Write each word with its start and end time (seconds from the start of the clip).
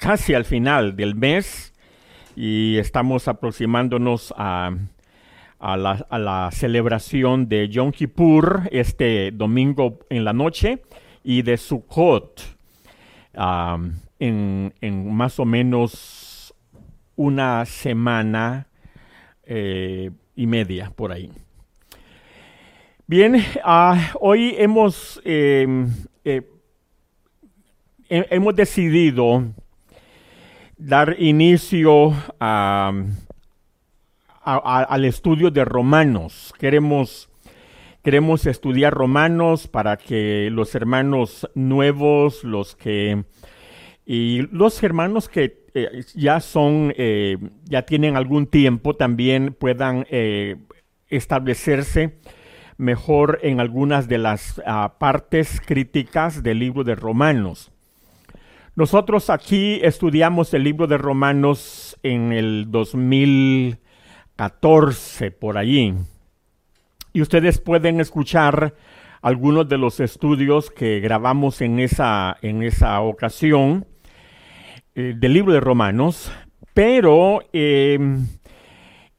casi 0.00 0.34
al 0.34 0.44
final 0.44 0.96
del 0.96 1.14
mes 1.14 1.72
y 2.36 2.76
estamos 2.78 3.28
aproximándonos 3.28 4.32
a, 4.36 4.72
la, 5.60 6.48
celebración 6.52 7.48
de 7.48 7.68
Yom 7.68 7.92
Kippur 7.92 8.62
este 8.70 9.30
domingo 9.30 9.98
en 10.08 10.24
la 10.24 10.32
noche 10.32 10.82
y 11.22 11.42
de 11.42 11.56
Sukkot 11.56 12.42
en, 14.18 15.14
más 15.14 15.38
o 15.38 15.44
menos 15.44 16.54
una 17.16 17.64
semana 17.66 18.66
eh, 19.44 20.10
y 20.34 20.46
media 20.46 20.90
por 20.94 21.12
ahí. 21.12 21.30
Bien, 23.06 23.42
ah, 23.64 24.12
hoy 24.20 24.54
hemos, 24.56 25.20
em, 25.24 25.90
eh, 26.24 26.42
hemos 28.10 28.56
decidido 28.56 29.44
dar 30.76 31.14
inicio 31.18 32.12
al 32.40 33.14
estudio 35.04 35.50
de 35.50 35.64
Romanos. 35.64 36.52
Queremos, 36.58 37.30
queremos 38.02 38.46
estudiar 38.46 38.92
Romanos 38.92 39.68
para 39.68 39.96
que 39.96 40.48
los 40.50 40.74
hermanos 40.74 41.48
nuevos, 41.54 42.42
los 42.42 42.74
que 42.74 43.24
y 44.04 44.42
los 44.50 44.82
hermanos 44.82 45.28
que 45.28 45.66
eh, 45.72 46.02
ya 46.16 46.40
son, 46.40 46.92
eh, 46.96 47.38
ya 47.64 47.82
tienen 47.82 48.16
algún 48.16 48.48
tiempo, 48.48 48.96
también 48.96 49.54
puedan 49.54 50.04
establecerse 51.08 52.18
mejor 52.76 53.38
en 53.42 53.60
algunas 53.60 54.08
de 54.08 54.18
las 54.18 54.60
ah, 54.66 54.96
partes 54.98 55.60
críticas 55.64 56.42
del 56.42 56.58
libro 56.58 56.82
de 56.82 56.96
Romanos. 56.96 57.70
Nosotros 58.80 59.28
aquí 59.28 59.78
estudiamos 59.82 60.54
el 60.54 60.64
libro 60.64 60.86
de 60.86 60.96
Romanos 60.96 61.98
en 62.02 62.32
el 62.32 62.70
2014, 62.70 65.30
por 65.32 65.58
allí. 65.58 65.92
Y 67.12 67.20
ustedes 67.20 67.58
pueden 67.58 68.00
escuchar 68.00 68.74
algunos 69.20 69.68
de 69.68 69.76
los 69.76 70.00
estudios 70.00 70.70
que 70.70 71.00
grabamos 71.00 71.60
en 71.60 71.78
esa, 71.78 72.38
en 72.40 72.62
esa 72.62 73.02
ocasión 73.02 73.84
eh, 74.94 75.12
del 75.14 75.34
libro 75.34 75.52
de 75.52 75.60
Romanos, 75.60 76.32
pero 76.72 77.42
em, 77.52 78.28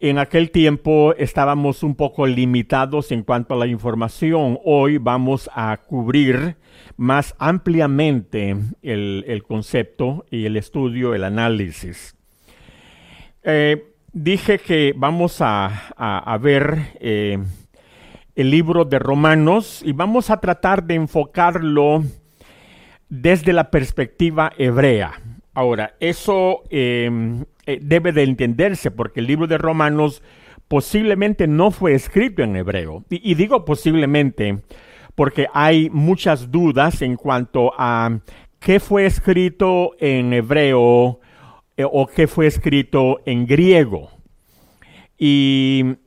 en 0.01 0.17
aquel 0.17 0.49
tiempo 0.49 1.13
estábamos 1.15 1.83
un 1.83 1.93
poco 1.93 2.25
limitados 2.25 3.11
en 3.11 3.21
cuanto 3.21 3.53
a 3.53 3.57
la 3.57 3.67
información. 3.67 4.59
Hoy 4.65 4.97
vamos 4.97 5.47
a 5.53 5.77
cubrir 5.77 6.57
más 6.97 7.35
ampliamente 7.37 8.57
el, 8.81 9.43
concepto 9.47 10.25
y 10.31 10.45
el 10.45 10.57
estudio, 10.57 11.13
el 11.13 11.23
análisis. 11.23 12.15
Eh, 13.43 13.93
dije 14.11 14.57
que 14.57 14.93
vamos 14.97 15.37
a, 15.39 16.35
ver 16.41 16.93
eh, 16.99 17.37
el 18.35 18.49
libro 18.49 18.85
de 18.85 18.97
Romanos 18.97 19.83
y 19.85 19.91
vamos 19.91 20.31
a 20.31 20.39
tratar 20.39 20.83
de 20.83 20.95
enfocarlo 20.95 22.03
desde 23.07 23.53
la 23.53 23.69
perspectiva 23.69 24.51
hebrea. 24.57 25.13
Ahora, 25.53 25.95
eso 25.99 26.63
em, 26.69 27.43
eh, 27.65 27.79
debe 27.81 28.11
de 28.11 28.23
entenderse 28.23 28.89
porque 28.89 29.19
el 29.19 29.27
libro 29.27 29.47
de 29.47 29.57
Romanos 29.57 30.23
posiblemente 30.67 31.47
no 31.47 31.71
fue 31.71 31.93
escrito 31.93 32.41
en 32.41 32.55
hebreo. 32.55 33.03
Y, 33.09 33.35
digo 33.35 33.65
posiblemente 33.65 34.59
porque 35.15 35.47
hay 35.53 35.89
muchas 35.89 36.49
dudas 36.49 37.01
en 37.01 37.17
cuanto 37.17 37.73
a 37.77 38.19
qué 38.59 38.79
fue 38.79 39.05
escrito 39.05 39.91
en 39.99 40.31
hebreo 40.31 41.19
eh, 41.75 41.83
o 41.83 42.07
qué 42.07 42.27
fue 42.27 42.47
escrito 42.47 43.19
en 43.25 43.45
griego. 43.45 44.09
Y 45.17 45.97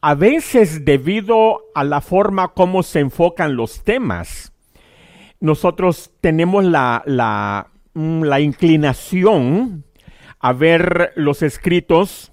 a 0.00 0.14
veces 0.16 0.84
debido 0.84 1.62
a 1.76 1.84
la 1.84 2.00
forma 2.00 2.48
como 2.48 2.82
se 2.82 2.98
enfocan 2.98 3.54
los 3.54 3.84
temas, 3.84 4.52
nosotros 5.38 6.10
tenemos 6.20 6.64
la, 6.64 7.04
la 7.06 7.68
la 7.98 8.40
inclinación 8.40 9.84
a 10.38 10.52
ver 10.52 11.12
los 11.16 11.42
escritos 11.42 12.30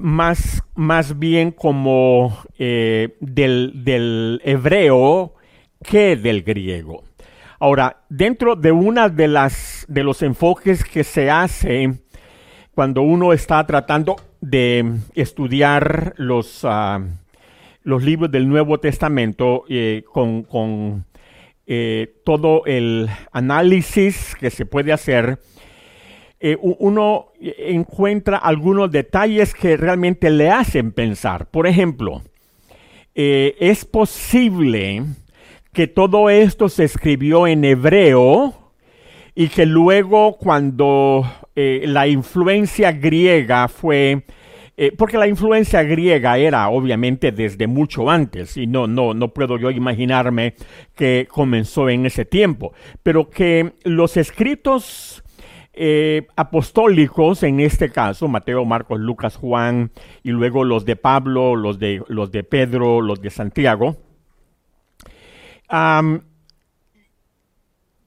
más, 0.00 0.62
más 0.74 1.18
bien 1.18 1.52
como 1.52 2.36
eh, 2.58 3.16
del, 3.20 3.84
del, 3.84 4.40
hebreo 4.44 5.34
que 5.82 6.16
del 6.16 6.42
griego. 6.42 7.04
Ahora, 7.60 8.04
dentro 8.08 8.56
de 8.56 8.72
una 8.72 9.08
de 9.08 9.28
las 9.28 9.86
de 9.88 10.02
los 10.02 10.22
enfoques 10.22 10.84
que 10.84 11.04
se 11.04 11.30
hace 11.30 12.00
cuando 12.74 13.02
uno 13.02 13.32
está 13.32 13.64
tratando 13.64 14.16
de 14.40 14.98
estudiar 15.14 16.14
los 16.16 16.64
ah, 16.64 17.00
los 17.86 18.02
libros 18.02 18.32
del 18.32 18.48
Nuevo 18.48 18.80
Testamento 18.80 19.62
eh, 19.68 20.02
con, 20.12 21.06
eh, 21.68 22.16
todo 22.24 22.64
el 22.66 23.08
análisis 23.30 24.34
que 24.40 24.50
se 24.50 24.66
puede 24.66 24.92
hacer, 24.92 25.38
eh, 26.40 26.56
uno 26.60 27.26
encuentra 27.40 28.38
algunos 28.38 28.90
detalles 28.90 29.54
que 29.54 29.76
realmente 29.76 30.30
le 30.30 30.50
hacen 30.50 30.90
pensar. 30.90 31.46
Por 31.48 31.68
ejemplo, 31.68 32.22
es 33.14 33.84
posible 33.84 35.04
que 35.72 35.86
todo 35.86 36.28
esto 36.28 36.68
se 36.68 36.84
escribió 36.84 37.46
en 37.46 37.64
hebreo 37.64 38.72
y 39.36 39.46
que 39.48 39.64
luego 39.64 40.36
cuando 40.38 41.24
la 41.54 42.08
influencia 42.08 42.92
griega 42.92 43.68
fue 43.68 44.24
eh, 44.78 44.92
porque 44.96 45.16
la 45.16 45.26
influencia 45.26 45.82
griega 45.82 46.36
era 46.36 46.68
obviamente 46.68 47.32
desde 47.32 47.66
mucho 47.66 48.10
antes 48.10 48.56
y 48.56 48.66
no, 48.66 48.86
no, 48.86 49.14
no 49.14 49.32
puedo 49.32 49.58
yo 49.58 49.70
imaginarme 49.70 50.54
que 50.94 51.26
comenzó 51.30 51.88
en 51.88 52.04
ese 52.04 52.26
tiempo, 52.26 52.74
pero 53.02 53.30
que 53.30 53.72
los 53.84 54.18
escritos 54.18 55.24
eh, 55.72 56.26
apostólicos, 56.36 57.42
en 57.42 57.60
este 57.60 57.90
caso, 57.90 58.28
Mateo, 58.28 58.64
Marcos, 58.64 59.00
Lucas, 59.00 59.36
Juan, 59.36 59.92
y 60.22 60.30
luego 60.30 60.64
los 60.64 60.84
de 60.84 60.96
Pablo, 60.96 61.56
los 61.56 61.78
de, 61.78 62.02
los 62.08 62.30
de 62.30 62.44
Pedro, 62.44 63.00
los 63.00 63.20
de 63.20 63.30
Santiago, 63.30 63.96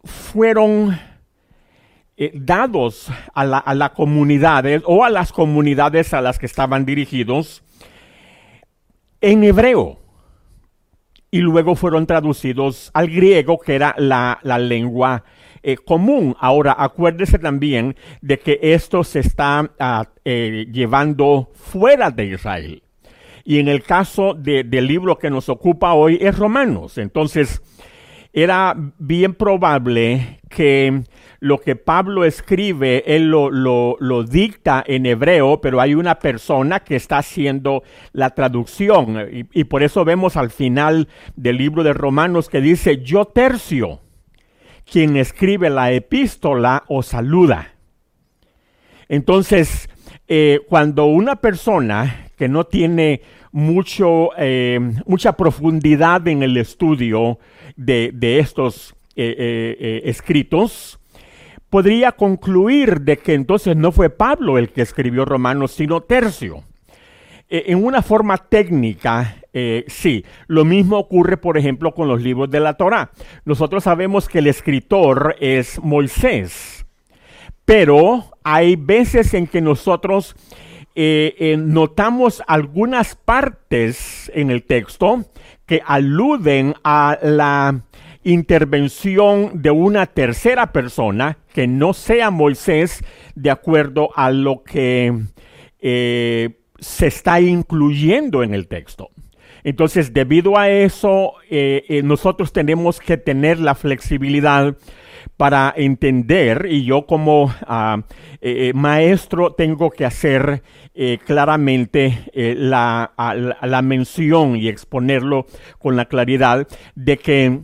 fueron 0.04 0.98
eh, 2.22 2.34
dados 2.36 3.10
a 3.34 3.46
la, 3.46 3.64
a 3.66 3.94
comunidad 3.94 4.66
o 4.84 5.06
a 5.06 5.10
las 5.10 5.32
comunidades 5.32 6.14
a 6.14 6.20
las 6.20 6.38
que 6.38 6.48
estaban 6.48 6.86
dirigidos 6.86 7.64
en 9.22 9.46
hebreo 9.46 10.00
y 11.32 11.40
luego 11.40 11.76
fueron 11.76 12.06
traducidos 12.06 12.92
al 12.94 13.08
griego, 13.08 13.58
que 13.58 13.74
era 13.74 13.96
la, 13.98 14.38
lengua 14.44 15.24
eh, 15.64 15.78
común. 15.78 16.36
Ahora, 16.42 16.76
acuérdese 16.78 17.40
también 17.40 17.96
de 18.20 18.38
que 18.38 18.60
esto 18.64 19.06
se 19.06 19.20
está 19.20 19.72
ah, 19.80 20.10
eh, 20.26 20.66
llevando 20.74 21.52
fuera 21.54 22.12
de 22.12 22.26
Israel. 22.26 22.84
Y 23.46 23.60
en 23.60 23.70
el 23.70 23.82
caso 23.82 24.34
del 24.34 24.88
libro 24.88 25.18
que 25.18 25.30
nos 25.30 25.48
ocupa 25.48 25.94
hoy 25.94 26.18
es 26.20 26.38
Romanos. 26.38 26.98
Entonces, 26.98 27.62
era 28.34 28.76
bien 28.98 29.34
probable 29.34 30.42
que 30.50 31.04
lo 31.40 31.60
que 31.60 31.76
Pablo 31.76 32.26
escribe, 32.26 33.04
él 33.16 33.30
lo, 33.30 34.24
dicta 34.24 34.84
en 34.86 35.06
hebreo, 35.06 35.62
pero 35.62 35.80
hay 35.80 35.96
una 35.96 36.20
persona 36.20 36.82
que 36.82 36.96
está 36.96 37.20
haciendo 37.20 37.84
la 38.12 38.32
traducción. 38.32 39.48
Y, 39.54 39.64
por 39.66 39.84
eso 39.84 40.04
vemos 40.04 40.36
al 40.36 40.50
final 40.50 41.08
del 41.36 41.58
libro 41.58 41.84
de 41.84 41.94
Romanos 41.94 42.50
que 42.50 42.60
dice, 42.60 43.02
yo 43.04 43.26
tercio, 43.26 44.02
quien 44.90 45.16
escribe 45.16 45.70
la 45.70 45.92
epístola 45.92 46.84
o 46.88 47.04
saluda. 47.04 47.74
Entonces, 49.08 49.90
eh, 50.28 50.60
cuando 50.68 51.06
una 51.06 51.38
persona 51.38 52.28
que 52.38 52.50
no 52.50 52.66
tiene 52.66 53.22
mucho, 53.52 54.30
eh, 54.38 54.80
mucha 55.06 55.34
profundidad 55.34 56.28
en 56.28 56.44
el 56.44 56.58
estudio 56.58 57.40
de, 57.76 58.12
estos 58.40 58.94
eh, 59.16 60.02
escritos, 60.04 60.99
podría 61.70 62.12
concluir 62.12 63.02
de 63.02 63.18
que 63.18 63.34
entonces 63.34 63.76
no 63.76 63.92
fue 63.92 64.10
Pablo 64.10 64.58
el 64.58 64.70
que 64.70 64.82
escribió 64.82 65.26
Romanos, 65.26 65.72
sino 65.72 66.02
Tercio. 66.02 66.64
E, 67.50 67.66
en 67.68 67.84
una 67.84 68.02
forma 68.02 68.38
técnica, 68.38 69.38
eh, 69.54 69.86
sí, 69.88 70.24
lo 70.48 70.66
mismo 70.66 70.98
ocurre, 70.98 71.38
por 71.38 71.58
ejemplo, 71.58 71.94
con 71.94 72.08
los 72.08 72.22
libros 72.22 72.50
de 72.50 72.60
la 72.60 72.76
Torah. 72.76 73.12
Nosotros 73.46 73.84
sabemos 73.84 74.28
que 74.28 74.40
el 74.40 74.48
escritor 74.48 75.36
es 75.40 75.80
Moisés, 75.82 76.86
pero 77.66 78.26
hay 78.44 78.76
veces 78.76 79.34
en 79.34 79.48
que 79.48 79.62
nosotros 79.62 80.36
eh, 80.96 81.36
eh, 81.40 81.58
notamos 81.58 82.44
algunas 82.48 83.16
partes 83.16 84.32
en 84.34 84.52
el 84.52 84.64
texto 84.64 85.26
que 85.66 85.82
aluden 85.86 86.74
a 86.84 87.18
la 87.22 87.82
intervención 88.24 89.62
de 89.62 89.72
una 89.72 90.06
tercera 90.06 90.72
persona 90.72 91.38
que 91.54 91.68
no 91.68 91.94
sea 91.94 92.32
Moisés 92.32 93.04
de 93.36 93.50
acuerdo 93.50 94.10
a 94.16 94.32
lo 94.32 94.64
que 94.64 95.14
eh, 95.80 96.50
se 96.80 97.08
está 97.08 97.40
incluyendo 97.40 98.44
en 98.44 98.54
el 98.54 98.68
texto. 98.68 99.10
Entonces, 99.64 100.14
debido 100.14 100.58
a 100.58 100.70
eso, 100.70 101.34
eh, 101.50 101.84
eh, 101.90 102.02
nosotros 102.02 102.54
tenemos 102.54 103.00
que 103.00 103.18
tener 103.18 103.60
la 103.60 103.76
flexibilidad 103.76 104.76
para 105.36 105.74
entender, 105.76 106.68
y 106.70 106.84
yo 106.84 107.06
como 107.06 107.54
ah, 107.66 108.04
maestro 108.74 109.54
tengo 109.54 109.90
que 109.90 110.06
hacer 110.06 110.64
claramente 111.26 112.26
la, 112.34 113.14
la 113.62 113.82
mención 113.82 114.58
y 114.58 114.68
exponerlo 114.68 115.46
con 115.78 115.96
la 115.96 116.06
claridad 116.06 116.68
de 116.96 117.18
que 117.18 117.60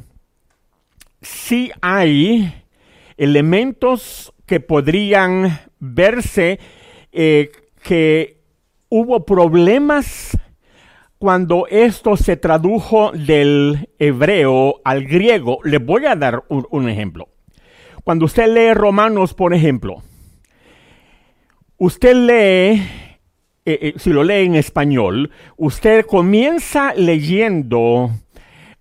sí 1.26 1.72
hay 1.82 2.54
elementos 3.18 4.34
que 4.46 4.60
podrían 4.60 5.60
verse 5.80 6.60
eh, 7.12 7.52
que 7.84 8.42
hubo 8.90 9.26
problemas 9.26 10.38
cuando 11.18 11.66
esto 11.68 12.18
se 12.18 12.38
tradujo 12.38 13.12
del 13.12 13.90
hebreo 13.98 14.82
al 14.84 15.06
griego. 15.06 15.60
Le 15.64 15.80
voy 15.80 16.06
a 16.06 16.16
dar 16.16 16.44
un, 16.50 16.90
ejemplo. 16.90 17.30
Cuando 18.04 18.26
usted 18.26 18.54
lee 18.54 18.74
Romanos, 18.74 19.34
por 19.34 19.54
ejemplo, 19.54 20.04
usted 21.78 22.16
lee, 22.16 22.82
eh, 23.66 23.80
eh, 23.82 23.94
si 23.98 24.12
lo 24.12 24.24
lee 24.24 24.46
en 24.46 24.56
español, 24.56 25.32
usted 25.58 26.06
comienza 26.06 26.94
leyendo 26.94 28.12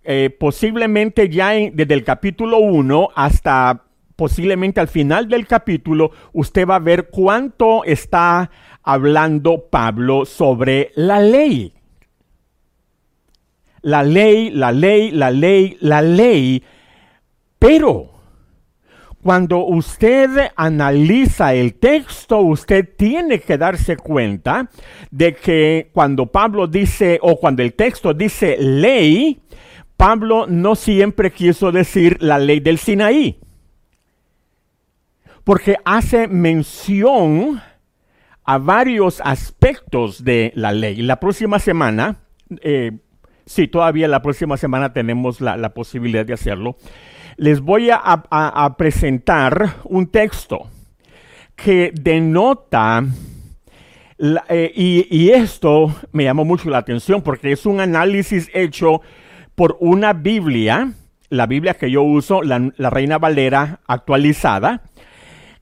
eh, 0.05 0.31
posiblemente 0.39 1.29
ya 1.29 1.51
desde 1.51 1.95
el 1.95 2.05
capítulo 2.05 2.59
1 2.59 3.09
hasta 3.15 3.85
posiblemente 4.17 4.81
al 4.81 4.89
final 4.89 5.29
del 5.29 5.47
capítulo, 5.47 6.13
usted 6.33 6.67
va 6.67 6.77
a 6.77 6.81
ver 6.81 7.09
cuánto 7.11 7.85
está 7.85 8.51
hablando 8.83 9.69
Pablo 9.71 10.25
sobre 10.25 10.93
la 10.95 11.21
ley. 11.21 11.73
La 13.83 14.03
ley, 14.03 14.51
la 14.51 14.73
ley, 14.73 15.11
la 15.11 15.31
ley, 15.31 15.77
la 15.81 16.01
ley. 16.01 16.63
Pero 17.59 18.11
cuando 19.23 19.65
usted 19.65 20.29
analiza 20.55 21.55
el 21.55 21.75
texto, 21.75 22.41
usted 22.41 22.89
tiene 22.97 23.41
que 23.41 23.59
darse 23.59 23.97
cuenta 23.97 24.71
de 25.11 25.35
que 25.35 25.91
cuando 25.93 26.27
Pablo 26.27 26.67
dice, 26.67 27.19
o 27.21 27.39
cuando 27.39 27.63
el 27.63 27.75
texto 27.75 28.15
dice 28.15 28.57
ley, 28.59 29.41
Pablo 29.97 30.47
no 30.49 30.75
siempre 30.75 31.33
quiso 31.33 31.73
decir 31.73 32.19
la 32.21 32.39
ley 32.39 32.61
del 32.61 32.79
Sinaí, 32.79 33.39
porque 35.45 35.77
hace 35.85 36.27
mención 36.27 37.61
a 38.45 38.59
varios 38.59 39.21
aspectos 39.25 40.25
de 40.25 40.53
la 40.55 40.73
ley. 40.73 40.97
La 40.97 41.21
próxima 41.21 41.59
semana, 41.59 42.17
eh, 42.63 42.93
sí, 43.47 43.69
todavía 43.69 44.09
la 44.09 44.23
próxima 44.23 44.57
semana 44.57 44.93
tenemos 44.93 45.41
la, 45.41 45.75
posibilidad 45.75 46.27
de 46.27 46.35
hacerlo, 46.35 46.77
les 47.37 47.61
voy 47.61 47.91
a, 47.91 48.75
presentar 48.77 49.77
un 49.85 50.07
texto 50.09 50.69
que 51.57 51.93
denota 51.95 53.05
eh, 54.49 54.73
y, 54.75 55.07
y, 55.11 55.31
esto 55.31 55.95
me 56.13 56.25
llamó 56.25 56.45
mucho 56.45 56.71
la 56.71 56.79
atención 56.79 57.23
porque 57.23 57.53
es 57.53 57.67
un 57.67 57.81
análisis 57.81 58.49
hecho 58.55 59.03
por 59.55 59.77
una 59.81 60.13
Biblia, 60.13 60.93
la 61.29 61.47
Biblia 61.47 61.75
que 61.75 61.91
yo 61.91 62.03
uso, 62.03 62.43
la, 62.43 62.91
Reina 62.91 63.19
Valera 63.19 63.81
actualizada, 63.87 64.83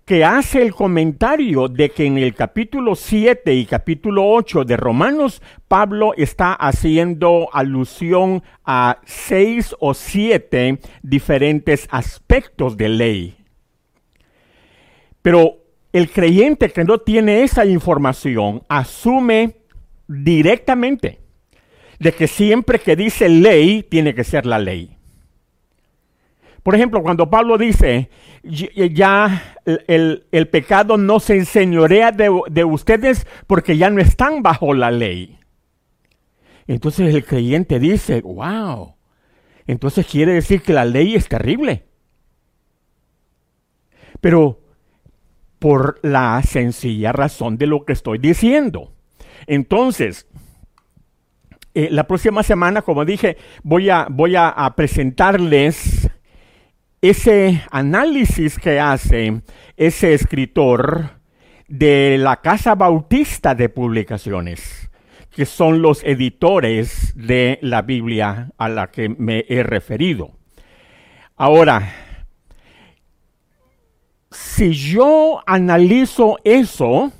que 0.04 0.24
hace 0.24 0.62
el 0.62 0.74
comentario 0.74 1.68
de 1.68 1.90
que 1.90 2.04
en 2.04 2.18
el 2.18 2.34
capítulo 2.34 2.96
7 2.96 3.54
y 3.54 3.66
capítulo 3.66 4.28
8 4.30 4.64
de 4.64 4.76
Romanos, 4.76 5.40
Pablo 5.68 6.12
está 6.16 6.54
haciendo 6.54 7.48
alusión 7.52 8.42
a 8.64 8.98
seis 9.04 9.76
o 9.78 9.94
siete 9.94 10.80
diferentes 11.02 11.86
aspectos 11.90 12.76
de 12.76 12.88
ley. 12.88 13.36
Pero 15.22 15.58
el 15.92 16.10
creyente 16.10 16.70
que 16.70 16.84
no 16.84 16.98
tiene 16.98 17.44
esa 17.44 17.64
información 17.64 18.62
asume 18.68 19.56
directamente 20.08 21.21
de 22.02 22.12
que 22.12 22.26
siempre 22.26 22.80
que 22.80 22.96
dice 22.96 23.28
ley, 23.28 23.84
tiene 23.84 24.12
que 24.12 24.24
ser 24.24 24.44
la 24.44 24.58
ley. 24.58 24.96
Por 26.64 26.74
ejemplo, 26.74 27.00
cuando 27.00 27.30
Pablo 27.30 27.56
dice, 27.56 28.10
ya 28.42 29.56
el, 29.64 30.48
pecado 30.50 30.96
no 30.96 31.20
se 31.20 31.36
enseñorea 31.36 32.10
de, 32.10 32.64
ustedes 32.64 33.24
porque 33.46 33.76
ya 33.76 33.88
no 33.88 34.00
están 34.00 34.42
bajo 34.42 34.74
la 34.74 34.90
ley. 34.90 35.38
Entonces 36.66 37.14
el 37.14 37.24
creyente 37.24 37.78
dice, 37.78 38.20
wow, 38.20 38.96
entonces 39.68 40.04
quiere 40.04 40.32
decir 40.32 40.60
que 40.62 40.72
la 40.72 40.84
ley 40.84 41.14
es 41.14 41.28
terrible. 41.28 41.84
Pero 44.20 44.60
por 45.60 46.00
la 46.02 46.42
sencilla 46.42 47.12
razón 47.12 47.58
de 47.58 47.66
lo 47.68 47.84
que 47.84 47.92
estoy 47.92 48.18
diciendo. 48.18 48.92
Entonces, 49.46 50.26
eh, 51.74 51.88
la 51.90 52.06
próxima 52.06 52.42
semana, 52.42 52.82
como 52.82 53.04
dije, 53.04 53.38
voy 53.62 53.88
a, 53.88 54.06
voy 54.10 54.36
a, 54.36 54.72
presentarles 54.76 56.10
ese 57.00 57.62
análisis 57.70 58.58
que 58.58 58.78
hace 58.78 59.40
ese 59.76 60.12
escritor 60.12 61.12
de 61.68 62.18
la 62.18 62.42
Casa 62.42 62.74
Bautista 62.74 63.54
de 63.54 63.70
Publicaciones, 63.70 64.90
que 65.30 65.46
son 65.46 65.80
los 65.80 66.04
editores 66.04 67.14
de 67.16 67.58
la 67.62 67.80
Biblia 67.80 68.50
a 68.58 68.68
la 68.68 68.90
que 68.90 69.08
me 69.08 69.46
he 69.48 69.62
referido. 69.62 70.32
Ahora, 71.36 71.90
si 74.30 74.72
yo 74.72 75.42
analizo 75.46 76.36
eso, 76.44 77.12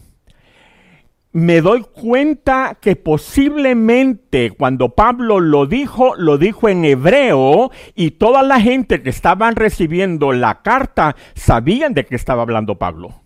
me 1.32 1.62
doy 1.62 1.82
cuenta 1.82 2.76
que 2.80 2.94
posiblemente 2.94 4.50
cuando 4.50 4.90
Pablo 4.90 5.40
lo 5.40 5.66
dijo, 5.66 6.14
lo 6.16 6.36
dijo 6.36 6.68
en 6.68 6.84
hebreo 6.84 7.70
y 7.94 8.12
toda 8.12 8.42
la 8.42 8.60
gente 8.60 9.02
que 9.02 9.08
estaban 9.10 9.56
recibiendo 9.56 10.32
la 10.32 10.60
carta 10.60 11.16
sabían 11.34 11.94
de 11.94 12.04
qué 12.04 12.16
estaba 12.16 12.42
hablando 12.42 12.78
Pablo. 12.78 13.22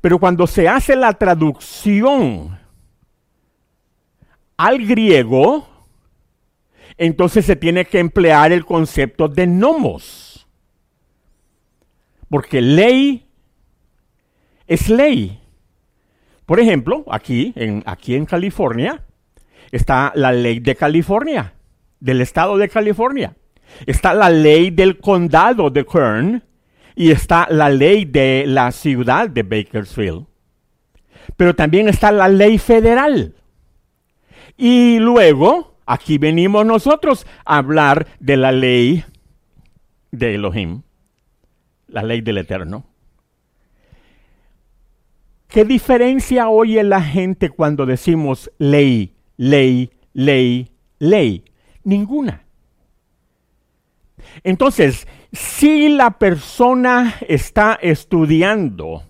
Pero 0.00 0.20
cuando 0.20 0.46
se 0.46 0.68
hace 0.68 0.94
la 0.94 1.14
traducción 1.14 2.58
al 4.56 4.86
griego, 4.86 5.68
entonces 6.96 7.44
se 7.44 7.56
tiene 7.56 7.84
que 7.84 7.98
emplear 7.98 8.52
el 8.52 8.64
concepto 8.64 9.26
de 9.26 9.48
nomos. 9.48 10.46
Porque 12.28 12.62
ley 12.62 13.26
es 14.68 14.88
ley. 14.88 15.41
Por 16.52 16.60
ejemplo, 16.60 17.02
aquí 17.10 17.54
en, 17.56 17.82
aquí 17.86 18.14
en 18.14 18.26
California 18.26 19.02
está 19.70 20.12
la 20.14 20.32
ley 20.32 20.60
de 20.60 20.76
California, 20.76 21.54
del 21.98 22.20
estado 22.20 22.58
de 22.58 22.68
California. 22.68 23.34
Está 23.86 24.12
la 24.12 24.28
ley 24.28 24.70
del 24.70 24.98
condado 24.98 25.70
de 25.70 25.86
Kern 25.86 26.44
y 26.94 27.10
está 27.10 27.46
la 27.48 27.70
ley 27.70 28.04
de 28.04 28.44
la 28.46 28.70
ciudad 28.70 29.30
de 29.30 29.42
Bakersfield. 29.44 30.26
Pero 31.38 31.54
también 31.54 31.88
está 31.88 32.12
la 32.12 32.28
ley 32.28 32.58
federal. 32.58 33.34
Y 34.58 34.98
luego, 34.98 35.78
aquí 35.86 36.18
venimos 36.18 36.66
nosotros 36.66 37.26
a 37.46 37.56
hablar 37.56 38.08
de 38.20 38.36
la 38.36 38.52
ley 38.52 39.02
de 40.10 40.34
Elohim, 40.34 40.82
la 41.88 42.02
ley 42.02 42.20
del 42.20 42.36
Eterno. 42.36 42.91
¿Qué 45.52 45.66
diferencia 45.66 46.48
oye 46.48 46.82
la 46.82 47.02
gente 47.02 47.50
cuando 47.50 47.84
decimos 47.84 48.50
ley, 48.56 49.14
ley, 49.36 49.90
ley, 50.14 50.72
ley? 50.98 51.44
Ninguna. 51.84 52.46
Entonces, 54.42 55.06
si 55.30 55.90
la 55.90 56.12
persona 56.18 57.16
está 57.28 57.78
estudiando 57.82 59.02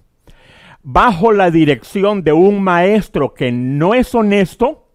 bajo 0.83 1.31
la 1.31 1.53
dirección 1.53 2.25
de 2.25 2.33
un 2.33 2.61
maestro 2.61 3.35
que 3.35 3.53
no 3.53 3.95
es 3.95 4.13
honesto, 4.13 4.91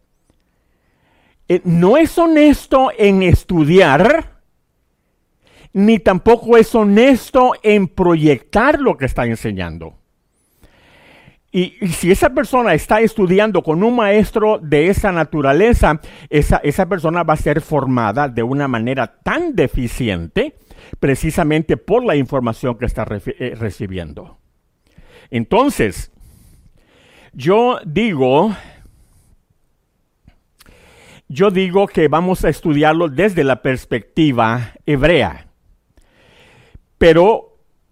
eh, 1.48 1.62
no 1.64 1.96
es 1.96 2.18
honesto 2.18 2.92
en 2.98 3.24
estudiar, 3.24 4.42
ni 5.72 5.98
tampoco 6.00 6.58
es 6.58 6.76
honesto 6.76 7.54
en 7.64 7.88
proyectar 7.88 8.82
lo 8.82 8.98
que 8.98 9.06
está 9.06 9.26
enseñando. 9.26 9.98
Y, 11.58 11.76
si 11.88 12.12
esa 12.12 12.30
persona 12.30 12.76
está 12.76 13.02
estudiando 13.02 13.64
con 13.64 13.84
un 13.84 13.96
maestro 13.96 14.60
de 14.62 14.90
esa 14.90 15.12
naturaleza, 15.12 16.00
esa, 16.30 16.58
esa 16.58 16.86
persona 16.86 17.24
va 17.24 17.34
a 17.34 17.38
ser 17.38 17.62
formada 17.62 18.30
de 18.30 18.44
una 18.44 18.68
manera 18.68 19.08
tan 19.24 19.56
deficiente 19.56 20.54
precisamente 21.00 21.76
por 21.76 22.06
la 22.06 22.16
información 22.16 22.78
que 22.78 22.86
está 22.86 23.08
eh, 23.10 23.56
recibiendo. 23.58 24.38
Entonces, 25.32 26.12
yo 27.34 27.80
digo, 27.84 28.56
yo 31.28 31.50
digo 31.50 31.88
que 31.88 32.08
vamos 32.08 32.46
a 32.46 32.50
estudiarlo 32.50 33.10
desde 33.10 33.44
la 33.44 33.64
perspectiva 33.64 34.74
hebrea. 34.86 35.48
Pero 37.00 37.47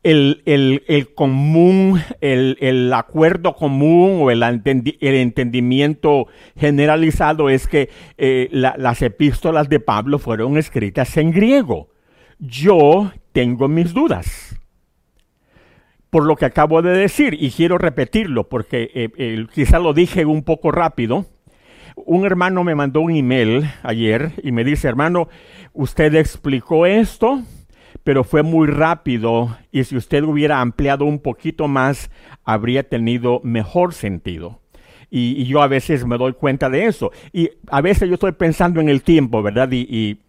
el, 0.05 1.09
común, 1.15 1.99
el, 2.21 2.93
acuerdo 2.93 3.55
común 3.55 4.19
o 4.21 4.31
el, 4.31 4.43
entendimiento 4.43 6.27
generalizado 6.55 7.49
es 7.49 7.67
que 7.67 7.89
eh, 8.17 8.49
las 8.51 9.01
epístolas 9.01 9.67
de 9.67 9.79
Pablo 9.79 10.19
fueron 10.19 10.57
escritas 10.57 11.17
en 11.17 11.31
griego. 11.31 11.89
Yo 12.37 13.11
tengo 13.31 13.67
mis 13.67 13.93
dudas 13.93 14.55
por 16.11 16.23
lo 16.23 16.35
que 16.35 16.45
acabo 16.45 16.81
de 16.81 16.91
decir 16.91 17.35
y 17.37 17.49
quiero 17.49 17.77
repetirlo 17.77 18.47
porque 18.47 18.89
eh, 18.93 19.47
quizá 19.53 19.79
lo 19.79 19.93
dije 19.93 20.25
un 20.25 20.43
poco 20.43 20.71
rápido. 20.71 21.25
Un 21.95 22.25
hermano 22.25 22.63
me 22.63 22.75
mandó 22.75 23.01
un 23.01 23.15
email 23.15 23.69
ayer 23.81 24.33
y 24.43 24.51
me 24.51 24.63
dice, 24.63 24.87
hermano, 24.87 25.29
usted 25.73 26.13
explicó 26.13 26.85
esto, 26.85 27.41
pero 28.03 28.23
fue 28.23 28.43
muy 28.43 28.67
rápido 28.67 29.57
y 29.71 29.83
si 29.83 29.97
usted 29.97 30.23
hubiera 30.23 30.61
ampliado 30.61 31.05
un 31.05 31.19
poquito 31.19 31.67
más, 31.67 32.09
habría 32.43 32.87
tenido 32.87 33.41
mejor 33.43 33.93
sentido. 33.93 34.61
Y, 35.09 35.45
yo 35.45 35.61
a 35.61 35.67
veces 35.67 36.05
me 36.05 36.17
doy 36.17 36.33
cuenta 36.33 36.69
de 36.69 36.85
eso. 36.85 37.11
Y 37.31 37.49
a 37.67 37.81
veces 37.81 38.09
yo 38.09 38.15
estoy 38.15 38.33
pensando 38.33 38.81
en 38.81 38.89
el 38.89 39.01
tiempo, 39.01 39.41
¿verdad? 39.41 39.69
Y, 39.71 40.19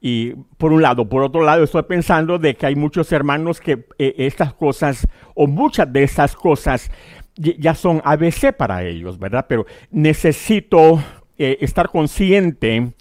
y, 0.00 0.34
por 0.58 0.72
un 0.72 0.82
lado, 0.82 1.08
por 1.08 1.22
otro 1.22 1.42
lado, 1.42 1.64
estoy 1.64 1.82
pensando 1.84 2.38
de 2.38 2.54
que 2.54 2.66
hay 2.66 2.76
muchos 2.76 3.10
hermanos 3.12 3.60
que 3.60 3.86
eh, 3.98 4.14
estas 4.18 4.52
cosas, 4.52 5.06
o 5.34 5.46
muchas 5.46 5.90
de 5.92 6.02
estas 6.02 6.36
cosas, 6.36 6.90
ya 7.36 7.74
son 7.74 8.00
ABC 8.04 8.52
para 8.56 8.84
ellos, 8.84 9.18
¿verdad? 9.18 9.46
Pero 9.48 9.66
necesito 9.90 11.02
eh, 11.38 11.58
estar 11.60 11.88
consciente 11.88 12.92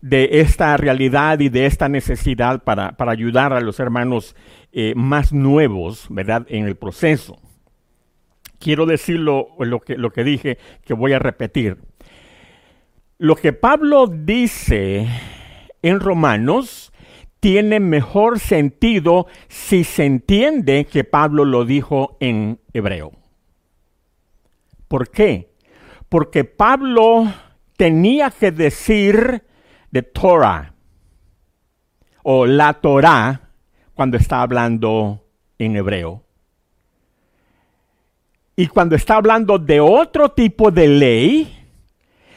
de 0.00 0.40
esta 0.40 0.76
realidad 0.76 1.40
y 1.40 1.48
de 1.48 1.66
esta 1.66 1.88
necesidad 1.88 2.62
para, 2.62 2.94
ayudar 2.98 3.52
a 3.52 3.60
los 3.60 3.80
hermanos 3.80 4.36
eh, 4.72 4.92
más 4.94 5.32
nuevos, 5.32 6.06
¿verdad?, 6.10 6.46
en 6.48 6.66
el 6.66 6.76
proceso. 6.76 7.38
Quiero 8.58 8.86
decirlo, 8.86 9.48
lo 9.58 9.80
que, 9.80 9.96
lo 9.96 10.10
que 10.10 10.24
dije, 10.24 10.58
que 10.84 10.94
voy 10.94 11.12
a 11.12 11.18
repetir. 11.18 11.78
Lo 13.18 13.36
que 13.36 13.52
Pablo 13.52 14.06
dice 14.06 15.08
en 15.82 16.00
Romanos 16.00 16.92
tiene 17.40 17.80
mejor 17.80 18.40
sentido 18.40 19.26
si 19.48 19.84
se 19.84 20.04
entiende 20.04 20.86
que 20.86 21.04
Pablo 21.04 21.44
lo 21.44 21.64
dijo 21.64 22.16
en 22.20 22.60
hebreo. 22.72 23.12
¿Por 24.88 25.10
qué? 25.10 25.50
Porque 26.08 26.44
Pablo 26.44 27.32
tenía 27.76 28.30
que 28.30 28.50
decir 28.50 29.44
de 29.90 30.02
Torah 30.02 30.74
o 32.22 32.46
la 32.46 32.74
Torah 32.74 33.50
cuando 33.94 34.16
está 34.16 34.42
hablando 34.42 35.24
en 35.58 35.76
hebreo. 35.76 36.22
Y 38.54 38.66
cuando 38.66 38.96
está 38.96 39.16
hablando 39.16 39.58
de 39.58 39.80
otro 39.80 40.30
tipo 40.30 40.70
de 40.70 40.88
ley, 40.88 41.66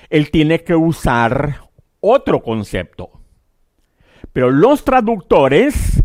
él 0.10 0.30
tiene 0.30 0.64
que 0.64 0.76
usar 0.76 1.62
otro 2.00 2.42
concepto. 2.42 3.10
Pero 4.32 4.50
los 4.52 4.84
traductores, 4.84 6.04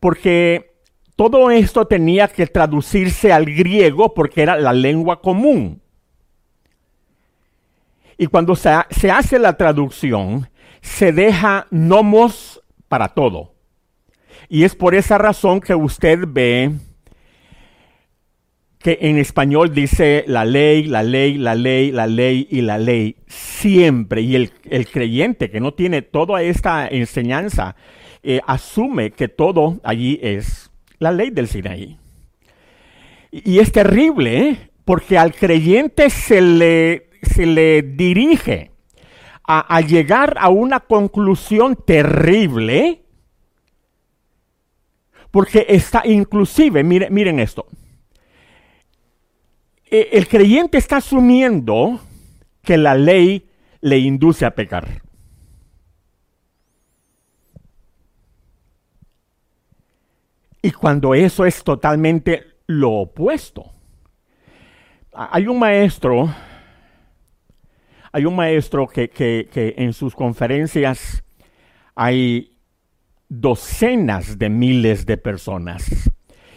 porque 0.00 0.72
todo 1.16 1.50
esto 1.50 1.86
tenía 1.86 2.28
que 2.28 2.46
traducirse 2.46 3.32
al 3.32 3.44
griego 3.44 4.14
porque 4.14 4.42
era 4.42 4.56
la 4.56 4.72
lengua 4.72 5.20
común. 5.20 5.80
Y 8.18 8.26
cuando 8.26 8.56
se, 8.56 8.70
se 8.90 9.10
hace 9.10 9.38
la 9.38 9.56
traducción, 9.56 10.48
se 10.82 11.12
deja 11.12 11.66
nomos 11.70 12.60
para 12.88 13.08
todo. 13.08 13.54
Y 14.48 14.64
es 14.64 14.74
por 14.74 14.94
esa 14.94 15.16
razón 15.16 15.60
que 15.60 15.74
usted 15.74 16.24
ve 16.28 16.72
que 18.78 18.98
en 19.00 19.16
español 19.16 19.72
dice 19.72 20.24
la 20.26 20.44
ley, 20.44 20.84
la 20.84 21.04
ley, 21.04 21.38
la 21.38 21.54
ley, 21.54 21.92
la 21.92 22.06
ley 22.06 22.48
y 22.50 22.60
la 22.62 22.78
ley 22.78 23.16
siempre. 23.28 24.22
Y 24.22 24.34
el, 24.34 24.50
creyente 24.90 25.50
que 25.50 25.60
no 25.60 25.72
tiene 25.72 26.02
toda 26.02 26.42
esta 26.42 26.88
enseñanza 26.88 27.76
eh, 28.24 28.40
asume 28.46 29.12
que 29.12 29.28
todo 29.28 29.80
allí 29.84 30.18
es 30.20 30.70
la 30.98 31.12
ley 31.12 31.30
del 31.30 31.46
Sinaí. 31.46 31.96
Y, 33.30 33.60
es 33.60 33.70
terrible 33.70 34.48
¿eh? 34.48 34.70
porque 34.84 35.16
al 35.16 35.32
creyente 35.32 36.10
se 36.10 36.42
le, 36.42 37.08
se 37.22 37.46
le 37.46 37.82
dirige 37.82 38.71
a, 39.44 39.80
llegar 39.80 40.36
a 40.38 40.48
una 40.48 40.80
conclusión 40.80 41.76
terrible, 41.76 43.02
porque 45.30 45.66
está 45.68 46.02
inclusive, 46.04 46.84
miren, 46.84 47.38
esto, 47.40 47.66
e, 49.90 50.10
el 50.12 50.28
creyente 50.28 50.78
está 50.78 50.98
asumiendo 50.98 52.00
que 52.62 52.76
la 52.76 52.94
ley 52.94 53.48
le 53.80 53.98
induce 53.98 54.46
a 54.46 54.54
pecar. 54.54 55.02
Y 60.62 60.70
cuando 60.70 61.14
eso 61.14 61.44
es 61.44 61.64
totalmente 61.64 62.52
lo 62.66 62.92
opuesto. 62.92 63.72
Hay 65.12 65.48
un 65.48 65.58
maestro 65.58 66.32
hay 68.12 68.26
un 68.26 68.36
maestro 68.36 68.86
que, 68.86 69.50
en 69.76 69.92
sus 69.94 70.14
conferencias 70.14 71.24
hay 71.94 72.52
docenas 73.28 74.38
de 74.38 74.50
miles 74.50 75.06
de 75.06 75.16
personas 75.16 76.10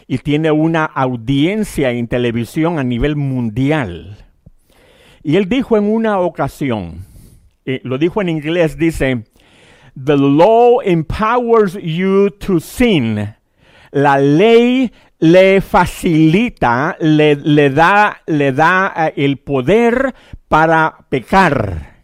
y 0.06 0.18
tiene 0.18 0.50
una 0.50 0.84
audiencia 0.84 1.90
en 1.90 2.08
televisión 2.08 2.78
a 2.78 2.84
nivel 2.84 3.16
mundial. 3.16 4.18
Y 5.22 5.36
él 5.36 5.48
dijo 5.48 5.76
en 5.76 5.84
una 5.84 6.20
ocasión, 6.20 7.06
eh, 7.64 7.80
lo 7.82 7.98
dijo 7.98 8.20
en 8.20 8.28
inglés, 8.28 8.76
dice, 8.76 9.24
The 9.96 10.16
law 10.16 10.80
empowers 10.84 11.78
you 11.82 12.30
to 12.38 12.60
sin. 12.60 13.34
La 13.90 14.18
ley 14.18 14.92
le 15.18 15.60
facilita, 15.60 16.96
le, 17.00 17.70
da, 17.70 18.22
le 18.26 18.52
da 18.52 18.92
eh, 18.96 19.14
el 19.16 19.38
poder 19.38 20.14
para 20.48 21.06
pecar. 21.08 22.02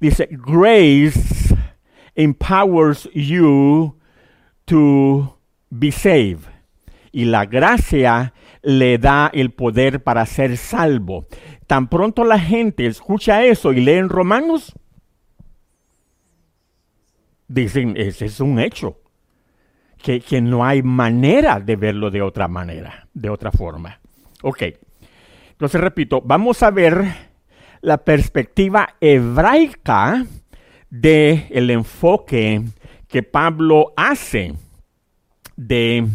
Dice, 0.00 0.28
grace 0.30 1.54
empowers 2.14 3.08
you 3.14 3.96
to 4.66 5.38
be 5.70 5.90
saved. 5.90 6.46
Y 7.10 7.24
la 7.24 7.46
gracia 7.46 8.32
le 8.62 8.98
da 8.98 9.30
el 9.32 9.50
poder 9.50 10.02
para 10.02 10.24
ser 10.26 10.56
salvo. 10.56 11.26
Tan 11.66 11.88
pronto 11.88 12.22
la 12.22 12.38
gente 12.38 12.86
escucha 12.86 13.44
eso 13.44 13.72
y 13.72 13.80
lee 13.80 13.94
en 13.94 14.08
Romanos, 14.08 14.72
dicen, 17.48 17.94
ese 17.96 18.26
es 18.26 18.40
un 18.40 18.60
hecho 18.60 18.98
que, 20.02 20.40
no 20.40 20.64
hay 20.64 20.82
manera 20.82 21.60
de 21.60 21.76
verlo 21.76 22.10
de 22.10 22.22
otra 22.22 22.48
manera, 22.48 23.06
de 23.12 23.30
otra 23.30 23.50
forma. 23.50 24.00
Ok, 24.42 24.62
entonces 25.50 25.80
repito, 25.80 26.22
vamos 26.24 26.62
a 26.62 26.70
ver 26.70 27.04
la 27.80 27.98
perspectiva 27.98 28.94
hebraica 29.00 30.24
del 30.90 31.46
el 31.50 31.70
enfoque 31.70 32.62
que 33.08 33.22
Pablo 33.22 33.92
hace 33.96 34.54
de, 35.56 36.06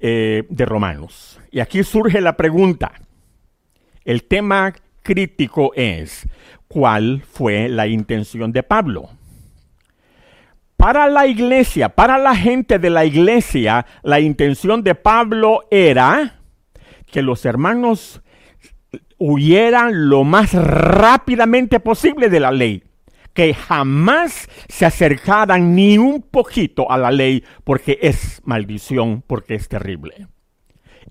eh, 0.00 0.44
de 0.48 0.66
Romanos. 0.66 1.40
Y 1.50 1.60
aquí 1.60 1.82
surge 1.84 2.20
la 2.20 2.36
pregunta. 2.36 2.92
El 4.04 4.24
tema 4.24 4.74
crítico 5.02 5.72
es, 5.74 6.28
¿cuál 6.68 7.22
fue 7.22 7.68
la 7.68 7.86
intención 7.86 8.52
de 8.52 8.62
Pablo? 8.62 9.10
Para 10.76 11.08
la 11.08 11.26
iglesia, 11.26 11.88
para 11.88 12.18
la 12.18 12.36
gente 12.36 12.78
de 12.78 12.90
la 12.90 13.04
iglesia, 13.04 13.86
la 14.02 14.20
intención 14.20 14.82
de 14.82 14.94
Pablo 14.94 15.64
era 15.70 16.40
que 17.10 17.22
los 17.22 17.44
hermanos 17.44 18.22
huyeran 19.18 20.08
lo 20.08 20.24
más 20.24 20.52
rápidamente 20.52 21.80
posible 21.80 22.28
de 22.28 22.40
la 22.40 22.52
ley, 22.52 22.82
que 23.32 23.54
jamás 23.54 24.48
se 24.68 24.84
acercaran 24.84 25.74
ni 25.74 25.98
un 25.98 26.22
poquito 26.22 26.90
a 26.90 26.98
la 26.98 27.10
ley 27.10 27.42
porque 27.64 27.98
es 28.02 28.42
maldición, 28.44 29.22
porque 29.26 29.54
es 29.54 29.68
terrible. 29.68 30.28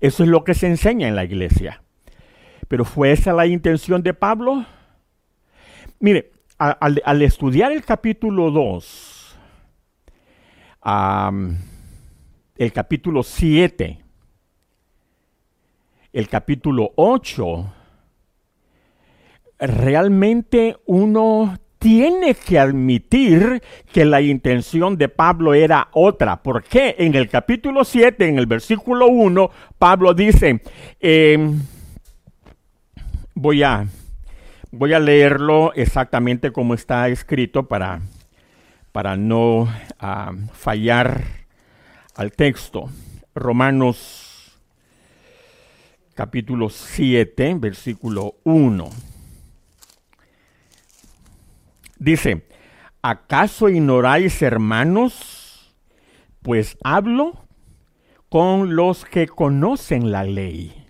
Eso 0.00 0.22
es 0.22 0.28
lo 0.28 0.44
que 0.44 0.54
se 0.54 0.66
enseña 0.66 1.08
en 1.08 1.16
la 1.16 1.24
iglesia. 1.24 1.82
Pero 2.68 2.84
¿fue 2.84 3.12
esa 3.12 3.32
la 3.32 3.46
intención 3.46 4.02
de 4.02 4.14
Pablo? 4.14 4.64
Mire, 6.00 6.32
al, 6.58 7.22
estudiar 7.22 7.72
el 7.72 7.84
capítulo 7.84 8.50
2, 8.50 9.15
el 10.86 12.72
capítulo 12.72 13.22
7, 13.22 13.98
el 16.12 16.28
capítulo 16.28 16.92
8, 16.94 17.72
realmente 19.58 20.76
uno 20.86 21.58
tiene 21.78 22.34
que 22.34 22.58
admitir 22.58 23.62
que 23.92 24.04
la 24.04 24.20
intención 24.20 24.96
de 24.96 25.08
Pablo 25.08 25.54
era 25.54 25.88
otra. 25.92 26.42
Porque 26.42 26.94
en 26.98 27.14
el 27.14 27.28
capítulo 27.28 27.84
7, 27.84 28.28
en 28.28 28.38
el 28.38 28.46
versículo 28.46 29.08
1, 29.08 29.50
Pablo 29.78 30.14
dice, 30.14 30.60
em, 31.00 31.60
voy, 33.34 33.62
a, 33.62 33.86
voy 34.70 34.92
a 34.94 35.00
leerlo 35.00 35.72
exactamente 35.74 36.52
como 36.52 36.74
está 36.74 37.08
escrito 37.08 37.68
para, 37.68 38.00
para 38.96 39.14
no 39.14 39.68
ah, 39.98 40.32
fallar 40.54 41.22
al 42.14 42.32
texto. 42.32 42.88
Romanos 43.34 44.58
capítulo 46.14 46.70
7, 46.70 47.56
versículo 47.58 48.36
1. 48.44 48.88
Dice, 51.98 52.46
¿acaso 53.02 53.68
ignoráis, 53.68 54.40
hermanos? 54.40 55.76
Pues 56.40 56.78
hablo 56.82 57.44
con 58.30 58.76
los 58.76 59.04
que 59.04 59.28
conocen 59.28 60.10
la 60.10 60.24
ley. 60.24 60.86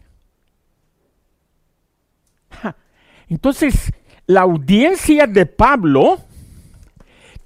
Entonces, 3.28 3.92
la 4.28 4.42
audiencia 4.42 5.26
de 5.26 5.44
Pablo 5.46 6.20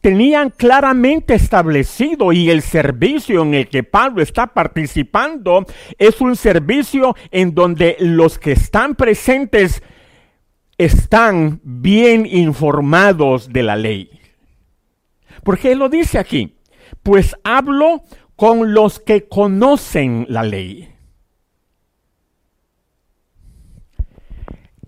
tenían 0.00 0.50
claramente 0.50 1.34
establecido 1.34 2.32
y 2.32 2.50
el 2.50 2.62
servicio 2.62 3.42
en 3.42 3.54
el 3.54 3.68
que 3.68 3.82
Pablo 3.82 4.22
está 4.22 4.48
participando 4.48 5.66
es 5.98 6.20
un 6.20 6.36
servicio 6.36 7.14
en 7.30 7.54
donde 7.54 7.96
los 8.00 8.38
que 8.38 8.52
están 8.52 8.94
presentes 8.94 9.82
están 10.78 11.60
bien 11.62 12.24
informados 12.26 13.52
de 13.52 13.62
la 13.62 13.76
ley. 13.76 14.10
Porque 15.44 15.72
él 15.72 15.78
lo 15.78 15.88
dice 15.88 16.18
aquí, 16.18 16.56
pues 17.02 17.36
hablo 17.44 18.02
con 18.36 18.72
los 18.72 18.98
que 19.00 19.28
conocen 19.28 20.26
la 20.28 20.42
ley. 20.42 20.89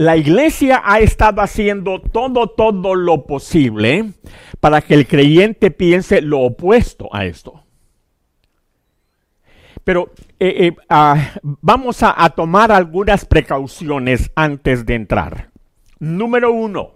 La 0.02 0.16
iglesia 0.16 0.82
ha 0.84 0.98
estado 0.98 1.40
haciendo 1.42 2.00
todo, 2.00 2.48
todo 2.48 2.96
lo 2.96 3.24
posible 3.24 4.14
para 4.58 4.82
que 4.82 4.94
el 4.94 5.06
creyente 5.06 5.70
piense 5.70 6.20
lo 6.20 6.40
opuesto 6.40 7.08
a 7.12 7.24
esto. 7.24 7.62
Pero 9.84 10.10
eh, 10.40 10.66
eh, 10.66 10.76
ah, 10.88 11.34
vamos 11.42 12.02
a 12.02 12.28
tomar 12.30 12.72
algunas 12.72 13.24
precauciones 13.24 14.32
antes 14.34 14.84
de 14.86 14.96
entrar. 14.96 15.50
Número 16.00 16.50
uno, 16.50 16.94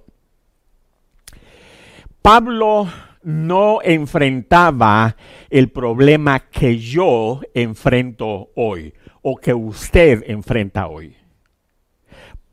Pablo 2.23 2.89
no 3.23 3.83
enfrentaba 3.85 5.15
el 5.49 5.71
problema 5.71 6.41
que 6.41 6.77
yo 6.79 7.41
enfrento 7.55 8.49
hoy 8.57 8.95
o 9.23 9.37
que 9.37 9.55
usted 9.55 10.25
enfrenta 10.27 10.89
hoy. 10.89 11.16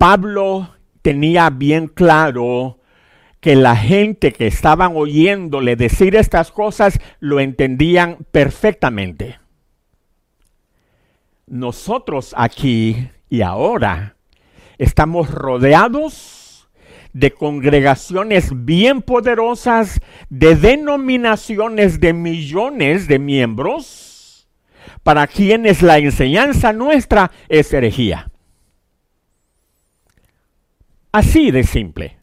Pablo 0.04 0.76
tenía 1.02 1.50
bien 1.50 1.88
claro 1.88 2.82
que 3.40 3.56
la 3.56 3.74
gente 3.78 4.34
que 4.34 4.48
estaban 4.48 4.98
oyéndole 4.98 5.78
decir 5.78 6.18
estas 6.18 6.52
cosas 6.52 7.00
lo 7.22 7.40
entendían 7.40 8.18
perfectamente. 8.34 9.40
Nosotros 11.48 12.36
aquí 12.38 13.12
y 13.30 13.44
ahora 13.44 14.18
estamos 14.78 15.32
rodeados 15.32 16.68
de 17.14 17.32
congregaciones 17.32 18.50
bien 18.54 19.04
poderosas, 19.04 20.02
de 20.30 20.58
denominaciones 20.58 22.02
de 22.02 22.12
millones 22.12 23.08
de 23.08 23.20
miembros, 23.20 24.50
para 25.02 25.28
quienes 25.28 25.82
la 25.82 25.98
enseñanza 25.98 26.74
nuestra 26.74 27.32
es 27.48 27.72
herejía. 27.72 28.33
Así 31.14 31.52
de 31.52 31.64
simple. 31.64 32.18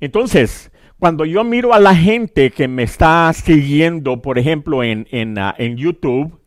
Entonces, 0.00 0.70
cuando 0.98 1.24
yo 1.24 1.42
miro 1.42 1.74
a 1.74 1.80
la 1.80 1.94
gente 1.94 2.50
que 2.50 2.68
me 2.68 2.84
está 2.84 3.32
siguiendo, 3.32 4.22
por 4.22 4.38
ejemplo, 4.38 4.84
en, 4.84 5.06
ah, 5.38 5.54
en 5.58 5.76
YouTube, 5.76 6.40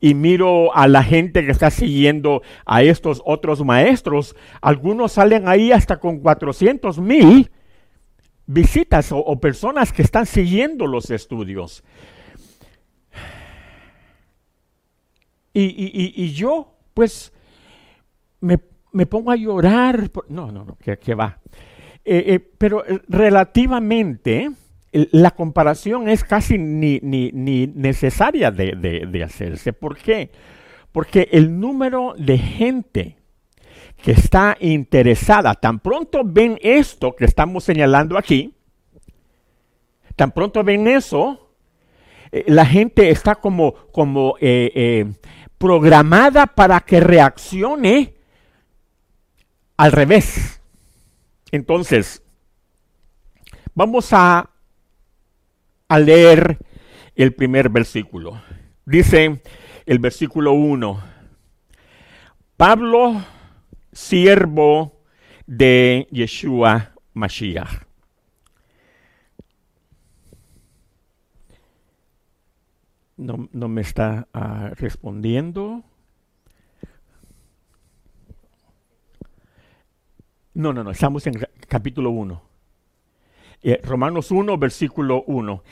y 0.00 0.14
miro 0.14 0.72
a 0.76 0.86
la 0.86 1.02
gente 1.02 1.44
que 1.44 1.50
está 1.50 1.70
siguiendo 1.70 2.42
a 2.64 2.84
estos 2.84 3.20
otros 3.26 3.64
maestros, 3.64 4.36
algunos 4.60 5.12
salen 5.12 5.48
ahí 5.48 5.72
hasta 5.72 5.98
con 5.98 6.20
400 6.20 7.00
mil 7.00 7.50
visitas 8.46 9.10
o, 9.10 9.40
personas 9.40 9.92
que 9.92 10.02
están 10.02 10.24
siguiendo 10.24 10.86
los 10.86 11.10
estudios. 11.10 11.82
Y, 15.52 16.32
yo, 16.32 16.76
pues, 16.94 17.32
me, 18.40 18.60
pongo 19.06 19.30
a 19.30 19.36
llorar. 19.36 20.10
no, 20.28 20.50
no, 20.50 20.64
no, 20.64 20.76
que, 20.76 21.14
va. 21.14 21.38
Eh, 22.04 22.24
eh, 22.34 22.40
pero 22.40 22.86
eh, 22.86 23.00
relativamente 23.08 24.50
la 24.92 25.32
comparación 25.32 26.08
es 26.08 26.24
casi 26.24 26.56
ni, 26.56 27.00
necesaria 27.02 28.50
de, 28.50 29.22
hacerse. 29.22 29.72
¿Por 29.72 29.98
qué? 29.98 30.30
Porque 30.90 31.28
el 31.32 31.60
número 31.60 32.14
de 32.16 32.38
gente 32.38 33.16
que 34.02 34.12
está 34.12 34.56
interesada, 34.60 35.54
tan 35.54 35.80
pronto 35.80 36.22
ven 36.24 36.58
esto 36.62 37.14
que 37.14 37.26
estamos 37.26 37.64
señalando 37.64 38.16
aquí, 38.16 38.54
tan 40.16 40.32
pronto 40.32 40.64
ven 40.64 40.88
eso, 40.88 41.50
la 42.46 42.64
gente 42.64 43.10
está 43.10 43.34
como, 43.34 43.74
como 43.92 44.36
programada 45.58 46.46
para 46.46 46.80
que 46.80 47.00
reaccione 47.00 48.17
al 49.78 49.92
revés. 49.92 50.60
Entonces, 51.50 52.22
vamos 53.74 54.12
a 54.12 54.50
a 55.88 55.98
leer 55.98 56.58
el 57.16 57.34
primer 57.34 57.70
versículo. 57.70 58.40
Dice 58.84 59.42
el 59.86 59.98
versículo 59.98 60.52
1, 60.52 61.02
Pablo, 62.56 63.24
siervo 63.92 65.00
de 65.46 66.06
Yeshua 66.10 66.92
Mashiach. 67.14 67.86
No, 73.16 73.68
me 73.68 73.80
está 73.80 74.28
ah, 74.32 74.70
respondiendo. 74.76 75.82
No, 80.58 80.72
no, 80.72 80.82
no, 80.82 80.90
estamos 80.90 81.24
en 81.28 81.34
capítulo 81.68 82.10
1. 82.10 82.42
Eh, 83.62 83.80
Romanos 83.84 84.32
1, 84.32 84.58
versículo 84.58 85.22
1. 85.28 85.62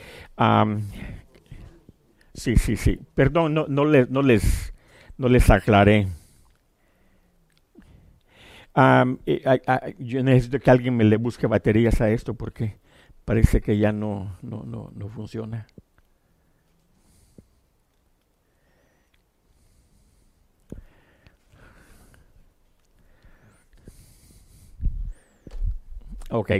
sí, 2.33 2.57
sí, 2.57 2.77
sí. 2.77 2.96
Perdón, 3.12 3.53
no, 3.53 3.66
no, 3.68 3.85
les, 3.85 4.09
no, 4.09 4.22
les, 4.22 4.72
no 5.18 5.29
les 5.29 5.51
aclaré. 5.51 6.07
Eh, 8.77 9.96
yo 9.99 10.22
necesito 10.22 10.61
que 10.61 10.70
alguien 10.70 10.96
me 10.96 11.03
le 11.03 11.16
busque 11.16 11.49
baterías 11.49 12.01
a 12.01 12.11
esto 12.11 12.35
porque 12.35 12.79
parece 13.25 13.61
que 13.61 13.79
ya 13.79 13.90
no, 13.90 14.37
no, 14.40 14.62
no, 14.62 14.92
no 14.94 15.09
funciona. 15.09 15.66
Ok. 26.30 26.52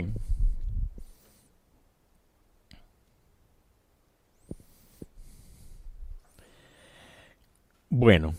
Bueno. 7.89 8.33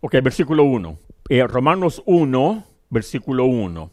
Ok, 0.00 0.14
versículo 0.22 0.64
1. 0.64 0.98
Eh, 1.30 1.46
Romanos 1.46 2.02
1, 2.06 2.64
versículo 2.90 3.46
1. 3.46 3.90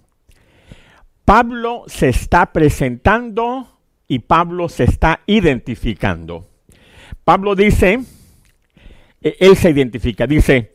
Pablo 1.26 1.84
se 1.88 2.10
está 2.10 2.52
presentando 2.52 3.80
y 4.08 4.20
Pablo 4.20 4.70
se 4.70 4.84
está 4.84 5.22
identificando. 5.26 6.50
Pablo 7.24 7.56
dice, 7.56 8.02
e, 9.22 9.38
él 9.40 9.56
se 9.56 9.70
identifica, 9.70 10.28
dice, 10.28 10.74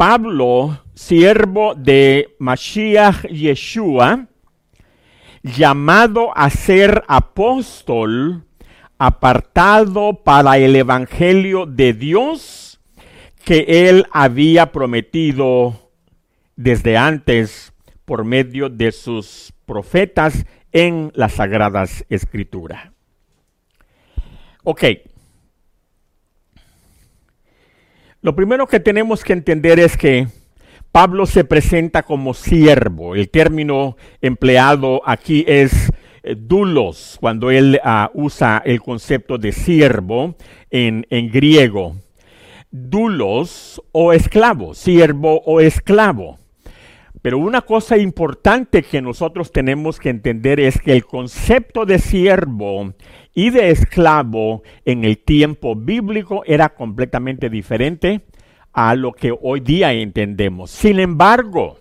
Pablo, 0.00 0.80
siervo 0.94 1.74
de 1.74 2.34
Mashiach 2.38 3.26
Yeshua, 3.26 4.28
llamado 5.42 6.32
a 6.34 6.48
ser 6.48 7.04
apóstol, 7.06 8.46
apartado 8.96 10.22
para 10.24 10.56
el 10.56 10.74
Evangelio 10.74 11.66
de 11.66 11.92
Dios 11.92 12.80
que 13.44 13.90
él 13.90 14.06
había 14.10 14.72
prometido 14.72 15.90
desde 16.56 16.96
antes 16.96 17.74
por 18.06 18.24
medio 18.24 18.70
de 18.70 18.92
sus 18.92 19.52
profetas 19.66 20.46
en 20.72 21.12
las 21.14 21.34
Sagradas 21.34 22.06
Escrituras. 22.08 22.90
Ok. 24.64 25.09
Lo 28.22 28.34
primero 28.34 28.66
que 28.66 28.80
tenemos 28.80 29.24
que 29.24 29.32
entender 29.32 29.80
es 29.80 29.96
que 29.96 30.26
Pablo 30.92 31.24
se 31.24 31.42
presenta 31.42 32.02
como 32.02 32.34
siervo. 32.34 33.14
El 33.14 33.30
término 33.30 33.96
empleado 34.20 35.00
aquí 35.06 35.42
es 35.48 35.90
eh, 36.22 36.36
dulos, 36.38 37.16
cuando 37.18 37.50
él 37.50 37.80
ah, 37.82 38.10
usa 38.12 38.60
el 38.66 38.82
concepto 38.82 39.38
de 39.38 39.52
siervo 39.52 40.34
en, 40.70 41.06
en 41.08 41.30
griego. 41.30 41.96
Dulos 42.70 43.80
o 43.92 44.12
esclavo, 44.12 44.74
siervo 44.74 45.40
o 45.46 45.60
esclavo. 45.60 46.38
Pero 47.22 47.38
una 47.38 47.60
cosa 47.60 47.98
importante 47.98 48.82
que 48.82 49.02
nosotros 49.02 49.52
tenemos 49.52 49.98
que 49.98 50.08
entender 50.08 50.58
es 50.58 50.80
que 50.80 50.92
el 50.92 51.04
concepto 51.04 51.84
de 51.84 51.98
siervo 51.98 52.94
y 53.34 53.50
de 53.50 53.70
esclavo 53.70 54.62
en 54.84 55.04
el 55.04 55.18
tiempo 55.18 55.76
bíblico 55.76 56.42
era 56.46 56.70
completamente 56.70 57.50
diferente 57.50 58.22
a 58.72 58.94
lo 58.94 59.12
que 59.12 59.34
hoy 59.38 59.60
día 59.60 59.92
entendemos. 59.92 60.70
Sin 60.70 60.98
embargo, 60.98 61.78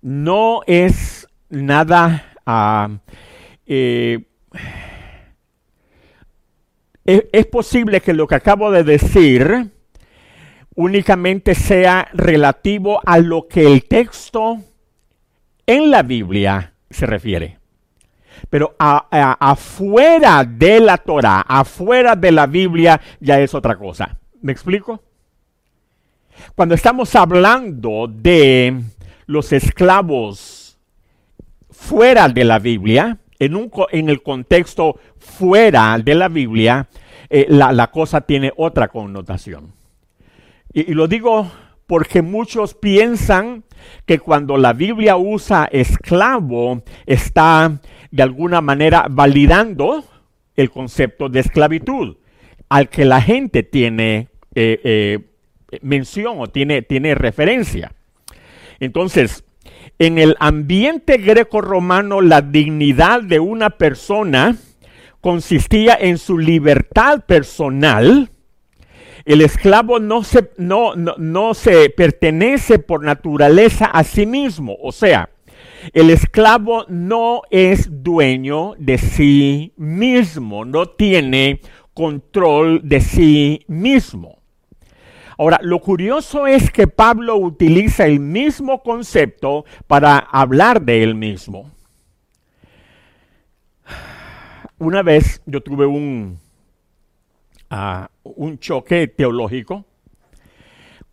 no 0.00 0.60
es 0.66 1.28
nada... 1.48 2.32
Uh, 2.46 2.98
eh, 3.68 4.24
es 7.04 7.46
posible 7.46 8.00
que 8.00 8.14
lo 8.14 8.26
que 8.26 8.34
acabo 8.34 8.70
de 8.70 8.82
decir 8.82 9.70
únicamente 10.76 11.54
sea 11.54 12.08
relativo 12.12 13.00
a 13.04 13.18
lo 13.18 13.48
que 13.48 13.66
el 13.66 13.84
texto 13.84 14.58
en 15.66 15.90
la 15.90 16.02
Biblia 16.02 16.74
se 16.88 17.06
refiere. 17.06 17.58
Pero 18.50 18.76
afuera 18.78 20.44
de 20.44 20.80
la 20.80 20.98
Torah, 20.98 21.40
afuera 21.40 22.14
de 22.14 22.30
la 22.30 22.46
Biblia, 22.46 23.00
ya 23.18 23.40
es 23.40 23.54
otra 23.54 23.76
cosa. 23.76 24.18
¿Me 24.42 24.52
explico? 24.52 25.02
Cuando 26.54 26.74
estamos 26.74 27.14
hablando 27.16 28.06
de 28.08 28.82
los 29.24 29.52
esclavos 29.52 30.78
fuera 31.70 32.28
de 32.28 32.44
la 32.44 32.58
Biblia, 32.58 33.18
en, 33.38 33.56
un, 33.56 33.70
en 33.90 34.10
el 34.10 34.22
contexto 34.22 35.00
fuera 35.18 35.98
de 35.98 36.14
la 36.14 36.28
Biblia, 36.28 36.86
eh, 37.30 37.46
la 37.48 37.90
cosa 37.90 38.20
tiene 38.20 38.52
otra 38.56 38.88
connotación. 38.88 39.75
Y, 40.76 40.92
lo 40.92 41.08
digo 41.08 41.50
porque 41.86 42.20
muchos 42.20 42.74
piensan 42.74 43.64
que 44.04 44.18
cuando 44.18 44.58
la 44.58 44.74
Biblia 44.74 45.16
usa 45.16 45.70
esclavo, 45.72 46.82
está 47.06 47.80
de 48.10 48.22
alguna 48.22 48.60
manera 48.60 49.06
validando 49.08 50.04
el 50.54 50.70
concepto 50.70 51.30
de 51.30 51.40
esclavitud, 51.40 52.18
al 52.68 52.90
que 52.90 53.06
la 53.06 53.22
gente 53.22 53.62
tiene 53.62 54.28
eh, 54.54 54.78
eh, 54.84 55.18
mención 55.80 56.40
o 56.40 56.48
tiene, 56.48 56.82
tiene 56.82 57.14
referencia. 57.14 57.92
Entonces, 58.78 59.44
en 59.98 60.18
el 60.18 60.36
ambiente 60.40 61.16
greco-romano, 61.16 62.20
la 62.20 62.42
dignidad 62.42 63.22
de 63.22 63.40
una 63.40 63.70
persona 63.70 64.56
consistía 65.22 65.96
en 65.98 66.18
su 66.18 66.36
libertad 66.36 67.24
personal, 67.24 68.30
el 69.26 69.40
esclavo 69.40 69.98
no 69.98 70.22
se, 70.22 70.52
no, 70.56 70.94
no, 70.94 71.54
se 71.54 71.90
pertenece 71.90 72.78
por 72.78 73.02
naturaleza 73.02 73.86
a 73.86 74.04
sí 74.04 74.24
mismo. 74.24 74.76
O 74.80 74.92
sea, 74.92 75.30
el 75.92 76.10
esclavo 76.10 76.84
no 76.88 77.42
es 77.50 78.04
dueño 78.04 78.74
de 78.78 78.98
sí 78.98 79.72
mismo, 79.76 80.64
no 80.64 80.86
tiene 80.86 81.60
control 81.92 82.88
de 82.88 83.00
sí 83.00 83.64
mismo. 83.66 84.38
Ahora, 85.38 85.58
lo 85.60 85.80
curioso 85.80 86.46
es 86.46 86.70
que 86.70 86.86
Pablo 86.86 87.36
utiliza 87.36 88.06
el 88.06 88.20
mismo 88.20 88.84
concepto 88.84 89.64
para 89.88 90.18
hablar 90.18 90.82
de 90.82 91.02
él 91.02 91.16
mismo. 91.16 91.72
Una 94.78 95.02
vez 95.02 95.42
yo 95.46 95.60
tuve 95.62 95.84
un, 95.84 96.38
un 97.68 98.58
choque 98.58 99.08
teológico 99.08 99.84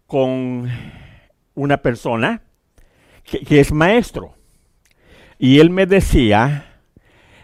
con 0.07 0.69
una 1.55 1.77
persona 1.77 2.41
que, 3.23 3.59
es 3.59 3.71
maestro. 3.71 4.35
Y 5.39 5.59
él 5.59 5.69
me 5.69 5.85
decía 5.85 6.81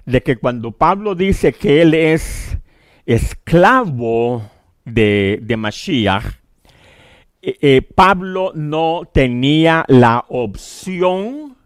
de 0.06 0.22
que 0.22 0.38
cuando 0.38 0.72
Pablo 0.72 1.16
dice 1.16 1.54
que 1.54 1.82
él 1.82 1.94
es 1.94 2.58
esclavo 3.06 4.50
de, 4.86 5.40
de 5.42 5.58
Mashiach, 5.58 6.26
eh, 7.42 7.58
eh, 7.62 7.82
Pablo 7.82 8.52
no 8.54 9.04
tenía 9.14 9.86
la 9.88 10.26
opción 10.28 11.58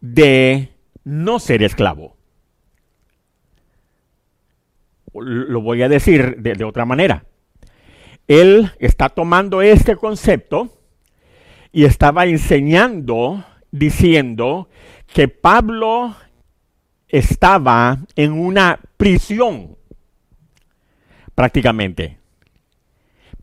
de 0.00 0.70
no 1.04 1.38
ser 1.38 1.62
esclavo 1.62 2.13
lo 5.14 5.60
voy 5.60 5.82
a 5.82 5.88
decir 5.88 6.36
de, 6.38 6.64
otra 6.64 6.84
manera. 6.84 7.24
Él 8.26 8.70
está 8.78 9.08
tomando 9.08 9.62
este 9.62 9.96
concepto 9.96 10.80
y 11.72 11.84
estaba 11.84 12.26
enseñando, 12.26 13.44
diciendo 13.70 14.68
que 15.12 15.28
Pablo 15.28 16.14
estaba 17.08 17.98
en 18.16 18.32
una 18.32 18.80
prisión, 18.96 19.76
prácticamente. 21.34 22.18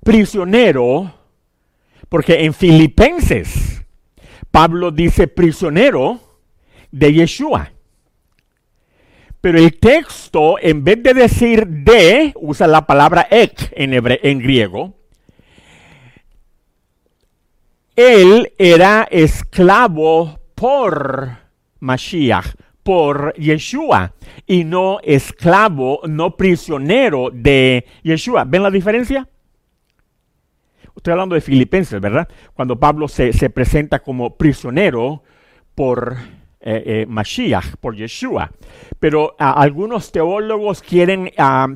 Prisionero, 0.03 1.13
porque 2.10 2.43
en 2.43 2.53
Filipenses 2.53 3.81
Pablo 4.51 4.91
dice 4.91 5.27
prisionero 5.27 6.19
de 6.91 7.13
Yeshua. 7.13 7.71
Pero 9.41 9.58
el 9.58 9.80
texto, 9.80 10.58
en 10.62 10.84
vez 10.84 11.01
de 11.01 11.15
decir 11.15 11.65
de, 11.65 12.32
usa 12.36 12.67
la 12.67 12.86
palabra 12.86 13.27
ek 13.30 13.73
en, 13.75 13.93
en 13.93 14.39
griego. 14.39 14.93
Él 17.95 18.54
era 18.60 19.08
esclavo 19.10 20.39
por 20.54 21.38
Mashiach, 21.80 22.54
por 22.84 23.34
Yeshua, 23.34 24.13
y 24.45 24.63
no 24.63 24.99
esclavo, 25.04 26.01
no 26.08 26.38
prisionero 26.38 27.32
de 27.34 27.86
Yeshua. 28.04 28.43
¿Ven 28.45 28.62
la 28.62 28.69
diferencia? 28.69 29.27
Estoy 30.95 31.13
hablando 31.13 31.34
de 31.34 31.41
Filipenses, 31.41 31.99
¿verdad? 31.99 32.27
Cuando 32.54 32.80
Pablo 32.80 33.08
se, 33.08 33.34
se 33.34 33.49
presenta 33.49 33.99
como 33.99 34.38
prisionero 34.38 35.23
por 35.73 36.17
eh, 36.62 36.84
eh, 36.86 37.06
Mashiach, 37.08 37.78
por 37.80 37.95
Yeshua. 37.95 38.52
Pero 39.00 39.36
algunos 39.39 40.12
teólogos 40.12 40.82
quieren 40.82 41.32
ah, 41.38 41.67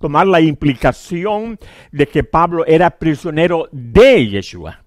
tomar 0.00 0.26
la 0.26 0.40
implicación 0.40 1.58
de 1.90 2.06
que 2.06 2.22
Pablo 2.22 2.64
era 2.64 2.90
prisionero 2.90 3.68
de 3.72 4.28
Yeshua. 4.28 4.84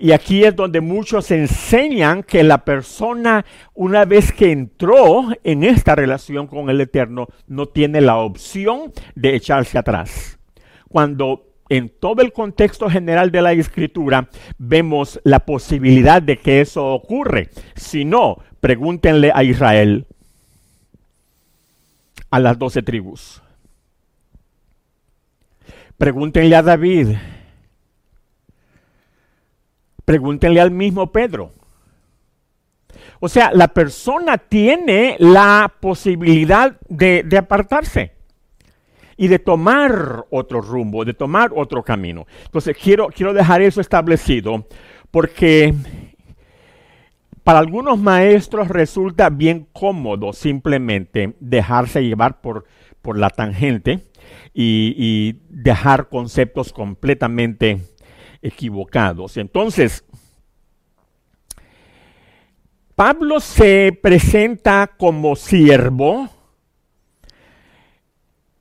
Y 0.00 0.12
aquí 0.12 0.44
es 0.44 0.54
donde 0.54 0.80
muchos 0.80 1.30
enseñan 1.32 2.22
que 2.22 2.44
la 2.44 2.64
persona, 2.64 3.44
una 3.74 4.04
vez 4.04 4.32
que 4.32 4.52
entró 4.52 5.26
en 5.42 5.64
esta 5.64 5.96
relación 5.96 6.46
con 6.46 6.70
el 6.70 6.80
Eterno, 6.80 7.26
no 7.48 7.66
tiene 7.66 8.00
la 8.00 8.18
opción 8.18 8.92
de 9.16 9.34
echarse 9.34 9.76
atrás. 9.76 10.38
Cuando 10.88 11.47
en 11.68 11.88
todo 11.88 12.22
el 12.22 12.32
contexto 12.32 12.88
general 12.88 13.30
de 13.30 13.42
la 13.42 13.52
escritura 13.52 14.28
vemos 14.58 15.20
la 15.24 15.40
posibilidad 15.40 16.22
de 16.22 16.38
que 16.38 16.60
eso 16.60 16.86
ocurre. 16.86 17.50
Si 17.74 18.04
no, 18.04 18.38
pregúntenle 18.60 19.30
a 19.34 19.44
Israel, 19.44 20.06
a 22.30 22.40
las 22.40 22.58
doce 22.58 22.82
tribus. 22.82 23.42
Pregúntenle 25.96 26.54
a 26.54 26.62
David. 26.62 27.16
Pregúntenle 30.04 30.60
al 30.60 30.70
mismo 30.70 31.12
Pedro. 31.12 31.52
O 33.20 33.28
sea, 33.28 33.50
la 33.52 33.68
persona 33.68 34.38
tiene 34.38 35.16
la 35.18 35.74
posibilidad 35.80 36.78
de, 36.88 37.24
de 37.24 37.36
apartarse. 37.36 38.17
Y 39.18 39.26
de 39.26 39.40
tomar 39.40 40.24
otro 40.30 40.62
rumbo, 40.62 41.04
de 41.04 41.12
tomar 41.12 41.50
otro 41.54 41.82
camino. 41.82 42.26
Entonces 42.44 42.74
quiero, 42.80 43.08
quiero 43.08 43.34
dejar 43.34 43.60
eso 43.60 43.80
establecido 43.80 44.66
porque 45.10 45.74
para 47.42 47.58
algunos 47.58 47.98
maestros 47.98 48.68
resulta 48.68 49.28
bien 49.28 49.66
cómodo 49.72 50.32
simplemente 50.32 51.34
dejarse 51.40 52.04
llevar 52.04 52.40
por, 52.40 52.64
por 53.02 53.18
la 53.18 53.28
tangente 53.30 54.04
y, 54.54 54.94
y 54.96 55.40
dejar 55.48 56.08
conceptos 56.08 56.72
completamente 56.72 57.80
equivocados. 58.40 59.36
Entonces, 59.36 60.04
Pablo 62.94 63.40
se 63.40 63.98
presenta 64.00 64.90
como 64.96 65.34
siervo, 65.34 66.28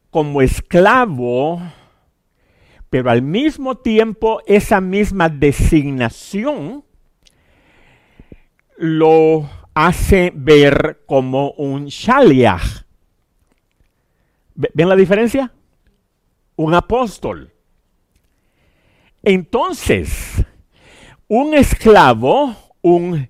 como 0.10 0.42
esclavo, 0.42 1.62
pero 2.90 3.10
al 3.10 3.22
mismo 3.22 3.76
tiempo 3.76 4.42
esa 4.46 4.82
misma 4.82 5.30
designación 5.30 6.84
lo 8.78 9.50
hace 9.74 10.32
ver 10.34 11.04
como 11.06 11.52
un 11.52 11.86
shaliach. 11.88 12.86
¿Ven 14.56 14.90
la 14.90 14.96
diferencia? 14.96 15.54
Un 16.56 16.74
apóstol. 16.74 17.54
Entonces, 19.22 20.44
un 21.28 21.54
esclavo, 21.54 22.56
un, 22.82 23.30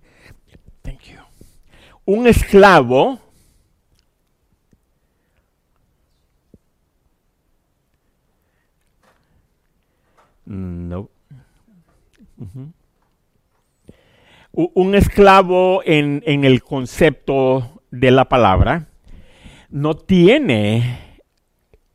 un 2.06 2.28
esclavo 2.28 3.20
No. 10.48 11.10
Un 14.54 14.96
esclavo 14.96 15.82
en, 15.86 16.24
en, 16.26 16.46
el 16.46 16.64
concepto 16.64 17.82
de 17.92 18.12
la 18.12 18.26
palabra 18.26 18.88
no 19.70 19.96
tiene 19.96 21.00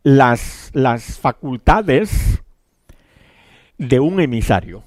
las, 0.02 0.70
las 0.74 1.18
facultades 1.18 2.42
de 3.78 4.00
un 4.00 4.20
emisario. 4.20 4.84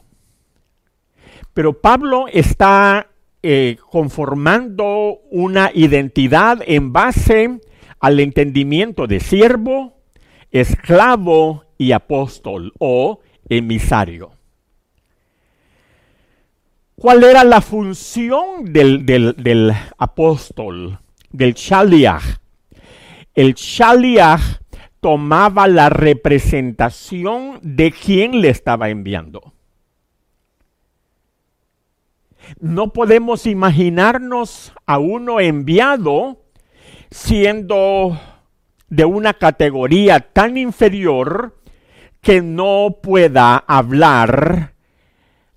Pero 1.54 1.82
Pablo 1.82 2.26
está 2.32 3.08
eh, 3.42 3.78
conformando 3.90 5.20
una 5.32 5.72
identidad 5.74 6.60
en 6.66 6.94
base 6.94 7.60
al 8.00 8.20
entendimiento 8.20 9.08
de 9.08 9.20
siervo, 9.20 9.98
esclavo 10.52 11.66
y 11.78 11.92
apóstol 11.92 12.74
o 12.80 13.20
emisario. 13.50 14.32
¿Cuál 16.96 17.24
era 17.24 17.44
la 17.44 17.62
función 17.62 18.72
del, 18.72 19.06
del, 19.06 19.74
apóstol, 19.98 21.00
del 21.30 21.54
shaliach? 21.54 22.24
El 23.34 23.54
shaliach 23.54 24.42
tomaba 25.02 25.68
la 25.68 25.90
representación 25.90 27.60
de 27.62 27.92
quien 27.92 28.42
le 28.42 28.50
estaba 28.50 28.90
enviando. 28.90 29.54
No 32.60 32.94
podemos 32.94 33.46
imaginarnos 33.46 34.74
a 34.86 34.98
uno 34.98 35.40
enviado 35.40 36.38
siendo 37.12 38.20
de 38.88 39.06
una 39.06 39.34
categoría 39.34 40.20
tan 40.22 40.58
inferior 40.58 41.56
que 42.26 42.42
no 42.42 42.98
pueda 43.04 43.56
hablar 43.56 44.74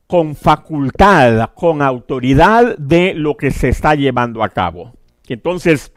con 0.07 0.37
facultad, 0.37 1.53
con 1.55 1.81
autoridad 1.81 2.77
de 2.77 3.15
lo 3.15 3.39
que 3.39 3.53
se 3.53 3.71
está 3.71 3.95
llevando 3.95 4.43
a 4.43 4.51
cabo. 4.51 4.93
Entonces, 5.29 5.95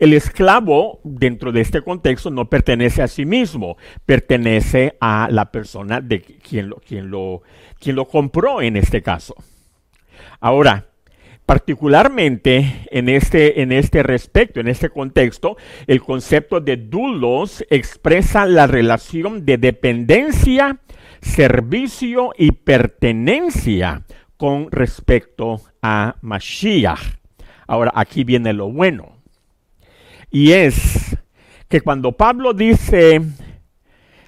el 0.00 0.12
esclavo, 0.12 0.98
dentro 1.04 1.52
de 1.52 1.60
este 1.60 1.82
contexto, 1.82 2.32
no 2.32 2.50
pertenece 2.50 3.00
a 3.00 3.06
sí 3.06 3.24
mismo, 3.24 3.76
pertenece 4.04 4.96
a 5.00 5.28
la 5.30 5.52
persona 5.52 6.00
de 6.00 6.20
quien 6.20 6.70
lo, 6.70 6.76
quien 6.78 7.08
lo, 7.08 7.42
quien 7.78 7.94
lo 7.94 8.08
compró 8.08 8.60
en 8.60 8.76
este 8.76 9.02
caso. 9.02 9.36
Ahora, 10.40 10.88
Particularmente 11.48 12.86
en 12.90 13.08
este, 13.08 13.62
en 13.62 13.72
este 13.72 14.02
respecto, 14.02 14.60
en 14.60 14.68
este 14.68 14.90
contexto, 14.90 15.56
el 15.86 16.02
concepto 16.02 16.60
de 16.60 16.76
dulos 16.76 17.64
expresa 17.70 18.44
la 18.44 18.66
relación 18.66 19.46
de 19.46 19.56
dependencia, 19.56 20.78
servicio 21.22 22.34
y 22.36 22.52
pertenencia 22.52 24.04
con 24.36 24.70
respecto 24.70 25.62
a 25.80 26.16
Mashiach. 26.20 27.16
Ahora, 27.66 27.92
aquí 27.94 28.24
viene 28.24 28.52
lo 28.52 28.70
bueno. 28.70 29.16
Y 30.30 30.52
es 30.52 31.16
que 31.66 31.80
cuando 31.80 32.12
Pablo 32.12 32.52
dice 32.52 33.22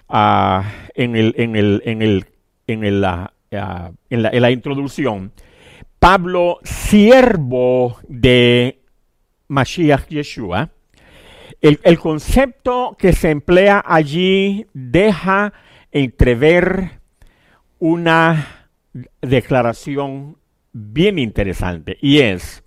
uh, 0.09 0.63
en, 0.95 1.17
el, 1.17 1.35
en, 1.37 1.55
el, 1.55 1.83
en, 1.85 2.01
el, 2.01 2.25
en, 2.67 2.83
en, 2.83 3.01
la, 3.03 3.35
en 4.09 4.41
la 4.41 4.51
introducción, 4.51 5.33
Pablo, 6.01 6.61
siervo 6.65 7.99
de 8.09 8.81
Mashiach 9.49 10.09
Yeshua, 10.09 10.71
el, 11.61 11.99
concepto 11.99 12.97
que 12.99 13.13
se 13.13 13.31
emplea 13.31 13.85
allí 13.87 14.67
deja 14.73 15.53
entrever 15.93 17.01
una 17.79 18.71
declaración 19.21 20.39
bien 20.73 21.19
interesante 21.19 21.99
y 22.01 22.21
es 22.21 22.65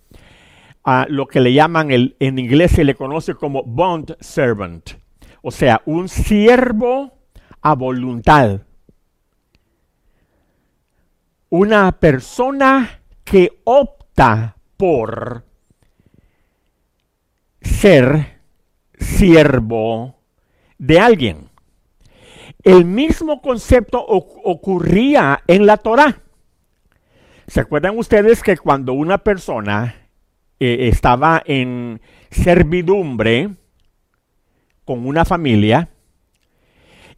lo 1.07 1.25
que 1.25 1.41
le 1.41 1.53
llaman 1.53 1.89
el, 1.89 2.15
en 2.19 2.37
inglés 2.37 2.73
se 2.73 2.83
le 2.83 2.93
conoce 2.93 3.33
como 3.33 3.63
bond 3.63 4.15
servant, 4.19 4.91
o 5.41 5.49
sea, 5.49 5.81
un 5.85 6.07
siervo 6.07 7.17
a 7.63 7.73
voluntad. 7.73 8.61
Una 11.49 11.91
persona 11.93 13.02
que 13.23 13.61
opta 13.63 14.57
por 14.77 15.45
ser 17.61 18.39
siervo 18.99 20.15
de 20.77 20.99
alguien. 20.99 21.49
El 22.63 22.85
mismo 22.85 23.41
concepto 23.41 24.03
ocurría 24.05 25.41
en 25.47 25.65
la 25.65 25.77
Torah. 25.77 26.21
¿Se 27.47 27.59
acuerdan 27.59 27.97
ustedes 27.97 28.41
que 28.41 28.57
cuando 28.57 28.93
una 28.93 29.17
persona 29.17 29.95
eh, 30.59 30.87
estaba 30.87 31.43
en 31.45 32.01
servidumbre 32.31 33.49
con 34.85 35.05
una 35.05 35.25
familia 35.25 35.89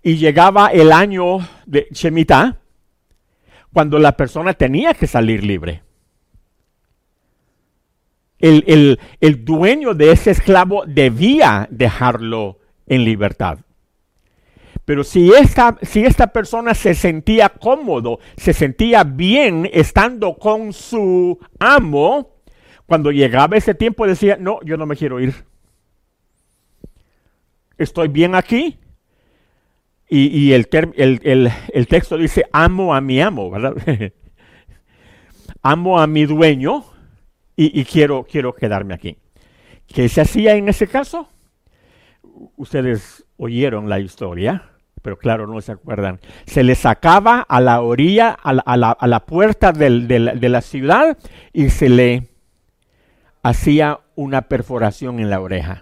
y 0.01 0.17
llegaba 0.17 0.67
el 0.67 0.91
año 0.91 1.39
de 1.65 1.87
Shemitah, 1.91 2.59
cuando 3.71 3.99
la 3.99 4.17
persona 4.17 4.53
tenía 4.53 4.93
que 4.93 5.05
salir 5.05 5.43
libre? 5.43 5.84
El, 8.39 9.45
dueño 9.45 9.93
de 9.93 10.11
ese 10.11 10.31
esclavo 10.31 10.83
debía 10.85 11.67
dejarlo 11.71 12.59
en 12.87 13.03
libertad. 13.03 13.59
Pero 14.83 15.03
si 15.03 15.31
esta, 15.33 15.77
si 15.81 16.03
esta 16.03 16.27
persona 16.27 16.75
se 16.75 16.93
sentía 16.93 17.49
cómodo, 17.49 18.19
se 18.37 18.53
sentía 18.53 19.03
bien 19.03 19.67
estando 19.73 20.35
con 20.35 20.73
su 20.73 21.39
amo, 21.59 22.35
cuando 22.85 23.11
llegaba 23.11 23.57
ese 23.57 23.73
tiempo 23.73 24.05
decía, 24.05 24.37
no, 24.39 24.59
yo 24.63 24.77
no 24.77 24.85
me 24.85 24.95
quiero 24.95 25.19
ir. 25.19 25.33
Estoy 27.77 28.09
bien 28.09 28.35
aquí. 28.35 28.77
Y, 30.07 30.51
el, 30.53 30.69
el, 30.95 31.87
texto 31.87 32.15
dice, 32.15 32.45
amo 32.53 32.93
a 32.93 33.01
mi 33.01 33.19
amo, 33.19 33.49
¿verdad? 33.49 33.73
amo 35.63 35.99
a 35.99 36.05
mi 36.05 36.25
dueño 36.25 36.85
y, 37.55 37.85
quiero, 37.85 38.25
quiero 38.29 38.53
quedarme 38.53 38.93
aquí. 38.93 39.17
¿Qué 39.87 40.09
se 40.09 40.21
hacía 40.21 40.55
en 40.55 40.67
ese 40.67 40.87
caso? 40.87 41.29
Ustedes 42.57 43.25
oyeron 43.37 43.87
la 43.87 43.99
historia, 43.99 44.71
pero 45.01 45.17
claro, 45.17 45.47
no 45.47 45.61
se 45.61 45.71
acuerdan. 45.71 46.19
Se 46.45 46.63
le 46.63 46.75
sacaba 46.75 47.39
a 47.41 47.61
la 47.61 47.81
orilla, 47.81 48.31
a 48.31 49.07
la, 49.07 49.25
puerta 49.25 49.71
de 49.71 50.49
la 50.49 50.61
ciudad 50.61 51.17
y 51.53 51.69
se 51.69 51.89
le 51.89 52.27
hacía 53.41 53.99
una 54.15 54.43
perforación 54.43 55.19
en 55.19 55.29
la 55.29 55.39
oreja. 55.39 55.81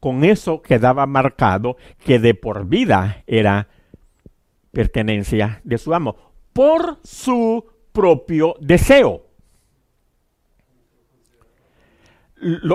Con 0.00 0.24
eso 0.24 0.60
quedaba 0.62 1.06
marcado 1.06 1.76
que 2.04 2.18
de 2.18 2.34
por 2.34 2.66
vida 2.66 3.22
era 3.26 3.68
pertenencia 4.72 5.60
de 5.64 5.78
su 5.78 5.94
amo, 5.94 6.16
por 6.52 6.98
su 7.04 7.64
propio 7.92 8.56
deseo 8.60 9.29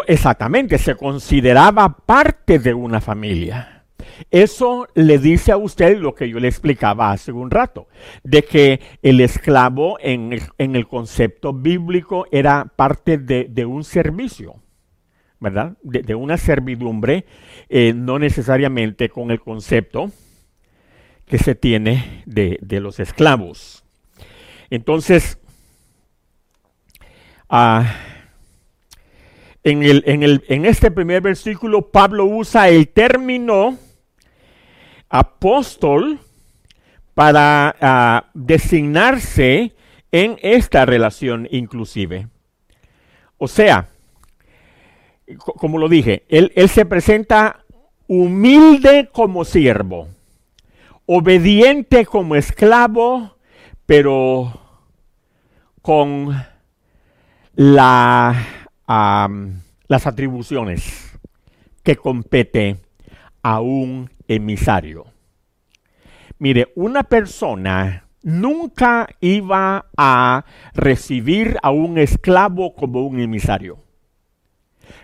exactamente, 0.07 0.77
se 0.77 0.95
consideraba 0.95 1.89
parte 1.89 2.59
de 2.59 2.73
una 2.73 3.01
familia. 3.01 3.75
Eso 4.31 4.87
le 4.95 5.17
dice 5.17 5.51
a 5.51 5.57
usted 5.57 5.97
lo 5.97 6.13
que 6.15 6.29
yo 6.29 6.39
le 6.39 6.47
explicaba 6.47 7.11
hace 7.11 7.31
un 7.31 7.51
rato, 7.51 7.87
de 8.23 8.43
que 8.43 8.79
el 9.01 9.21
esclavo 9.21 9.97
en 9.99 10.33
el, 10.57 10.87
concepto 10.87 11.53
bíblico 11.53 12.27
era 12.31 12.65
parte 12.75 13.17
de, 13.17 13.65
un 13.65 13.83
servicio, 13.83 14.61
¿verdad? 15.39 15.77
De, 15.81 16.15
una 16.15 16.37
servidumbre, 16.37 17.25
eh, 17.69 17.93
no 17.95 18.19
necesariamente 18.19 19.09
con 19.09 19.31
el 19.31 19.39
concepto 19.39 20.11
que 21.25 21.37
se 21.37 21.55
tiene 21.55 22.23
de, 22.25 22.59
los 22.79 22.99
esclavos. 22.99 23.83
Entonces, 24.69 25.39
ah, 27.49 27.95
en, 29.65 29.81
el, 29.81 30.03
en, 30.05 30.21
el, 30.21 30.43
en 30.47 30.63
este 30.63 30.91
primer 30.91 31.23
versículo, 31.23 31.89
Pablo 31.89 32.25
usa 32.25 32.69
el 32.69 32.87
término 32.87 33.77
apóstol 35.09 36.19
para 37.15 37.75
ah, 37.81 38.29
designarse 38.35 39.73
en 40.11 40.37
esta 40.43 40.85
relación 40.85 41.47
inclusive. 41.49 42.27
O 43.39 43.47
sea, 43.47 43.87
como 45.57 45.79
lo 45.79 45.89
dije, 45.89 46.25
él, 46.29 46.51
él 46.55 46.69
se 46.69 46.85
presenta 46.85 47.65
humilde 48.07 49.09
como 49.11 49.45
siervo, 49.45 50.09
obediente 51.07 52.05
como 52.05 52.35
esclavo, 52.35 53.35
pero 53.87 54.61
con 55.81 56.35
la 57.55 58.64
las 58.87 60.07
atribuciones 60.07 61.17
que 61.83 61.95
compete 61.95 62.77
a 63.41 63.61
un 63.61 64.09
emisario. 64.27 65.05
Mire, 66.39 66.71
una 66.75 67.03
persona 67.03 68.05
nunca 68.21 69.07
iba 69.21 69.85
a 69.95 70.45
recibir 70.73 71.57
a 71.61 71.69
un 71.69 71.97
esclavo 71.97 72.73
como 72.75 73.05
un 73.05 73.19
emisario. 73.19 73.85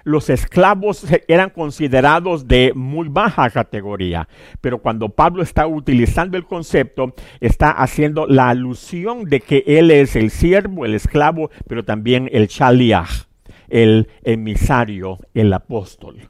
Los 0.03 0.29
esclavos 0.29 1.05
eran 1.27 1.51
considerados 1.51 2.47
de 2.47 2.73
muy 2.75 3.07
baja 3.09 3.49
categoría, 3.49 4.27
pero 4.59 4.79
cuando 4.79 5.09
Pablo 5.09 5.43
está 5.43 5.67
utilizando 5.67 6.37
el 6.37 6.45
concepto, 6.45 7.13
está 7.39 7.71
haciendo 7.71 8.25
la 8.25 8.49
alusión 8.49 9.25
de 9.25 9.41
que 9.41 9.63
él 9.67 9.91
es 9.91 10.15
el 10.15 10.31
siervo, 10.31 10.85
el 10.85 10.95
esclavo, 10.95 11.51
pero 11.67 11.85
también 11.85 12.29
el 12.31 12.47
shaliach, 12.47 13.27
el 13.71 14.09
emisario, 14.23 15.17
el 15.33 15.51
apóstol. 15.53 16.29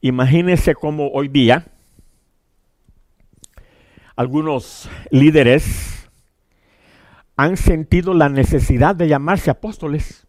Imagínense 0.00 0.74
cómo 0.74 1.08
hoy 1.08 1.28
día 1.28 1.66
algunos 4.16 4.88
líderes 5.10 6.08
han 7.36 7.56
sentido 7.56 8.14
la 8.14 8.28
necesidad 8.28 8.94
de 8.94 9.08
llamarse 9.08 9.50
apóstoles. 9.50 10.26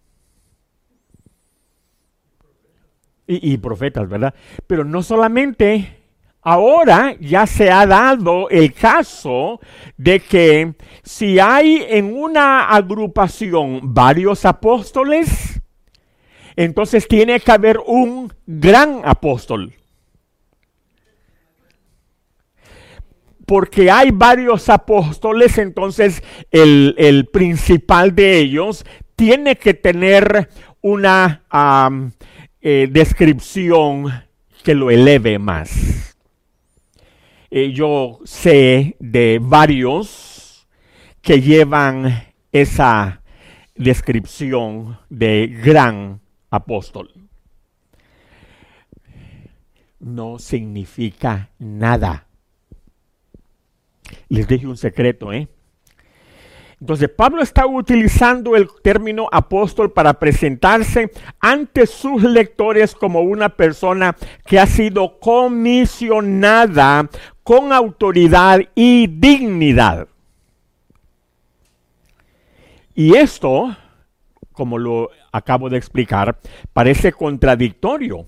Y, 3.27 3.53
y, 3.53 3.57
profetas, 3.57 4.09
¿verdad? 4.09 4.33
Pero 4.67 4.83
no 4.83 5.03
solamente, 5.03 5.99
ahora 6.41 7.15
ya 7.19 7.45
se 7.45 7.69
ha 7.69 7.85
dado 7.85 8.49
el 8.49 8.73
caso 8.73 9.59
de 9.95 10.19
que 10.19 10.73
si 11.03 11.39
hay 11.39 11.85
en 11.87 12.13
una 12.13 12.69
agrupación 12.69 13.93
varios 13.93 14.43
apóstoles, 14.43 15.60
entonces 16.63 17.07
tiene 17.07 17.39
que 17.39 17.51
haber 17.51 17.79
un 17.85 18.31
gran 18.45 19.01
apóstol. 19.03 19.73
Porque 23.45 23.89
hay 23.89 24.11
varios 24.11 24.69
apóstoles, 24.69 25.57
entonces 25.57 26.23
el, 26.51 27.27
principal 27.33 28.15
de 28.15 28.37
ellos 28.37 28.85
tiene 29.15 29.57
que 29.57 29.73
tener 29.73 30.49
una 30.81 31.43
eh, 32.61 32.87
descripción 32.89 34.05
que 34.63 34.75
lo 34.75 34.89
eleve 34.91 35.39
más. 35.39 36.15
Eh, 37.49 37.73
yo 37.73 38.19
sé 38.23 38.95
de 38.99 39.39
varios 39.41 40.67
que 41.21 41.41
llevan 41.41 42.23
esa 42.51 43.21
descripción 43.75 44.97
de 45.09 45.47
gran 45.47 46.20
apóstol. 46.51 47.09
No 49.99 50.37
significa 50.37 51.49
nada. 51.57 52.27
Les 54.29 54.47
dije 54.47 54.67
un 54.67 54.77
secreto, 54.77 55.33
¿eh? 55.33 55.47
Entonces 56.79 57.09
Pablo 57.09 57.43
está 57.43 57.67
utilizando 57.67 58.55
el 58.55 58.67
término 58.81 59.27
apóstol 59.31 59.91
para 59.91 60.15
presentarse 60.15 61.11
ante 61.39 61.85
sus 61.85 62.23
lectores 62.23 62.95
como 62.95 63.21
una 63.21 63.49
persona 63.49 64.17
que 64.47 64.59
ha 64.59 64.65
sido 64.65 65.19
comisionada 65.19 67.07
con 67.43 67.71
autoridad 67.71 68.61
y 68.73 69.05
dignidad. 69.05 70.07
Y 72.95 73.13
esto 73.13 73.77
como 74.51 74.77
lo 74.77 75.09
acabo 75.31 75.69
de 75.69 75.77
explicar, 75.77 76.39
parece 76.73 77.11
contradictorio 77.11 78.27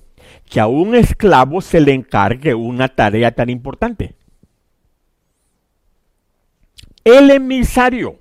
que 0.49 0.59
a 0.59 0.67
un 0.67 0.95
esclavo 0.95 1.61
se 1.61 1.81
le 1.81 1.93
encargue 1.93 2.53
una 2.53 2.87
tarea 2.87 3.31
tan 3.31 3.49
importante. 3.49 4.15
El 7.03 7.31
emisario 7.31 8.19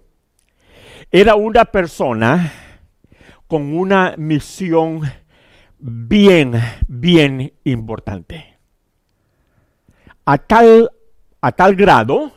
era 1.10 1.36
una 1.36 1.64
persona 1.64 2.52
con 3.46 3.76
una 3.76 4.14
misión 4.16 5.02
bien, 5.78 6.54
bien 6.88 7.52
importante. 7.64 8.56
A 10.24 10.38
tal, 10.38 10.90
a 11.40 11.52
tal 11.52 11.76
grado 11.76 12.32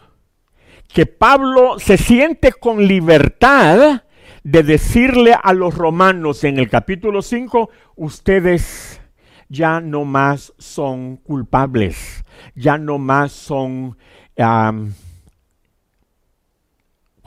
que 0.93 1.05
Pablo 1.05 1.79
se 1.79 1.97
siente 1.97 2.51
con 2.53 2.85
libertad 2.85 4.03
de 4.45 4.61
decirle 4.61 5.35
a 5.41 5.53
los 5.53 5.75
romanos 5.75 6.43
en 6.43 6.59
el 6.59 6.69
capítulo 6.69 7.23
5, 7.23 7.71
ustedes 7.95 9.01
ya 9.49 9.81
no 9.81 10.05
más 10.05 10.53
son 10.59 11.17
culpables, 11.17 12.23
ya 12.53 12.77
no 12.77 12.99
más 12.99 13.31
son... 13.31 13.97
¿Cuál 14.35 14.95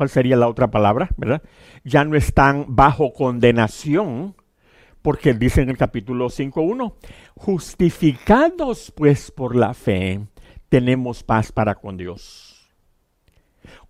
sería 0.09 0.37
la 0.37 0.47
otra 0.47 0.71
palabra? 0.71 1.09
¿Verdad? 1.17 1.43
Ya 1.83 2.05
no 2.05 2.17
están 2.17 2.67
bajo 2.69 3.13
condenación, 3.13 4.37
porque 5.03 5.35
dice 5.35 5.63
en 5.63 5.71
el 5.71 5.77
capítulo 5.77 6.27
5.1, 6.27 6.95
justificados 7.35 8.93
pues 8.95 9.33
por 9.33 9.57
la 9.57 9.75
fe, 9.75 10.21
tenemos 10.69 11.25
paz 11.25 11.51
para 11.51 11.75
con 11.75 11.97
Dios 11.97 12.48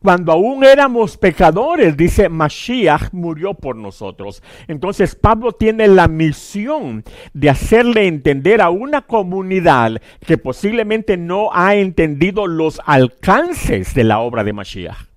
cuando 0.01 0.31
aún 0.31 0.63
éramos 0.63 1.17
pecadores, 1.17 1.97
dice 1.97 2.29
Mashiach 2.29 3.13
murió 3.13 3.55
por 3.55 3.75
nosotros. 3.75 4.43
Entonces 4.69 5.17
Pablo 5.17 5.53
tiene 5.53 5.89
la 5.89 6.07
misión 6.07 7.03
de 7.33 7.51
hacerle 7.51 8.07
entender 8.07 8.61
a 8.61 8.71
una 8.71 9.03
comunidad 9.03 10.01
que 10.25 10.39
posiblemente 10.39 11.17
no 11.17 11.51
ha 11.53 11.75
entendido 11.75 12.47
los 12.47 12.81
alcances 12.87 13.93
de 13.95 14.05
la 14.05 14.21
obra 14.21 14.45
de 14.45 14.53
Mashiach. 14.53 15.09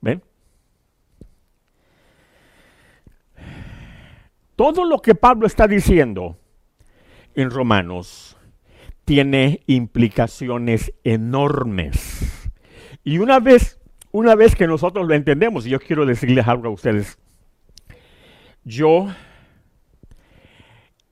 ¿Ven? 0.00 0.22
Todo 4.56 4.84
lo 4.84 5.00
que 5.00 5.14
Pablo 5.14 5.46
está 5.46 5.68
diciendo 5.68 6.38
en 7.36 7.50
Romanos 7.50 8.36
tiene 9.04 9.60
implicaciones 9.66 10.92
enormes 11.04 12.35
y 13.06 13.18
una 13.18 13.38
vez, 13.38 13.78
una 14.10 14.34
vez 14.34 14.56
que 14.56 14.66
nosotros 14.66 15.06
lo 15.06 15.14
entendemos, 15.14 15.64
y 15.64 15.70
yo 15.70 15.78
quiero 15.78 16.04
decirles 16.04 16.48
algo 16.48 16.66
a 16.66 16.72
ustedes, 16.72 17.20
yo 18.64 19.06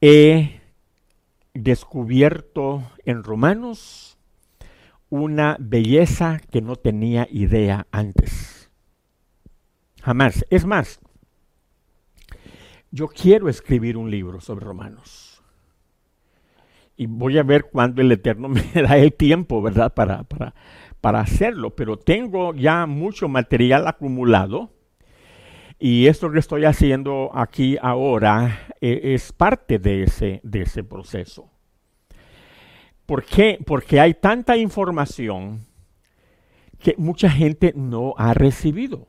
he 0.01 0.61
descubierto 1.55 2.82
en 3.05 3.22
Romanos 3.22 4.18
una 5.09 5.57
belleza 5.61 6.40
que 6.51 6.61
no 6.61 6.74
tenía 6.74 7.28
idea 7.30 7.86
antes. 7.92 8.72
Jamás. 10.03 10.45
Es 10.51 10.66
más, 10.66 10.99
yo 12.90 13.07
quiero 13.07 13.49
escribir 13.49 13.97
un 13.97 14.11
libro 14.11 14.40
sobre 14.40 14.64
Romanos. 14.64 15.45
Y 16.97 17.07
voy 17.07 17.38
a 17.38 17.45
ver 17.45 17.66
cuándo 17.70 18.03
el 18.03 18.11
Eterno 18.11 18.49
me 18.49 18.62
da 18.82 18.99
el 18.99 19.12
tiempo, 19.12 19.62
¿verdad? 19.62 19.95
Para, 19.95 20.24
para, 20.24 20.57
para 21.05 21.21
hacerlo, 21.21 21.77
pero 21.77 21.99
tengo 21.99 22.55
ya 22.55 22.87
mucho 22.87 23.29
material 23.29 23.87
acumulado 23.89 24.71
y 25.79 26.07
esto 26.07 26.33
que 26.33 26.39
estoy 26.39 26.65
haciendo 26.65 27.31
aquí 27.35 27.77
ahora 27.83 28.69
e, 28.81 29.13
es 29.13 29.31
parte 29.31 29.79
de 29.79 30.05
ese, 30.05 30.41
de 30.43 30.63
ese 30.63 30.83
proceso. 30.83 31.51
¿Por 33.05 33.23
qué? 33.23 33.59
Porque 33.67 34.01
hay 34.01 34.15
tanta 34.15 34.57
información 34.57 35.67
que 36.79 36.95
mucha 36.97 37.29
gente 37.29 37.75
no 37.77 38.15
ha 38.17 38.33
recibido. 38.33 39.07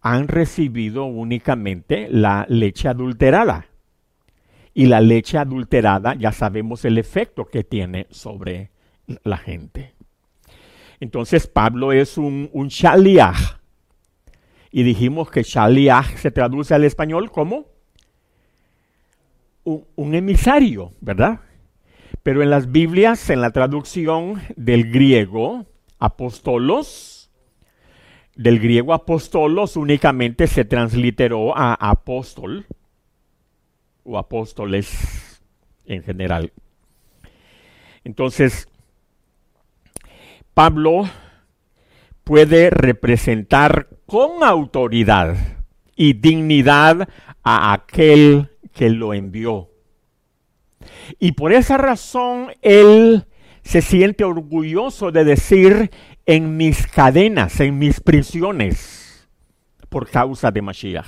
Han 0.00 0.26
recibido 0.26 1.04
únicamente 1.04 2.08
la 2.10 2.46
leche 2.48 2.88
adulterada. 2.88 3.66
Y 4.74 4.86
la 4.86 5.00
leche 5.00 5.38
adulterada 5.38 6.16
ya 6.16 6.32
sabemos 6.32 6.84
el 6.84 6.98
efecto 6.98 7.44
que 7.44 7.62
tiene 7.62 8.08
sobre 8.10 8.72
la 9.22 9.36
gente. 9.36 9.95
Entonces 11.00 11.46
Pablo 11.46 11.92
es 11.92 12.18
un, 12.18 12.50
un 12.52 12.68
shaliach. 12.68 13.60
Y 14.70 14.82
dijimos 14.82 15.30
que 15.30 15.42
shaliach 15.42 16.16
se 16.16 16.30
traduce 16.30 16.74
al 16.74 16.84
español 16.84 17.30
como 17.30 17.66
un, 19.64 19.86
un 19.94 20.14
emisario, 20.14 20.92
¿verdad? 21.00 21.40
Pero 22.22 22.42
en 22.42 22.50
las 22.50 22.72
Biblias, 22.72 23.30
en 23.30 23.40
la 23.40 23.50
traducción 23.50 24.42
del 24.56 24.90
griego, 24.90 25.66
apóstolos, 25.98 27.16
del 28.36 28.58
griego 28.60 28.92
apóstolos 28.92 29.76
únicamente 29.76 30.46
se 30.46 30.64
transliteró 30.64 31.56
a 31.56 31.72
apóstol 31.74 32.66
o 34.04 34.18
apóstoles 34.18 35.40
en 35.86 36.02
general. 36.02 36.52
Entonces, 38.04 38.68
Pablo 40.56 41.08
puede 42.24 42.70
representar 42.70 43.88
con 44.06 44.42
autoridad 44.42 45.36
y 45.94 46.14
dignidad 46.14 47.10
a 47.42 47.74
aquel 47.74 48.48
que 48.72 48.88
lo 48.88 49.12
envió. 49.12 49.68
Y 51.18 51.32
por 51.32 51.52
esa 51.52 51.76
razón 51.76 52.52
él 52.62 53.26
se 53.64 53.82
siente 53.82 54.24
orgulloso 54.24 55.12
de 55.12 55.24
decir 55.24 55.90
en 56.24 56.56
mis 56.56 56.86
cadenas, 56.86 57.60
en 57.60 57.78
mis 57.78 58.00
prisiones, 58.00 59.28
por 59.90 60.08
causa 60.08 60.50
de 60.50 60.62
Mashiach. 60.62 61.04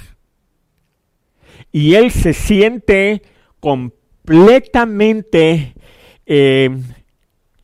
Y 1.72 1.94
él 1.94 2.10
se 2.10 2.34
siente 2.34 3.22
completamente 3.60 5.72
eh, 6.26 6.68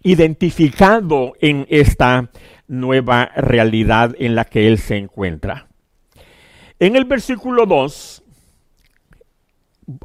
identificado 0.05 1.32
en 1.40 1.66
esta 1.68 2.30
nueva 2.68 3.32
realidad 3.34 4.14
en 4.18 4.36
la 4.36 4.44
que 4.44 4.68
él 4.68 4.78
se 4.78 4.96
encuentra. 4.96 5.66
En 6.78 6.94
el 6.94 7.07
versículo 7.07 7.66
2, 7.66 8.22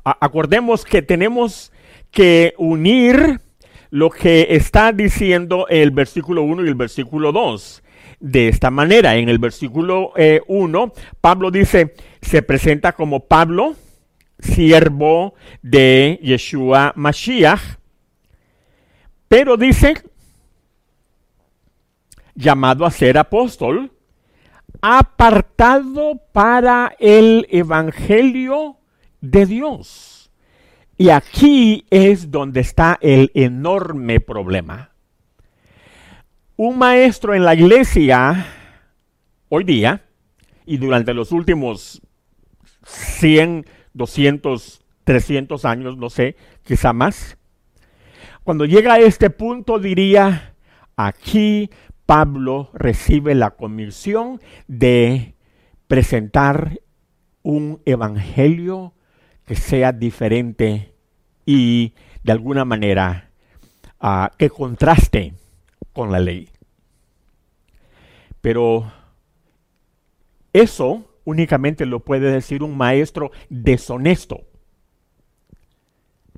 acordemos 0.04 0.86
que 0.86 1.02
tenemos 1.02 1.72
que 2.12 2.54
unir 2.58 3.40
lo 3.92 4.10
que 4.10 4.48
está 4.52 4.92
diciendo 4.94 5.68
el 5.68 5.92
versículo 5.92 6.44
1 6.44 6.66
y 6.66 6.68
el 6.68 6.76
versículo 6.76 7.32
2. 7.32 7.84
De 8.20 8.50
esta 8.50 8.70
manera, 8.70 9.16
en 9.16 9.30
el 9.30 9.40
versículo 9.40 10.14
1, 10.48 10.84
eh, 10.86 11.02
Pablo 11.22 11.52
dice, 11.52 11.94
se 12.22 12.42
presenta 12.42 12.94
como 12.94 13.22
Pablo, 13.22 13.76
siervo 14.40 15.34
de 15.62 16.20
Yeshua 16.22 16.94
Mashiach, 16.96 17.79
pero 19.30 19.56
dice, 19.56 19.94
llamado 22.36 22.86
a 22.86 22.92
ser 22.92 23.18
apóstol, 23.18 23.92
apartado 24.82 26.20
para 26.34 26.96
el 27.00 27.48
Evangelio 27.50 28.78
de 29.22 29.46
Dios. 29.46 30.32
Y 30.98 31.10
aquí 31.10 31.86
es 31.92 32.32
donde 32.32 32.60
está 32.60 32.98
el 33.02 33.32
enorme 33.34 34.20
problema. 34.20 34.92
Un 36.58 36.78
maestro 36.78 37.36
en 37.36 37.46
la 37.46 37.54
iglesia 37.54 38.48
hoy 39.48 39.64
día 39.64 40.04
y 40.66 40.78
durante 40.78 41.14
los 41.14 41.32
últimos 41.32 42.02
100, 42.84 43.66
200, 43.94 44.82
300 45.04 45.66
años, 45.66 45.98
no 45.98 46.10
sé, 46.10 46.36
quizá 46.64 46.94
más, 46.94 47.38
cuando 48.50 48.66
llega 48.66 48.94
a 48.96 49.00
este 49.00 49.30
punto 49.30 49.78
diría, 49.78 50.56
aquí 50.96 51.70
Pablo 52.08 52.72
recibe 52.74 53.36
la 53.36 53.52
comisión 53.52 54.42
de 54.68 55.36
presentar 55.86 56.80
un 57.44 57.80
evangelio 57.86 58.96
que 59.46 59.54
sea 59.54 59.92
diferente 59.92 60.96
y 61.46 61.94
de 62.24 62.32
alguna 62.32 62.66
manera 62.66 63.30
uh, 64.02 64.36
que 64.36 64.50
contraste 64.50 65.36
con 65.94 66.12
la 66.12 66.20
ley. 66.20 66.50
Pero 68.42 68.92
eso 70.54 71.06
únicamente 71.24 71.86
lo 71.86 72.00
puede 72.00 72.32
decir 72.32 72.64
un 72.64 72.76
maestro 72.76 73.30
deshonesto. 73.50 74.42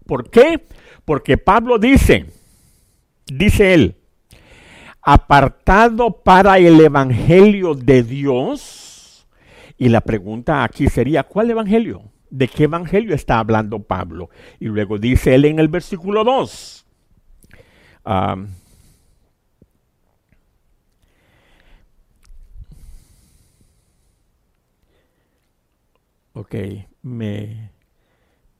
¿Por 0.05 0.30
qué? 0.30 0.68
Porque 1.06 1.38
Pablo 1.38 1.78
dice, 1.78 2.28
dice 3.26 3.74
él, 3.74 3.95
apartado 5.02 6.22
para 6.22 6.58
el 6.58 6.80
Evangelio 6.80 7.74
de 7.74 8.04
Dios. 8.04 9.28
Y 9.78 9.89
la 9.89 10.02
pregunta 10.02 10.64
aquí 10.64 10.88
sería, 10.88 11.24
¿cuál 11.24 11.49
Evangelio? 11.49 12.04
¿De 12.30 12.47
qué 12.47 12.64
Evangelio 12.66 13.16
está 13.16 13.39
hablando 13.39 13.80
Pablo? 13.80 14.30
Y 14.60 14.66
luego 14.66 14.97
dice 14.97 15.36
él 15.36 15.45
en 15.45 15.60
el 15.60 15.68
versículo 15.68 16.24
2. 16.24 16.86
ok, 26.34 26.56
me, 27.04 27.72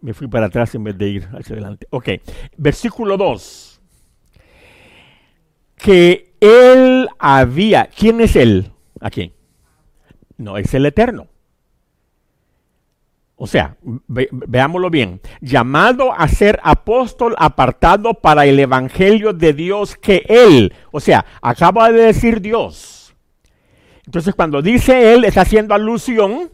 me 0.02 0.14
fui 0.14 0.28
para 0.28 0.48
atrás 0.48 0.74
en 0.76 0.84
vez 0.84 0.98
de 0.98 1.08
ir 1.08 1.30
hacia 1.34 1.54
adelante. 1.54 1.88
Ok, 1.92 2.10
versículo 2.58 3.18
2. 3.18 3.82
Que 5.78 6.36
él 6.40 7.08
había, 7.18 7.88
¿quién 7.88 8.22
es 8.22 8.36
él? 8.36 8.72
¿A 9.00 9.10
quién? 9.10 9.34
No, 10.38 10.58
es 10.58 10.74
el 10.74 10.86
eterno. 10.86 11.28
O 13.36 13.48
sea, 13.48 13.76
veámoslo 14.08 14.92
bien. 14.92 15.20
Llamado 15.40 16.14
a 16.14 16.28
ser 16.28 16.60
apóstol 16.64 17.36
apartado 17.40 18.14
para 18.14 18.46
el 18.46 18.60
evangelio 18.60 19.34
de 19.34 19.54
Dios 19.54 19.96
que 19.96 20.24
él, 20.30 20.74
o 20.92 21.00
sea, 21.00 21.26
acaba 21.42 21.92
de 21.92 22.06
decir 22.06 22.40
Dios. 22.40 23.16
Entonces, 24.06 24.36
cuando 24.36 24.62
dice 24.62 25.14
él, 25.14 25.24
está 25.26 25.42
haciendo 25.42 25.74
alusión 25.74 26.52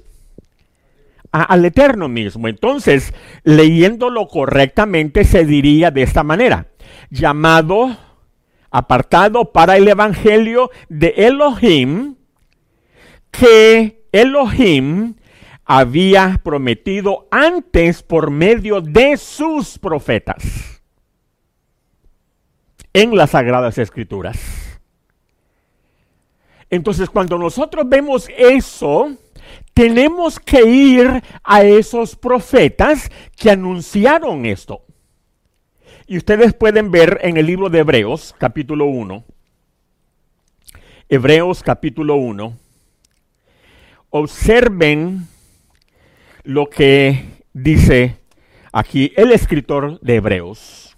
al 1.43 1.65
Eterno 1.65 2.07
mismo. 2.07 2.47
Entonces, 2.47 3.13
leyéndolo 3.43 4.27
correctamente, 4.27 5.23
se 5.23 5.45
diría 5.45 5.91
de 5.91 6.03
esta 6.03 6.23
manera, 6.23 6.67
llamado, 7.09 7.97
apartado 8.71 9.51
para 9.51 9.77
el 9.77 9.87
Evangelio 9.87 10.71
de 10.89 11.13
Elohim, 11.17 12.15
que 13.31 14.03
Elohim 14.11 15.15
había 15.65 16.39
prometido 16.43 17.27
antes 17.29 18.01
por 18.01 18.31
medio 18.31 18.81
de 18.81 19.17
sus 19.17 19.77
profetas 19.77 20.81
en 22.93 23.15
las 23.15 23.31
Sagradas 23.31 23.77
Escrituras. 23.77 24.39
Entonces, 26.69 27.09
cuando 27.09 27.37
nosotros 27.37 27.87
vemos 27.87 28.27
eso, 28.37 29.11
tenemos 29.77 30.39
que 30.39 30.67
ir 30.67 31.23
a 31.43 31.61
esos 31.61 32.15
profetas 32.15 33.11
que 33.35 33.51
anunciaron 33.51 34.47
esto. 34.47 34.81
Y 36.07 36.17
ustedes 36.17 36.55
pueden 36.55 36.89
ver 36.89 37.19
en 37.21 37.37
el 37.37 37.45
libro 37.45 37.69
de 37.69 37.77
Hebreos, 37.77 38.33
capítulo 38.39 38.85
1. 38.85 39.23
Hebreos, 41.07 41.61
capítulo 41.61 42.15
1. 42.15 42.57
Observen 44.09 45.27
lo 46.43 46.71
que 46.71 47.43
dice 47.53 48.17
aquí 48.71 49.13
el 49.15 49.31
escritor 49.31 49.99
de 49.99 50.15
Hebreos. 50.15 50.97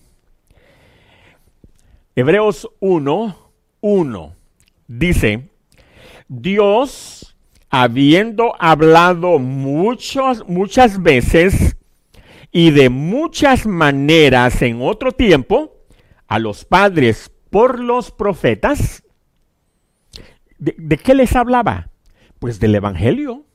Hebreos 2.15 2.69
1, 2.79 3.51
1 3.81 4.35
dice, 4.87 5.49
Dios 6.29 7.28
habiendo 7.69 8.53
hablado 8.59 9.39
muchos, 9.39 10.47
muchas 10.47 11.01
veces 11.01 11.77
y 12.51 12.71
de 12.71 12.89
muchas 12.89 13.65
maneras 13.65 14.61
en 14.61 14.81
otro 14.81 15.11
tiempo 15.11 15.77
a 16.27 16.39
los 16.39 16.65
padres 16.65 17.31
por 17.49 17.79
los 17.79 18.11
profetas, 18.11 19.03
¿de, 20.57 20.97
qué 20.97 21.13
les 21.13 21.35
hablaba? 21.35 21.89
Pues 22.39 22.59
del 22.59 22.75
Evangelio. 22.75 23.45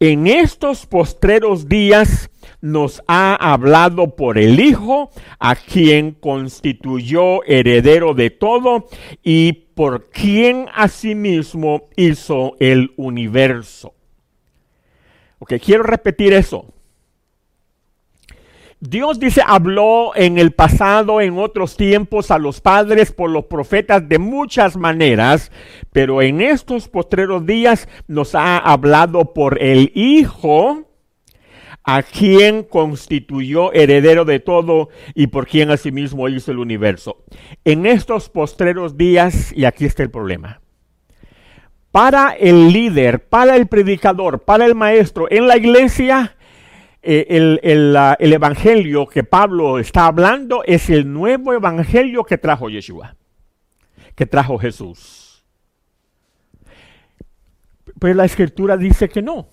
En 0.00 0.26
estos 0.26 0.86
postreros 0.86 1.68
días 1.68 2.30
nos 2.60 3.02
ha 3.06 3.34
hablado 3.34 4.16
por 4.16 4.38
el 4.38 4.60
Hijo, 4.60 5.10
a 5.38 5.54
quien 5.56 6.12
constituyó 6.12 7.44
heredero 7.44 8.14
de 8.14 8.30
todo 8.30 8.86
y 9.22 9.52
por 9.74 10.10
quien 10.10 10.66
asimismo 10.74 11.88
hizo 11.96 12.54
el 12.58 12.92
universo. 12.96 13.94
Ok, 15.38 15.54
quiero 15.64 15.84
repetir 15.84 16.32
eso. 16.32 16.66
Dios 18.80 19.18
dice, 19.18 19.42
habló 19.44 20.14
en 20.14 20.38
el 20.38 20.52
pasado, 20.52 21.20
en 21.20 21.36
otros 21.36 21.76
tiempos, 21.76 22.30
a 22.30 22.38
los 22.38 22.60
padres 22.60 23.10
por 23.10 23.28
los 23.28 23.46
profetas 23.46 24.08
de 24.08 24.18
muchas 24.18 24.76
maneras, 24.76 25.50
pero 25.92 26.22
en 26.22 26.40
estos 26.40 26.88
postreros 26.88 27.44
días 27.44 27.88
nos 28.06 28.36
ha 28.36 28.56
hablado 28.56 29.34
por 29.34 29.60
el 29.60 29.90
Hijo, 29.96 30.84
a 31.82 32.02
quien 32.02 32.64
constituyó 32.64 33.72
heredero 33.72 34.24
de 34.24 34.40
todo 34.40 34.90
y 35.14 35.28
por 35.28 35.46
quien 35.46 35.70
asimismo 35.70 36.28
hizo 36.28 36.52
el 36.52 36.58
universo. 36.58 37.24
En 37.64 37.86
estos 37.86 38.28
postreros 38.28 38.96
días, 38.96 39.52
y 39.56 39.64
aquí 39.64 39.86
está 39.86 40.02
el 40.02 40.10
problema, 40.10 40.60
para 41.90 42.32
el 42.32 42.72
líder, 42.72 43.26
para 43.28 43.56
el 43.56 43.66
predicador, 43.66 44.44
para 44.44 44.66
el 44.66 44.74
maestro 44.74 45.26
en 45.30 45.48
la 45.48 45.56
iglesia, 45.56 46.36
eh, 47.10 47.26
el, 47.30 48.34
evangelio 48.34 49.06
que 49.06 49.24
Pablo 49.24 49.78
está 49.78 50.04
hablando 50.04 50.62
es 50.64 50.90
el 50.90 51.10
nuevo 51.10 51.54
evangelio 51.54 52.22
que 52.22 52.36
trajo 52.36 52.68
Yeshua, 52.68 53.16
que 54.14 54.26
trajo 54.26 54.58
Jesús. 54.58 55.42
Pero 57.98 58.12
la 58.12 58.26
escritura 58.26 58.76
dice 58.76 59.08
que 59.08 59.22
no, 59.22 59.48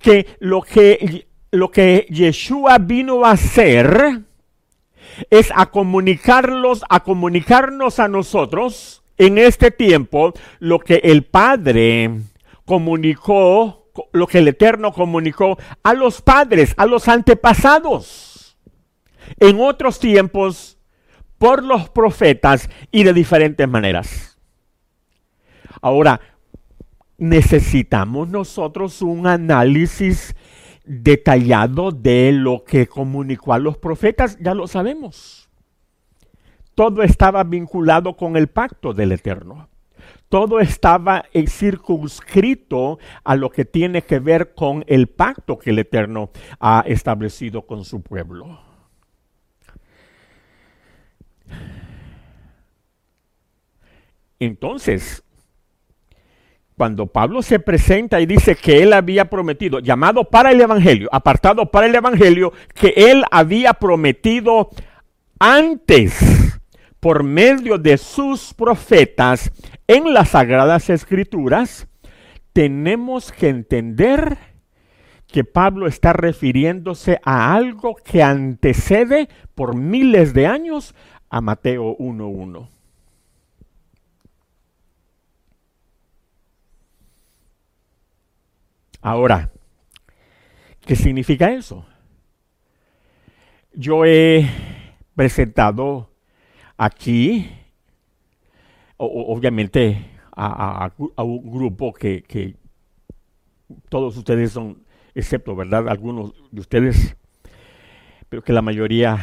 que 0.00 0.26
lo 0.40 0.60
que, 0.60 1.28
lo 1.52 1.70
que 1.70 2.08
Yeshua 2.10 2.78
vino 2.78 3.24
a 3.24 3.30
hacer 3.30 4.22
es 5.30 5.52
a 5.54 5.66
comunicarlos, 5.66 6.84
a 6.88 7.04
comunicarnos 7.04 8.00
a 8.00 8.08
nosotros 8.08 9.04
en 9.18 9.38
este 9.38 9.70
tiempo 9.70 10.32
lo 10.58 10.80
que 10.80 10.96
el 10.96 11.22
Padre 11.22 12.10
comunicó 12.64 13.87
lo 14.12 14.26
que 14.26 14.38
el 14.38 14.48
Eterno 14.48 14.92
comunicó 14.92 15.58
a 15.82 15.94
los 15.94 16.22
padres, 16.22 16.74
a 16.76 16.86
los 16.86 17.08
antepasados, 17.08 18.58
en 19.38 19.60
otros 19.60 19.98
tiempos, 19.98 20.78
por 21.38 21.62
los 21.62 21.88
profetas 21.90 22.68
y 22.90 23.04
de 23.04 23.12
diferentes 23.12 23.68
maneras. 23.68 24.38
Ahora, 25.80 26.20
necesitamos 27.16 28.28
nosotros 28.28 29.02
un 29.02 29.26
análisis 29.26 30.34
detallado 30.84 31.92
de 31.92 32.32
lo 32.32 32.64
que 32.64 32.86
comunicó 32.86 33.52
a 33.52 33.58
los 33.58 33.76
profetas, 33.76 34.38
ya 34.40 34.54
lo 34.54 34.66
sabemos. 34.66 35.48
Todo 36.74 37.02
estaba 37.02 37.44
vinculado 37.44 38.16
con 38.16 38.36
el 38.36 38.48
pacto 38.48 38.94
del 38.94 39.12
Eterno 39.12 39.67
todo 40.28 40.60
estaba 40.60 41.24
circunscrito 41.46 42.98
a 43.24 43.36
lo 43.36 43.50
que 43.50 43.64
tiene 43.64 44.02
que 44.02 44.18
ver 44.18 44.54
con 44.54 44.84
el 44.86 45.08
pacto 45.08 45.58
que 45.58 45.70
el 45.70 45.78
Eterno 45.78 46.30
ha 46.60 46.84
establecido 46.86 47.62
con 47.62 47.84
su 47.84 48.02
pueblo. 48.02 48.60
Entonces, 54.40 55.24
cuando 56.76 57.06
Pablo 57.08 57.42
se 57.42 57.58
presenta 57.58 58.20
y 58.20 58.26
dice 58.26 58.54
que 58.54 58.82
él 58.82 58.92
había 58.92 59.24
prometido, 59.24 59.80
llamado 59.80 60.24
para 60.24 60.52
el 60.52 60.60
Evangelio, 60.60 61.08
apartado 61.10 61.70
para 61.70 61.86
el 61.86 61.94
Evangelio, 61.94 62.52
que 62.74 62.94
él 62.96 63.24
había 63.32 63.74
prometido 63.74 64.70
antes 65.40 66.58
por 67.00 67.22
medio 67.22 67.78
de 67.78 67.98
sus 67.98 68.54
profetas 68.54 69.50
en 69.86 70.12
las 70.12 70.30
Sagradas 70.30 70.90
Escrituras, 70.90 71.86
tenemos 72.52 73.30
que 73.30 73.48
entender 73.48 74.36
que 75.26 75.44
Pablo 75.44 75.86
está 75.86 76.12
refiriéndose 76.12 77.20
a 77.22 77.54
algo 77.54 77.94
que 77.96 78.22
antecede 78.22 79.28
por 79.54 79.76
miles 79.76 80.32
de 80.32 80.46
años 80.46 80.94
a 81.28 81.40
Mateo 81.40 81.96
1.1. 81.98 82.68
Ahora, 89.00 89.52
¿qué 90.80 90.96
significa 90.96 91.52
eso? 91.52 91.86
Yo 93.72 94.04
he 94.04 94.48
presentado 95.14 96.10
Aquí, 96.80 97.50
obviamente, 98.96 100.12
a, 100.30 100.92
un 101.18 101.50
grupo 101.50 101.92
que, 101.92 102.54
todos 103.88 104.16
ustedes 104.16 104.52
son, 104.52 104.84
excepto, 105.12 105.56
¿verdad? 105.56 105.88
Algunos 105.88 106.34
de 106.52 106.60
ustedes, 106.60 107.16
pero 108.28 108.42
que 108.42 108.52
la 108.52 108.62
mayoría 108.62 109.18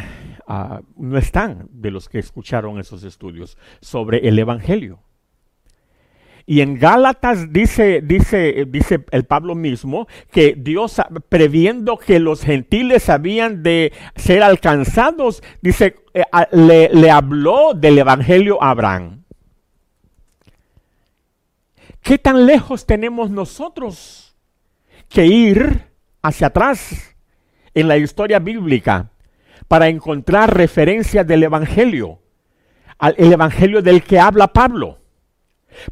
ah, 0.47 0.81
no 0.97 1.17
están 1.17 1.69
de 1.71 1.91
los 1.91 2.09
que 2.09 2.19
escucharon 2.19 2.77
esos 2.77 3.05
estudios 3.05 3.57
sobre 3.79 4.27
el 4.27 4.37
Evangelio. 4.37 4.99
Y 6.47 6.61
en 6.61 6.77
Gálatas 6.77 7.51
dice, 7.51 8.01
dice, 8.03 8.65
dice 8.67 9.03
el 9.09 9.23
Pablo 9.23 9.55
mismo 9.55 10.07
que 10.31 10.53
Dios, 10.55 11.01
previendo 11.27 11.97
que 11.97 12.19
los 12.19 12.43
gentiles 12.43 13.09
habían 13.09 13.63
de 13.63 13.91
ser 14.15 14.43
alcanzados, 14.43 15.41
dice, 15.61 15.95
eh, 16.13 16.23
le, 16.51 17.09
habló 17.09 17.73
del 17.73 17.97
Evangelio 17.97 18.61
a 18.61 18.69
Abraham. 18.69 19.23
¿Qué 22.03 22.19
tan 22.19 22.45
lejos 22.45 22.85
tenemos 22.85 23.31
nosotros 23.31 24.35
que 25.09 25.25
ir 25.25 25.87
hacia 26.21 26.47
atrás 26.47 27.15
en 27.73 27.87
la 27.87 27.97
historia 27.97 28.37
bíblica 28.37 29.09
para 29.67 29.87
encontrar 29.87 30.55
referencias 30.55 31.25
del 31.25 31.43
Evangelio? 31.43 32.19
el 33.17 33.33
Evangelio 33.33 33.81
del 33.81 34.03
que 34.03 34.19
habla 34.19 34.47
Pablo. 34.47 34.99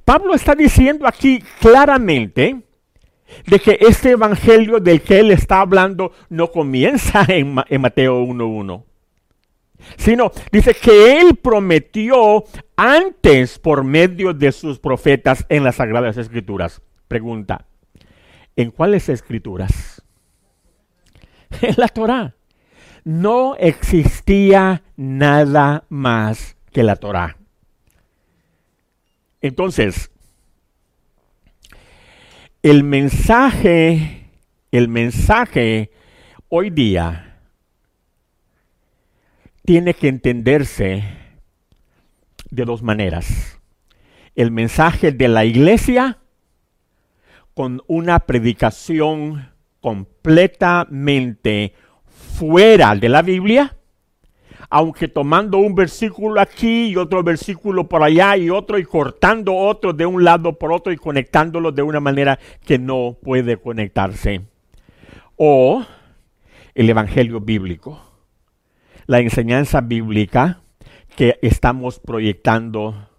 Pablo 0.05 0.33
está 0.33 0.55
diciendo 0.55 1.07
aquí 1.07 1.43
claramente 1.59 2.61
de 3.47 3.59
que 3.59 3.77
este 3.81 4.11
evangelio 4.11 4.79
del 4.79 5.01
que 5.01 5.19
él 5.19 5.31
está 5.31 5.61
hablando 5.61 6.11
no 6.29 6.51
comienza 6.51 7.25
en, 7.27 7.53
Mateo 7.53 8.23
1.1, 8.23 8.83
sino 9.97 10.31
dice 10.51 10.73
que 10.73 11.19
él 11.19 11.35
prometió 11.35 12.43
antes 12.75 13.59
por 13.59 13.83
medio 13.83 14.33
de 14.33 14.51
sus 14.51 14.79
profetas 14.79 15.45
en 15.49 15.63
las 15.63 15.75
Sagradas 15.75 16.17
Escrituras. 16.17 16.81
Pregunta, 17.07 17.65
¿en 18.55 18.71
cuáles 18.71 19.09
escrituras? 19.09 20.01
En 21.61 21.75
la 21.77 21.87
Torah. 21.87 22.35
No 23.03 23.55
existía 23.59 24.81
nada 24.95 25.83
más 25.89 26.57
que 26.71 26.81
la 26.81 26.95
Torah. 26.95 27.37
Entonces, 29.43 30.09
el 32.63 32.83
mensaje, 32.85 34.31
el 34.71 34.87
mensaje 34.87 35.91
hoy 36.47 36.69
día 36.69 37.41
tiene 39.65 39.93
que 39.95 40.07
entenderse 40.07 41.03
de 42.49 42.63
dos 42.63 42.81
maneras. 42.81 43.59
El 44.33 44.49
mensaje 44.49 45.11
de 45.11 45.27
la 45.27 45.43
iglesia 45.43 46.19
con 47.53 47.81
una 47.87 48.19
predicación 48.19 49.51
completamente 49.81 51.73
fuera 52.37 52.95
de 52.95 53.09
la 53.09 53.21
Biblia 53.21 53.75
aunque 54.75 55.07
tomando 55.07 55.59
un 55.59 55.75
versículo 55.75 56.41
aquí 56.41 56.87
y 56.87 56.95
otro 56.95 57.21
versículo 57.21 57.87
por 57.87 58.01
allá 58.01 58.35
y 58.37 58.49
otro 58.49 58.79
y 58.79 58.83
cortando 58.83 59.53
otro 59.53 59.93
de 59.93 60.03
un 60.03 60.23
lado 60.23 60.57
por 60.57 60.73
otro 60.73 60.91
y 60.91 60.97
conectándolo 60.97 61.71
de 61.71 61.83
una 61.83 61.99
manera 61.99 62.39
que 62.65 62.79
no 62.79 63.15
puede 63.21 63.57
conectarse. 63.57 64.41
O 65.35 65.85
el 66.73 66.89
Evangelio 66.89 67.39
bíblico, 67.39 68.01
la 69.05 69.19
enseñanza 69.19 69.79
bíblica 69.81 70.63
que 71.15 71.37
estamos 71.43 71.99
proyectando 71.99 73.09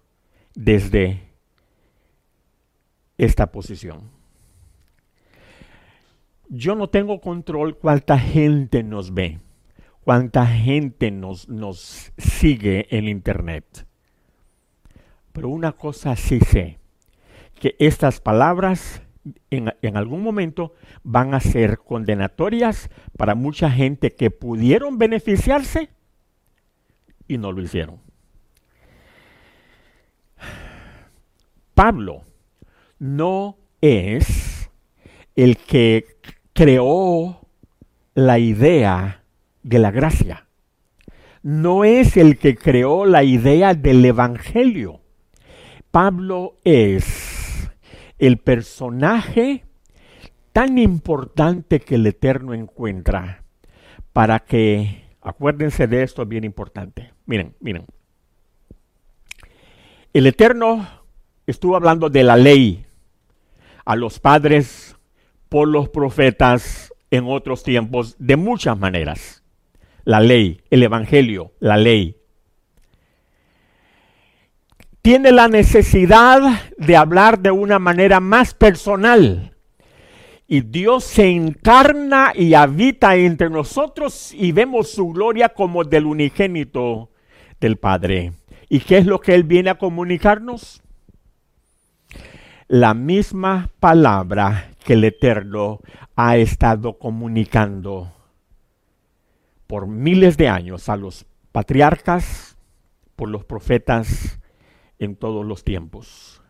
desde 0.55 1.21
esta 3.17 3.53
posición. 3.53 4.11
Yo 6.49 6.75
no 6.75 6.89
tengo 6.89 7.21
control 7.21 7.77
cuánta 7.77 8.19
gente 8.19 8.83
nos 8.83 9.13
ve 9.13 9.39
cuánta 10.05 10.45
gente 10.45 11.09
nos, 11.09 11.49
nos 11.49 12.13
sigue 12.15 12.87
en 12.95 13.07
Internet. 13.07 13.87
Pero 15.33 15.49
una 15.49 15.71
cosa 15.71 16.15
sí 16.15 16.39
sé, 16.39 16.77
que 17.59 17.75
estas 17.79 18.21
palabras 18.21 19.01
en, 19.49 19.73
en, 19.81 19.97
algún 19.97 20.21
momento 20.21 20.75
van 21.03 21.33
a 21.33 21.39
ser 21.39 21.79
condenatorias 21.79 22.91
para 23.17 23.33
mucha 23.33 23.71
gente 23.71 24.11
que 24.11 24.29
pudieron 24.29 24.99
beneficiarse 24.99 25.89
y 27.27 27.39
no 27.39 27.51
lo 27.51 27.63
hicieron. 27.63 27.99
Pablo 31.73 32.21
no 32.99 33.57
es 33.81 34.69
el 35.35 35.57
que 35.57 36.05
creó 36.53 37.41
la 38.13 38.37
idea 38.37 39.24
de 39.65 39.79
la 39.79 39.89
gracia. 39.89 40.45
No 41.41 41.83
es 41.83 42.17
el 42.17 42.37
que 42.37 42.55
creó 42.55 43.05
la 43.05 43.23
idea 43.23 43.73
del 43.73 44.05
Evangelio. 44.05 45.01
Pablo 45.89 46.57
es 46.63 47.69
el 48.19 48.37
personaje 48.37 49.65
tan 50.53 50.77
importante 50.77 51.79
que 51.79 51.95
el 51.95 52.05
Eterno 52.05 52.53
encuentra 52.53 53.43
para 54.13 54.39
que, 54.39 55.03
acuérdense 55.21 55.87
de 55.87 56.03
esto, 56.03 56.21
es 56.21 56.27
bien 56.27 56.43
importante. 56.43 57.11
Miren, 57.25 57.55
miren. 57.59 57.85
El 60.13 60.27
Eterno 60.27 60.87
estuvo 61.47 61.75
hablando 61.75 62.09
de 62.09 62.23
la 62.23 62.37
ley 62.37 62.85
a 63.83 63.95
los 63.95 64.19
padres 64.19 64.95
por 65.49 65.67
los 65.67 65.89
profetas 65.89 66.93
en 67.09 67.25
otros 67.27 67.63
tiempos 67.63 68.15
de 68.19 68.35
muchas 68.35 68.77
maneras. 68.77 69.44
La 70.05 70.21
ley, 70.21 70.61
el 70.69 70.83
Evangelio, 70.83 71.51
la 71.59 71.75
ley. 71.77 72.15
Tiene 75.01 75.31
la 75.31 75.49
necesidad 75.49 76.71
de 76.77 76.95
hablar 76.95 77.39
de 77.39 77.51
una 77.51 77.77
manera 77.77 78.19
más 78.19 78.53
personal. 78.53 79.53
Y 80.47 80.61
Dios 80.61 81.03
se 81.03 81.27
encarna 81.27 82.31
y 82.33 82.53
habita 82.53 83.15
entre 83.15 83.49
nosotros 83.49 84.33
y 84.33 84.51
vemos 84.51 84.91
su 84.91 85.09
gloria 85.09 85.49
como 85.49 85.83
del 85.83 86.05
unigénito 86.05 87.09
del 87.59 87.77
Padre. 87.77 88.31
¿Y 88.69 88.79
qué 88.79 88.99
es 88.99 89.05
lo 89.05 89.19
que 89.19 89.35
Él 89.35 89.43
viene 89.43 89.71
a 89.71 89.77
comunicarnos? 89.77 90.81
la 92.67 92.95
misma 92.95 93.69
palabra 93.79 94.71
que 94.83 94.93
el 94.93 95.03
Eterno 95.03 95.81
ha 96.15 96.37
estado 96.37 96.97
comunicando 96.97 98.11
por 99.67 99.87
miles 99.87 100.37
de 100.37 100.49
años 100.49 100.89
a 100.89 100.97
los 100.97 101.25
patriarcas, 101.51 102.57
por 103.15 103.29
los 103.29 103.45
profetas 103.45 104.39
en 104.99 105.15
todos 105.15 105.45
los 105.45 105.63
tiempos. 105.63 106.41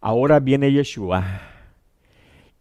Ahora 0.00 0.40
viene 0.40 0.72
Yeshua 0.72 1.40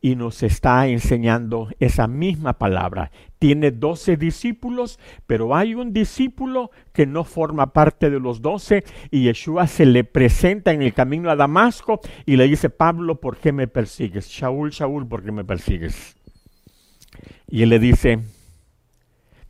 y 0.03 0.18
nos 0.18 0.43
está 0.43 0.88
enseñando 0.88 1.70
esa 1.80 2.07
misma 2.07 2.53
palabra. 2.53 3.11
Tiene 3.39 3.72
doce 3.72 4.18
discípulos, 4.18 4.99
pero 5.28 5.55
hay 5.55 5.76
un 5.76 5.93
discípulo 5.93 6.72
que 6.91 7.05
no 7.05 7.24
forma 7.24 7.72
parte 7.72 8.09
de 8.09 8.20
los 8.20 8.41
doce 8.41 8.84
y 9.11 9.24
Yeshua 9.24 9.68
se 9.68 9.86
le 9.86 10.03
presenta 10.03 10.74
en 10.74 10.82
el 10.82 10.93
camino 10.93 11.30
a 11.30 11.38
Damasco 11.38 12.01
y 12.26 12.36
le 12.36 12.47
dice, 12.49 12.70
Pablo, 12.70 13.22
¿por 13.22 13.38
qué 13.38 13.53
me 13.53 13.68
persigues? 13.68 14.28
Shaul, 14.28 14.72
Shaul, 14.72 15.07
¿por 15.07 15.24
qué 15.24 15.32
me 15.32 15.45
persigues? 15.45 16.18
Y 17.47 17.64
él 17.64 17.70
le 17.70 17.80
dice, 17.80 18.20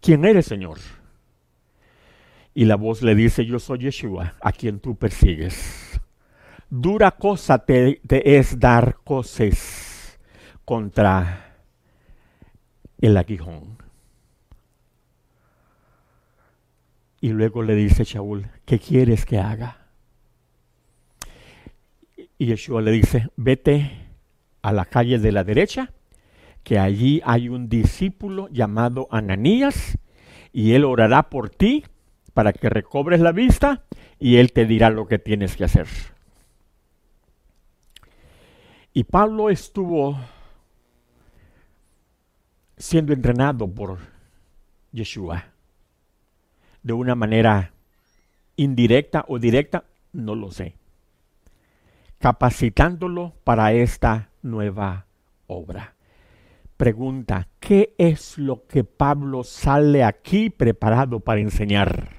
¿quién 0.03 0.25
eres, 0.25 0.45
Señor? 0.45 0.77
Y 2.53 2.65
la 2.65 2.75
voz 2.75 3.01
le 3.01 3.15
dice, 3.15 3.45
yo 3.45 3.57
soy 3.57 3.79
Yeshua, 3.79 4.35
a 4.41 4.51
quien 4.51 4.79
tú 4.79 4.95
persigues. 4.95 5.99
Dura 6.69 7.11
cosa 7.11 7.65
te, 7.65 7.99
es 8.09 8.59
dar 8.59 8.97
cosas 9.03 10.19
contra 10.65 11.55
el 12.99 13.17
aguijón. 13.17 13.77
Y 17.21 17.29
luego 17.29 17.63
le 17.63 17.73
dice 17.73 18.03
Shaul, 18.03 18.49
¿qué 18.65 18.79
quieres 18.79 19.25
que 19.25 19.39
haga? 19.39 19.87
Y 22.37 22.47
Yeshua 22.47 22.81
le 22.81 22.91
dice, 22.91 23.29
vete 23.37 24.09
a 24.61 24.73
la 24.73 24.85
calle 24.85 25.17
de 25.19 25.31
la 25.31 25.43
derecha, 25.43 25.93
que 26.63 26.79
allí 26.79 27.21
hay 27.25 27.49
un 27.49 27.69
discípulo 27.69 28.47
llamado 28.49 29.07
Ananías, 29.11 29.97
y 30.51 30.73
él 30.73 30.85
orará 30.85 31.29
por 31.29 31.49
ti 31.49 31.83
para 32.33 32.53
que 32.53 32.69
recobres 32.69 33.19
la 33.19 33.31
vista, 33.31 33.83
y 34.19 34.37
él 34.37 34.53
te 34.53 34.65
dirá 34.65 34.89
lo 34.89 35.07
que 35.07 35.19
tienes 35.19 35.55
que 35.55 35.65
hacer. 35.65 35.87
Y 38.93 39.05
Pablo 39.05 39.49
estuvo 39.49 40.17
siendo 42.77 43.13
entrenado 43.13 43.67
por 43.67 43.97
Yeshua. 44.91 45.45
De 46.83 46.93
una 46.93 47.15
manera 47.15 47.73
indirecta 48.55 49.25
o 49.27 49.39
directa, 49.39 49.85
no 50.11 50.35
lo 50.35 50.51
sé. 50.51 50.75
Capacitándolo 52.19 53.33
para 53.43 53.73
esta 53.73 54.29
nueva 54.41 55.07
obra. 55.47 55.92
Pregunta, 56.77 57.47
¿qué 57.59 57.93
es 57.97 58.37
lo 58.37 58.65
que 58.67 58.83
Pablo 58.83 59.43
sale 59.43 60.03
aquí 60.03 60.49
preparado 60.49 61.19
para 61.19 61.39
enseñar? 61.39 62.09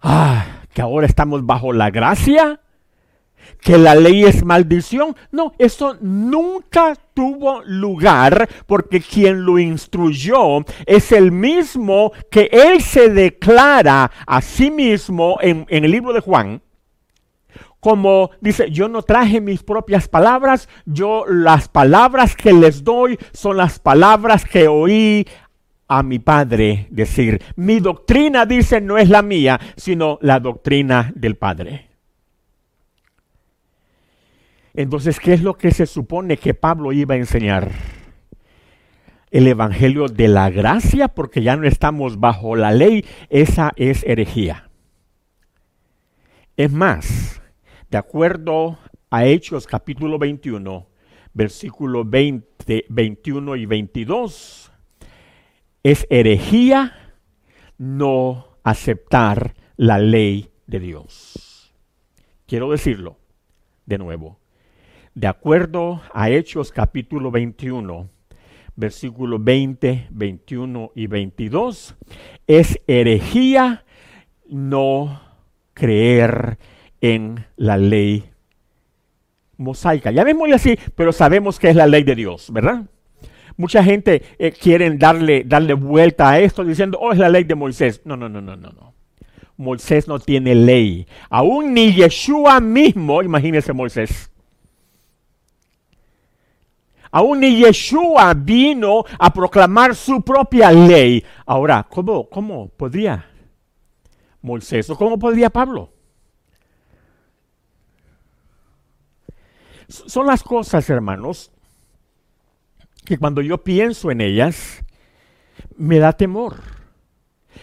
Ah, 0.00 0.62
que 0.72 0.82
ahora 0.82 1.06
estamos 1.06 1.44
bajo 1.44 1.72
la 1.72 1.90
gracia 1.90 2.60
que 3.60 3.78
la 3.78 3.94
ley 3.94 4.24
es 4.24 4.44
maldición. 4.44 5.16
No, 5.30 5.52
eso 5.58 5.96
nunca 6.00 6.94
tuvo 7.14 7.62
lugar 7.64 8.48
porque 8.66 9.00
quien 9.00 9.44
lo 9.44 9.58
instruyó 9.58 10.64
es 10.86 11.12
el 11.12 11.32
mismo 11.32 12.12
que 12.30 12.48
él 12.52 12.82
se 12.82 13.10
declara 13.10 14.10
a 14.26 14.40
sí 14.40 14.70
mismo 14.70 15.38
en, 15.40 15.66
el 15.68 15.90
libro 15.90 16.12
de 16.12 16.20
Juan. 16.20 16.62
Como 17.84 18.30
dice, 18.40 18.70
yo 18.70 18.88
no 18.88 19.02
traje 19.02 19.42
mis 19.42 19.62
propias 19.62 20.08
palabras, 20.08 20.70
yo 20.86 21.26
las 21.28 21.68
palabras 21.68 22.34
que 22.34 22.54
les 22.54 22.82
doy 22.82 23.18
son 23.34 23.58
las 23.58 23.78
palabras 23.78 24.46
que 24.46 24.68
oí 24.68 25.26
a 25.86 26.02
mi 26.02 26.18
padre 26.18 26.86
decir. 26.88 27.42
Mi 27.56 27.80
doctrina, 27.80 28.46
dice, 28.46 28.80
no 28.80 28.96
es 28.96 29.10
la 29.10 29.20
mía, 29.20 29.60
sino 29.76 30.18
la 30.22 30.40
doctrina 30.40 31.12
del 31.14 31.36
padre. 31.36 31.90
Entonces, 34.72 35.20
¿qué 35.20 35.34
es 35.34 35.42
lo 35.42 35.58
que 35.58 35.70
se 35.70 35.84
supone 35.84 36.38
que 36.38 36.54
Pablo 36.54 36.90
iba 36.90 37.16
a 37.16 37.18
enseñar? 37.18 37.70
El 39.30 39.46
Evangelio 39.46 40.08
de 40.08 40.28
la 40.28 40.48
gracia, 40.48 41.08
porque 41.08 41.42
ya 41.42 41.54
no 41.56 41.66
estamos 41.66 42.18
bajo 42.18 42.56
la 42.56 42.72
ley, 42.72 43.04
esa 43.28 43.74
es 43.76 44.04
herejía. 44.04 44.70
Es 46.56 46.72
más, 46.72 47.42
de 47.94 47.98
acuerdo 47.98 48.76
a 49.08 49.24
Hechos 49.24 49.68
capítulo 49.68 50.18
21, 50.18 50.84
versículo 51.32 52.04
20, 52.04 52.86
21 52.88 53.54
y 53.54 53.66
22, 53.66 54.72
es 55.84 56.04
herejía 56.10 57.14
no 57.78 58.48
aceptar 58.64 59.54
la 59.76 60.00
ley 60.00 60.50
de 60.66 60.80
Dios. 60.80 61.72
Quiero 62.48 62.72
decirlo 62.72 63.16
de 63.86 63.98
nuevo. 63.98 64.40
De 65.14 65.28
acuerdo 65.28 66.02
a 66.12 66.30
Hechos 66.30 66.72
capítulo 66.72 67.30
21, 67.30 68.10
versículos 68.74 69.44
20, 69.44 70.08
21 70.10 70.90
y 70.96 71.06
22, 71.06 71.94
es 72.48 72.80
herejía 72.88 73.84
no 74.48 75.20
creer 75.74 76.58
en 77.00 77.46
la 77.56 77.76
ley 77.76 78.24
mosaica. 79.56 80.10
Llamémosle 80.10 80.54
así, 80.54 80.78
pero 80.94 81.12
sabemos 81.12 81.58
que 81.58 81.70
es 81.70 81.76
la 81.76 81.86
ley 81.86 82.02
de 82.02 82.14
Dios, 82.14 82.52
¿verdad? 82.52 82.84
Mucha 83.56 83.84
gente 83.84 84.22
eh, 84.38 84.52
quiere 84.52 84.90
darle, 84.96 85.44
darle 85.44 85.74
vuelta 85.74 86.30
a 86.30 86.40
esto 86.40 86.64
diciendo, 86.64 86.98
oh, 87.00 87.12
es 87.12 87.18
la 87.18 87.28
ley 87.28 87.44
de 87.44 87.54
Moisés. 87.54 88.02
No, 88.04 88.16
no, 88.16 88.28
no, 88.28 88.40
no, 88.40 88.56
no, 88.56 88.70
no. 88.70 88.94
Moisés 89.56 90.08
no 90.08 90.18
tiene 90.18 90.54
ley. 90.54 91.06
Aún 91.30 91.72
ni 91.74 91.92
Yeshua 91.92 92.58
mismo, 92.60 93.22
imagínese 93.22 93.72
Moisés, 93.72 94.30
Aún 97.14 97.38
ni 97.38 97.62
Yeshua 97.62 98.34
vino 98.34 99.04
a 99.20 99.32
proclamar 99.32 99.94
su 99.94 100.20
propia 100.22 100.72
ley. 100.72 101.24
Ahora, 101.46 101.86
¿cómo, 101.88 102.28
cómo 102.28 102.66
podría 102.70 103.24
Moisés 104.42 104.90
o 104.90 104.96
cómo 104.96 105.16
podría 105.16 105.48
Pablo? 105.48 105.93
Son 109.88 110.26
las 110.26 110.42
cosas, 110.42 110.88
hermanos, 110.90 111.52
que 113.04 113.18
cuando 113.18 113.42
yo 113.42 113.62
pienso 113.62 114.10
en 114.10 114.20
ellas, 114.20 114.82
me 115.76 115.98
da 115.98 116.12
temor. 116.12 116.56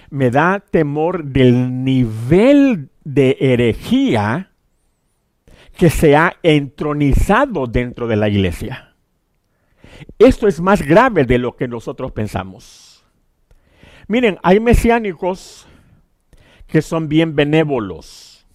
Me 0.10 0.30
da 0.30 0.60
temor 0.60 1.24
del 1.26 1.84
nivel 1.84 2.90
de 3.04 3.38
herejía 3.40 4.52
que 5.78 5.90
se 5.90 6.16
ha 6.16 6.36
entronizado 6.44 7.66
dentro 7.66 8.08
de 8.08 8.16
la 8.16 8.30
iglesia. 8.30 8.96
Esto 10.20 10.48
es 10.48 10.62
más 10.62 10.82
grave 10.82 11.26
de 11.26 11.38
lo 11.38 11.56
que 11.56 11.68
nosotros 11.68 12.12
pensamos. 12.12 13.04
Miren, 14.08 14.38
hay 14.44 14.60
mesiánicos 14.60 15.68
que 16.68 16.82
son 16.82 17.08
bien 17.08 17.36
benévolos. 17.36 18.46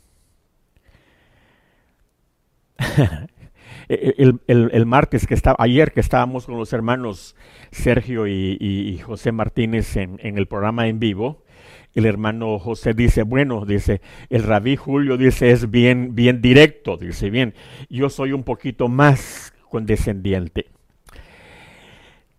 el, 3.89 4.87
martes 4.87 5.27
que 5.27 5.35
estaba, 5.35 5.57
ayer 5.59 5.93
que 5.93 6.01
estábamos 6.01 6.47
con 6.47 6.57
los 6.57 6.73
hermanos 6.73 7.37
Sergio 7.71 8.27
y, 8.27 8.99
José 9.05 9.33
Martínez 9.33 9.97
en, 9.97 10.19
el 10.21 10.47
programa 10.47 10.89
en 10.89 10.99
vivo, 10.99 11.45
el 11.95 12.05
hermano 12.05 12.59
José 12.59 12.93
dice, 12.95 13.23
bueno, 13.23 13.65
dice, 13.65 14.01
el 14.29 14.43
rabí 14.43 14.77
Julio 14.77 15.17
dice, 15.17 15.51
es 15.51 15.71
bien, 15.71 16.15
bien 16.15 16.43
directo, 16.43 16.97
dice, 16.97 17.31
bien, 17.31 17.55
yo 17.89 18.11
soy 18.11 18.33
un 18.33 18.43
poquito 18.43 18.89
más 18.89 19.55
condescendiente. 19.71 20.67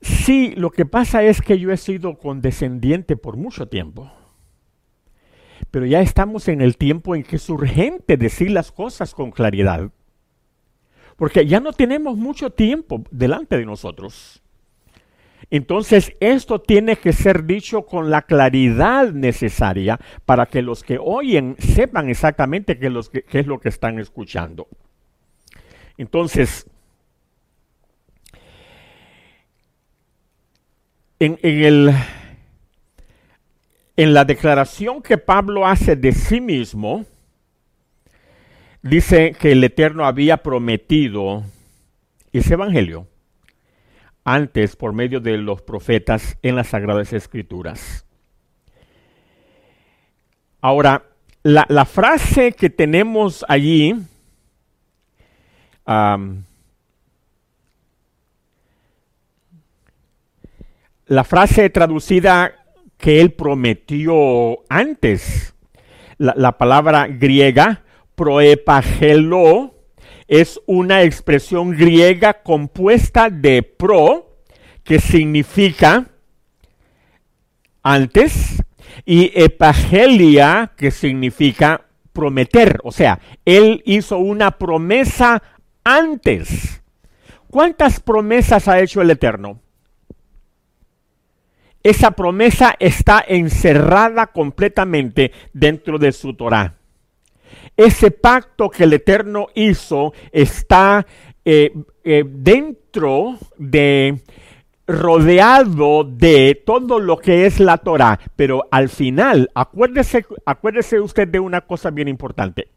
Sí, 0.02 0.54
lo 0.56 0.70
que 0.70 0.86
pasa 0.86 1.24
es 1.24 1.42
que 1.42 1.58
yo 1.58 1.72
he 1.72 1.78
sido 1.78 2.18
condescendiente 2.18 3.18
por 3.18 3.36
mucho 3.36 3.68
tiempo. 3.68 4.12
Pero 5.72 5.86
ya 5.86 6.02
estamos 6.02 6.48
en 6.48 6.62
el 6.62 6.78
tiempo 6.78 7.16
en 7.16 7.24
que 7.24 7.38
es 7.38 7.50
urgente 7.50 8.16
decir 8.16 8.52
las 8.52 8.72
cosas 8.72 9.14
con 9.14 9.32
claridad. 9.32 9.90
Porque 11.18 11.46
ya 11.46 11.60
no 11.60 11.74
tenemos 11.74 12.16
mucho 12.16 12.52
tiempo 12.52 13.04
delante 13.12 13.58
de 13.58 13.66
nosotros. 13.66 14.42
Entonces, 15.50 16.14
esto 16.20 16.60
tiene 16.60 16.98
que 16.98 17.14
ser 17.14 17.46
dicho 17.46 17.86
con 17.86 18.10
la 18.10 18.24
claridad 18.24 19.12
necesaria 19.12 20.00
para 20.26 20.46
que 20.46 20.62
los 20.62 20.84
que 20.84 21.00
oyen 21.02 21.56
sepan 21.60 22.10
exactamente 22.10 22.78
qué, 22.78 22.92
es 23.40 23.48
lo 23.48 23.60
que 23.60 23.70
están 23.70 23.98
escuchando. 24.00 24.68
Entonces, 25.98 26.70
en, 31.20 31.86
la 33.96 34.26
declaración 34.26 35.02
que 35.02 35.18
Pablo 35.18 35.66
hace 35.66 35.96
de 35.96 36.12
sí 36.12 36.42
mismo, 36.42 37.06
dice 38.90 39.34
que 39.34 39.52
el 39.52 39.64
Eterno 39.64 40.06
había 40.06 40.38
prometido 40.38 41.44
ese 42.32 42.54
evangelio 42.54 43.08
antes 44.24 44.76
por 44.76 44.94
medio 44.94 45.20
de 45.20 45.38
los 45.38 45.62
profetas 45.62 46.38
en 46.42 46.56
las 46.56 46.68
Sagradas 46.68 47.14
Escrituras. 47.14 48.06
Ahora, 50.62 51.04
la, 51.44 51.86
frase 51.86 52.52
que 52.52 52.70
tenemos 52.70 53.46
allí, 53.48 53.96
la 55.86 56.44
frase 61.24 61.70
traducida 61.70 62.54
que 62.98 63.22
él 63.22 63.32
prometió 63.32 64.60
antes, 64.68 65.54
la, 66.18 66.34
la 66.36 66.58
palabra 66.58 67.08
griega, 67.08 67.84
proepagelo, 68.18 69.76
es 70.28 70.60
una 70.66 71.04
expresión 71.04 71.70
griega 71.72 72.42
compuesta 72.42 73.30
de 73.30 73.62
pro, 73.62 74.40
que 74.84 75.00
significa 75.00 76.08
antes, 77.84 78.64
y 79.06 79.32
epagelia, 79.40 80.72
que 80.76 80.90
significa 80.90 81.86
prometer. 82.12 82.80
O 82.84 82.92
sea, 82.92 83.20
él 83.46 83.84
hizo 83.86 84.18
una 84.18 84.58
promesa 84.58 85.44
antes. 85.84 86.82
¿Cuántas 87.52 88.00
promesas 88.00 88.68
ha 88.68 88.80
hecho 88.80 89.00
el 89.02 89.12
Eterno? 89.12 89.62
Esa 91.84 92.12
promesa 92.12 92.76
está 92.80 93.24
encerrada 93.26 94.28
completamente 94.28 95.32
dentro 95.54 96.00
de 96.00 96.12
su 96.12 96.34
Torah. 96.34 96.77
Ese 97.76 98.12
pacto 98.12 98.70
que 98.70 98.86
el 98.86 98.94
Eterno 98.94 99.48
hizo 99.56 100.14
está 100.32 101.06
eh, 101.44 101.74
eh, 102.04 102.24
dentro 102.26 103.38
de, 103.58 104.22
rodeado 104.88 106.06
de 106.06 106.62
todo 106.66 107.00
lo 107.00 107.18
que 107.18 107.46
es 107.46 107.60
la 107.60 107.78
Torah. 107.78 108.20
Pero 108.36 108.64
al 108.72 108.90
final, 108.90 109.52
acuérdese, 109.54 110.26
acuérdese 110.46 111.00
usted 111.00 111.28
de 111.28 111.40
una 111.40 111.62
cosa 111.62 111.92
bien 111.92 112.08
importante. 112.08 112.70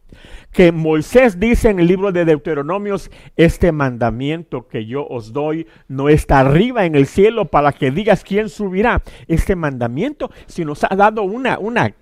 Que 0.50 0.72
Moisés 0.72 1.38
dice 1.38 1.70
en 1.70 1.78
el 1.78 1.86
libro 1.86 2.10
de 2.10 2.24
Deuteronomios, 2.24 3.10
este 3.36 3.70
mandamiento 3.70 4.66
que 4.66 4.84
yo 4.84 5.06
os 5.06 5.32
doy 5.32 5.68
no 5.86 6.08
está 6.08 6.40
arriba 6.40 6.84
en 6.84 6.96
el 6.96 7.06
cielo 7.06 7.44
para 7.44 7.72
que 7.72 7.92
digas 7.92 8.24
quién 8.24 8.48
subirá. 8.48 9.02
Este 9.28 9.54
mandamiento, 9.54 10.30
si 10.46 10.64
nos 10.64 10.82
ha 10.82 10.94
dado 10.96 11.22
una, 11.22 11.60
una 11.60 11.94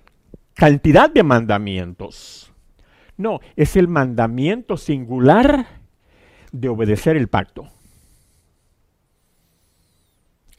cantidad 0.55 1.09
de 1.09 1.21
mandamientos. 1.21 2.48
No, 3.19 3.41
es 3.57 3.75
el 3.75 3.89
mandamiento 3.89 4.77
singular 4.77 5.67
de 6.53 6.69
obedecer 6.69 7.17
el 7.17 7.27
pacto. 7.27 7.67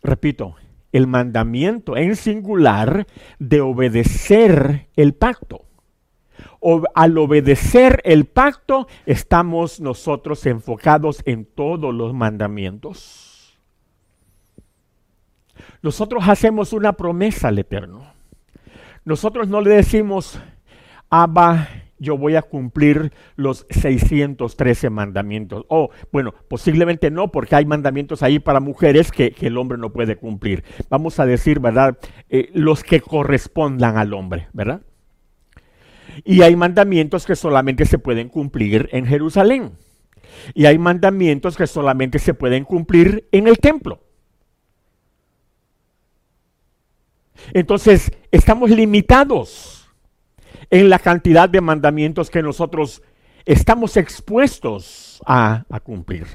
Repito, 0.03 0.57
el 0.93 1.07
mandamiento 1.07 1.97
en 1.97 2.17
singular 2.17 3.07
de 3.39 3.63
obedecer 3.63 4.89
el 4.95 5.15
pacto. 5.15 5.65
O, 6.61 6.83
al 6.95 7.17
obedecer 7.17 8.03
el 8.05 8.27
pacto 8.27 8.89
estamos 9.07 9.81
nosotros 9.81 10.45
enfocados 10.45 11.23
en 11.25 11.47
todos 11.47 11.95
los 11.95 12.13
mandamientos. 12.13 13.59
Nosotros 15.81 16.25
hacemos 16.29 16.75
una 16.75 16.93
promesa 16.93 17.49
al 17.49 17.59
Eterno. 17.59 18.13
Nosotros 19.07 19.49
no 19.49 19.63
le 19.63 19.77
decimos, 19.77 20.39
Abba, 21.09 21.67
yo 22.01 22.17
voy 22.17 22.35
a 22.35 22.43
cumplir 22.43 23.13
los 23.37 23.67
613 23.71 24.91
mandamientos. 24.91 25.65
O, 25.69 25.91
bueno, 26.11 26.35
posiblemente 26.49 27.11
no, 27.11 27.31
porque 27.31 27.55
hay 27.55 27.67
mandamientos 27.67 28.23
ahí 28.23 28.39
para 28.39 28.59
mujeres 28.59 29.13
que, 29.13 29.35
el 29.41 29.59
hombre 29.59 29.79
no 29.79 29.93
puede 29.93 30.17
cumplir. 30.17 30.65
Vamos 30.89 31.21
a 31.21 31.27
decir, 31.27 31.61
¿verdad? 31.61 31.99
Eh, 32.29 32.51
los 32.55 32.83
que 32.83 33.01
correspondan 33.01 33.99
al 33.99 34.15
hombre, 34.15 34.49
¿verdad? 34.53 34.81
Y 36.25 36.43
hay 36.43 36.57
mandamientos 36.57 37.27
que 37.27 37.37
solamente 37.37 37.85
se 37.85 37.99
pueden 37.99 38.29
cumplir 38.29 38.89
en 38.93 39.07
Jerusalén. 39.07 39.73
Y 40.55 40.67
hay 40.67 40.79
mandamientos 40.79 41.57
que 41.57 41.67
solamente 41.67 42.19
se 42.19 42.35
pueden 42.35 42.65
cumplir 42.65 43.29
en 43.31 43.47
el 43.47 43.59
templo. 43.59 44.03
Entonces, 47.53 48.13
estamos 48.31 48.71
limitados 48.71 49.80
en 50.71 50.89
la 50.89 51.01
cantidad 51.01 51.49
de 51.49 51.61
mandamientos 51.61 52.31
que 52.31 52.43
nosotros 52.43 53.03
estamos 53.45 53.97
expuestos 53.97 55.21
a, 55.27 55.64
cumplir. 55.83 56.27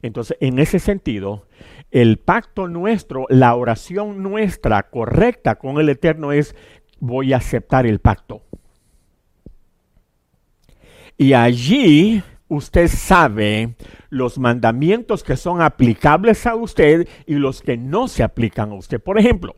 Entonces, 0.00 0.36
en 0.40 0.58
ese 0.58 0.78
sentido, 0.78 1.46
el 1.90 2.18
pacto 2.18 2.68
nuestro, 2.68 3.26
la 3.28 3.54
oración 3.54 4.22
nuestra 4.22 4.84
correcta 4.84 5.56
con 5.56 5.78
el 5.78 5.88
Eterno 5.88 6.32
es, 6.32 6.54
voy 6.98 7.32
a 7.32 7.38
aceptar 7.38 7.86
el 7.86 7.98
pacto. 7.98 8.42
Y 11.16 11.32
allí 11.32 12.22
usted 12.46 12.88
sabe 12.88 13.74
los 14.08 14.38
mandamientos 14.38 15.22
que 15.22 15.36
son 15.36 15.60
aplicables 15.60 16.46
a 16.46 16.54
usted 16.54 17.08
y 17.26 17.34
los 17.34 17.60
que 17.60 17.76
no 17.76 18.08
se 18.08 18.22
aplican 18.22 18.70
a 18.70 18.74
usted. 18.76 19.00
Por 19.00 19.18
ejemplo, 19.18 19.56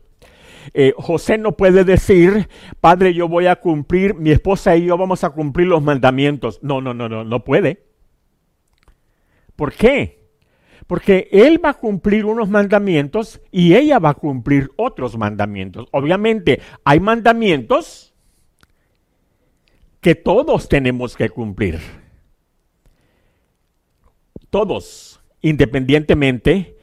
eh, 0.73 0.93
José 0.97 1.37
no 1.37 1.57
puede 1.57 1.83
decir, 1.83 2.47
padre, 2.79 3.13
yo 3.13 3.27
voy 3.27 3.47
a 3.47 3.57
cumplir, 3.57 4.15
mi 4.15 4.31
esposa 4.31 4.75
y 4.75 4.85
yo 4.85 4.97
vamos 4.97 5.23
a 5.23 5.31
cumplir 5.31 5.67
los 5.67 5.81
mandamientos. 5.81 6.59
No, 6.61 6.81
no, 6.81 6.93
no, 6.93 7.09
no, 7.09 7.23
no 7.23 7.43
puede. 7.43 7.85
¿Por 9.55 9.73
qué? 9.73 10.21
Porque 10.87 11.29
él 11.31 11.63
va 11.63 11.69
a 11.69 11.73
cumplir 11.77 12.25
unos 12.25 12.49
mandamientos 12.49 13.41
y 13.51 13.75
ella 13.75 13.99
va 13.99 14.09
a 14.09 14.15
cumplir 14.15 14.71
otros 14.75 15.17
mandamientos. 15.17 15.87
Obviamente 15.91 16.61
hay 16.83 16.99
mandamientos 16.99 18.13
que 20.01 20.15
todos 20.15 20.67
tenemos 20.67 21.15
que 21.15 21.29
cumplir. 21.29 21.79
Todos, 24.49 25.21
independientemente 25.41 26.75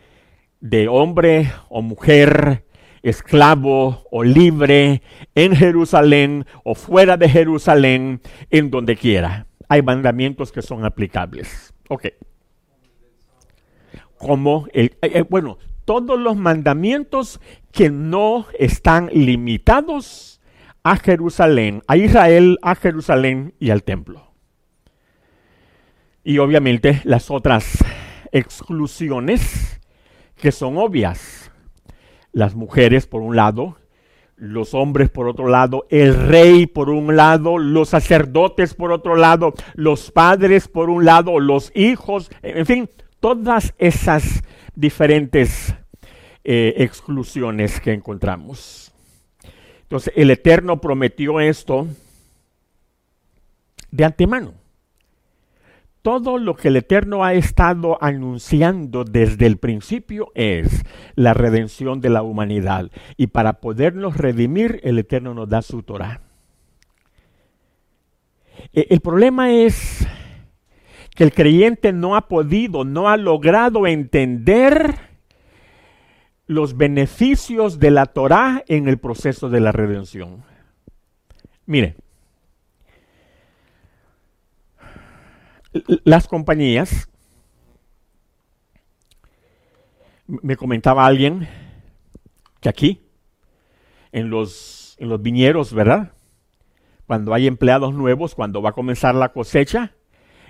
de 0.61 0.89
hombre 0.89 1.53
o 1.69 1.83
mujer, 1.83 2.65
esclavo 3.03 4.05
o 4.11 4.23
libre, 4.23 5.03
en 5.35 5.55
Jerusalén 5.55 6.47
o 6.65 6.75
fuera 6.75 7.17
de 7.17 7.29
Jerusalén, 7.29 8.21
en 8.51 8.71
donde 8.71 8.97
quiera. 8.97 9.47
Hay 9.69 9.83
mandamientos 9.83 10.53
que 10.53 10.63
son 10.63 10.85
aplicables. 10.85 11.75
Ok. 11.89 12.07
Como 14.19 14.67
el, 14.73 14.97
eh, 15.03 15.11
eh, 15.15 15.25
bueno, 15.29 15.59
todos 15.85 16.19
los 16.19 16.37
mandamientos 16.37 17.41
que 17.73 17.91
no 17.91 18.47
están 18.59 19.09
limitados 19.13 20.41
a 20.83 20.97
Jerusalén, 20.97 21.83
a 21.87 21.97
Israel, 21.97 22.59
a 22.63 22.75
Jerusalén 22.75 23.55
y 23.59 23.71
al 23.71 23.83
templo. 23.83 24.33
Y 26.25 26.39
obviamente 26.39 27.01
las 27.05 27.31
otras 27.31 27.85
exclusiones 28.33 29.81
que 30.37 30.53
son 30.53 30.77
obvias. 30.79 31.48
Las 32.39 32.55
mujeres 32.55 33.09
por 33.09 33.21
un 33.21 33.35
lado, 33.35 33.79
los 34.37 34.73
hombres 34.73 35.11
por 35.11 35.27
otro 35.27 35.49
lado, 35.49 35.89
el 35.91 36.15
rey 36.15 36.69
por 36.69 36.89
un 36.89 37.17
lado, 37.17 37.59
los 37.59 37.89
sacerdotes 37.89 38.75
por 38.75 38.93
otro 38.93 39.17
lado, 39.17 39.55
los 39.75 40.13
padres 40.13 40.69
por 40.69 40.89
un 40.89 41.05
lado, 41.05 41.41
los 41.41 41.73
hijos, 41.75 42.31
en 42.43 42.65
fin, 42.65 42.89
todas 43.19 43.75
esas 43.77 44.45
diferentes 44.77 45.75
eh, 46.45 46.75
exclusiones 46.77 47.81
que 47.81 47.93
encontramos. 47.93 48.93
Entonces, 49.83 50.13
el 50.15 50.31
Eterno 50.31 50.81
prometió 50.81 51.41
esto 51.41 51.89
de 53.91 54.05
antemano 54.05 54.55
todo 56.09 56.39
lo 56.39 56.57
que 56.57 56.69
el 56.69 56.77
Eterno 56.77 57.23
ha 57.23 57.35
estado 57.35 58.03
anunciando 58.03 59.05
desde 59.05 59.45
el 59.45 59.59
principio 59.59 60.33
es 60.35 60.83
la 61.17 61.35
redención 61.35 62.01
de 62.01 62.09
la 62.09 62.23
humanidad. 62.23 62.91
Y 63.19 63.27
para 63.27 63.61
podernos 63.61 64.17
redimir, 64.17 64.81
el 64.85 64.99
Eterno 64.99 65.35
nos 65.35 65.51
da 65.51 65.61
su 65.61 65.83
Torah. 65.83 66.23
E, 68.73 68.87
el 68.89 69.01
problema 69.01 69.53
es 69.53 70.09
que 71.15 71.25
el 71.25 71.33
creyente 71.35 71.93
no 71.93 72.17
ha 72.17 72.27
podido, 72.27 72.87
no 72.87 73.11
ha 73.11 73.19
logrado 73.19 73.87
entender 73.87 74.95
los 76.47 76.79
beneficios 76.79 77.79
de 77.79 77.91
la 77.91 78.07
Torah 78.07 78.65
en 78.67 78.89
el 78.89 78.97
proceso 78.97 79.51
de 79.51 79.61
la 79.61 79.73
redención. 79.73 80.43
Mire, 81.67 81.97
las 86.05 86.29
compañías, 86.29 87.09
me 90.27 90.57
comentaba 90.57 91.07
alguien 91.07 91.49
que 92.61 92.69
aquí, 92.69 93.03
en 94.13 94.31
los, 94.31 94.97
en 94.99 95.09
los 95.09 95.23
viñeros, 95.23 95.73
¿verdad? 95.73 96.13
Cuando 97.07 97.33
hay 97.35 97.47
empleados 97.47 97.95
nuevos, 97.95 98.35
cuando 98.35 98.61
va 98.61 98.71
a 98.71 98.75
comenzar 98.75 99.15
la 99.15 99.31
cosecha, 99.31 99.95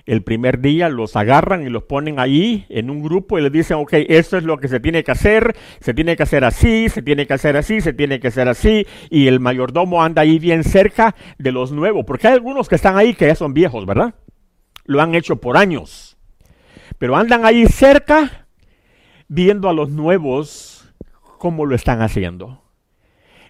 el 0.06 0.22
primer 0.22 0.60
día 0.60 0.88
los 0.88 1.16
agarran 1.16 1.66
y 1.66 1.68
los 1.68 1.84
ponen 1.84 2.18
ahí 2.18 2.64
en 2.70 2.88
un 2.88 3.02
grupo 3.02 3.38
y 3.38 3.42
les 3.42 3.52
dicen, 3.52 3.76
ok, 3.76 3.92
esto 4.08 4.38
es 4.38 4.42
lo 4.42 4.56
que 4.56 4.66
se 4.66 4.80
tiene 4.80 5.04
que 5.04 5.12
hacer, 5.12 5.54
se 5.80 5.92
tiene 5.92 6.16
que 6.16 6.22
hacer 6.22 6.44
así, 6.44 6.88
se 6.88 7.02
tiene 7.02 7.26
que 7.26 7.34
hacer 7.34 7.58
así, 7.58 7.82
se 7.82 7.92
tiene 7.92 8.18
que 8.18 8.28
hacer 8.28 8.48
así, 8.48 8.86
y 9.10 9.26
el 9.26 9.38
mayordomo 9.38 10.02
anda 10.02 10.22
ahí 10.22 10.38
bien 10.38 10.64
cerca 10.64 11.14
de 11.38 11.52
los 11.52 11.72
nuevos, 11.72 12.04
porque 12.06 12.26
hay 12.26 12.34
algunos 12.34 12.68
que 12.68 12.76
están 12.76 12.96
ahí 12.96 13.12
que 13.12 13.26
ya 13.26 13.34
son 13.34 13.52
viejos, 13.52 13.84
¿verdad? 13.84 14.14
Lo 14.88 15.02
han 15.02 15.14
hecho 15.14 15.36
por 15.36 15.56
años. 15.56 16.16
Pero 16.98 17.14
andan 17.14 17.44
ahí 17.44 17.66
cerca 17.66 18.48
viendo 19.28 19.68
a 19.68 19.74
los 19.74 19.90
nuevos 19.90 20.92
cómo 21.38 21.66
lo 21.66 21.76
están 21.76 22.00
haciendo. 22.00 22.64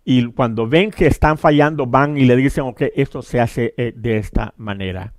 Y 0.05 0.27
cuando 0.33 0.67
ven 0.67 0.91
que 0.91 1.07
están 1.07 1.39
fallando, 1.39 1.87
van 1.87 2.19
y 2.19 2.25
le 2.25 2.35
dicen, 2.35 2.65
ok, 2.65 2.83
esto 2.95 3.23
se 3.23 3.41
hace 3.41 3.73
eh, 3.77 3.93
de 3.95 4.19
esta 4.19 4.53
manera. 4.57 5.15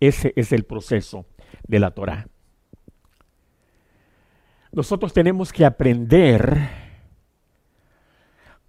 Ese 0.00 0.32
es 0.36 0.52
el 0.52 0.64
proceso 0.64 1.26
de 1.68 1.78
la 1.78 1.92
Torah. 1.92 2.26
Nosotros 4.72 5.12
tenemos 5.12 5.52
que 5.52 5.64
aprender 5.64 6.70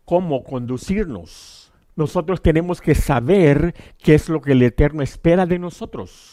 cómo 0.06 0.44
conducirnos. 0.44 1.74
Nosotros 1.96 2.42
tenemos 2.42 2.82
que 2.82 2.94
saber 2.94 3.74
qué 3.98 4.14
es 4.14 4.30
lo 4.30 4.42
que 4.42 4.52
el 4.52 4.62
Eterno 4.62 5.02
espera 5.02 5.46
de 5.48 5.58
nosotros. 5.58 6.33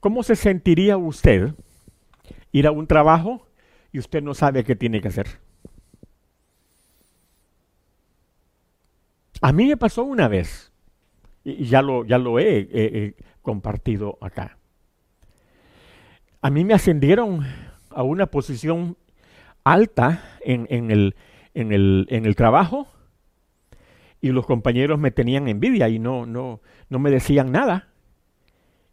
¿Cómo 0.00 0.22
se 0.22 0.36
sentiría 0.36 0.96
usted 0.96 1.54
ir 2.52 2.66
a 2.66 2.70
un 2.70 2.86
trabajo 2.86 3.46
y 3.92 3.98
usted 3.98 4.22
no 4.22 4.34
sabe 4.34 4.64
qué 4.64 4.76
tiene 4.76 5.00
que 5.00 5.08
hacer? 5.08 5.26
A 9.40 9.52
mí 9.52 9.66
me 9.66 9.76
pasó 9.76 10.04
una 10.04 10.28
vez, 10.28 10.72
y 11.44 11.66
ya 11.66 11.82
lo, 11.82 12.04
ya 12.04 12.18
lo 12.18 12.38
he 12.38 13.14
compartido 13.42 14.18
acá. 14.20 14.58
A 16.40 16.50
mí 16.50 16.64
me 16.64 16.74
ascendieron 16.74 17.44
a 17.90 18.02
una 18.02 18.26
posición 18.26 18.96
alta 19.64 20.22
en, 20.40 20.66
el, 20.90 21.16
en, 21.54 21.72
el, 21.72 22.06
en 22.10 22.26
el 22.26 22.36
trabajo 22.36 22.86
y 24.20 24.30
los 24.30 24.46
compañeros 24.46 24.98
me 24.98 25.10
tenían 25.10 25.48
envidia 25.48 25.88
y 25.88 25.98
no, 25.98 26.26
no, 26.26 26.60
no 26.88 26.98
me 26.98 27.10
decían 27.10 27.52
nada. 27.52 27.87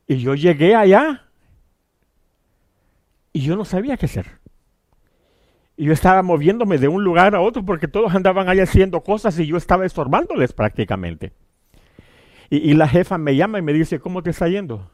Y 0.07 0.17
yo 0.17 0.35
llegué 0.35 0.75
allá 0.75 1.23
y 3.33 3.41
yo 3.41 3.55
no 3.55 3.65
sabía 3.65 3.97
qué 3.97 4.05
hacer. 4.05 4.39
Y 5.77 5.85
yo 5.85 5.93
estaba 5.93 6.21
moviéndome 6.21 6.77
de 6.77 6.87
un 6.87 7.03
lugar 7.03 7.35
a 7.35 7.41
otro 7.41 7.65
porque 7.65 7.87
todos 7.87 8.15
andaban 8.15 8.47
ahí 8.47 8.59
haciendo 8.59 9.01
cosas 9.01 9.37
y 9.39 9.45
yo 9.45 9.57
estaba 9.57 9.85
estorbándoles 9.85 10.53
prácticamente. 10.53 11.33
Y, 12.49 12.75
la 12.75 12.87
jefa 12.87 13.17
me 13.17 13.35
llama 13.35 13.59
y 13.59 13.63
me 13.63 13.73
dice, 13.73 13.99
¿cómo 13.99 14.21
te 14.21 14.29
está 14.29 14.47
yendo? 14.47 14.89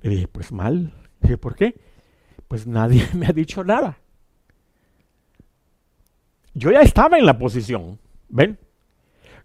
Le 0.00 0.10
dije, 0.10 0.28
pues 0.28 0.52
mal. 0.52 0.92
Le 1.20 1.38
¿por 1.38 1.54
qué? 1.54 1.80
Pues 2.48 2.66
nadie 2.66 3.08
me 3.14 3.26
ha 3.26 3.32
dicho 3.32 3.62
nada. 3.64 3.98
Yo 6.54 6.70
ya 6.70 6.80
estaba 6.80 7.18
en 7.18 7.24
la 7.24 7.38
posición, 7.38 7.98
¿ven? 8.28 8.58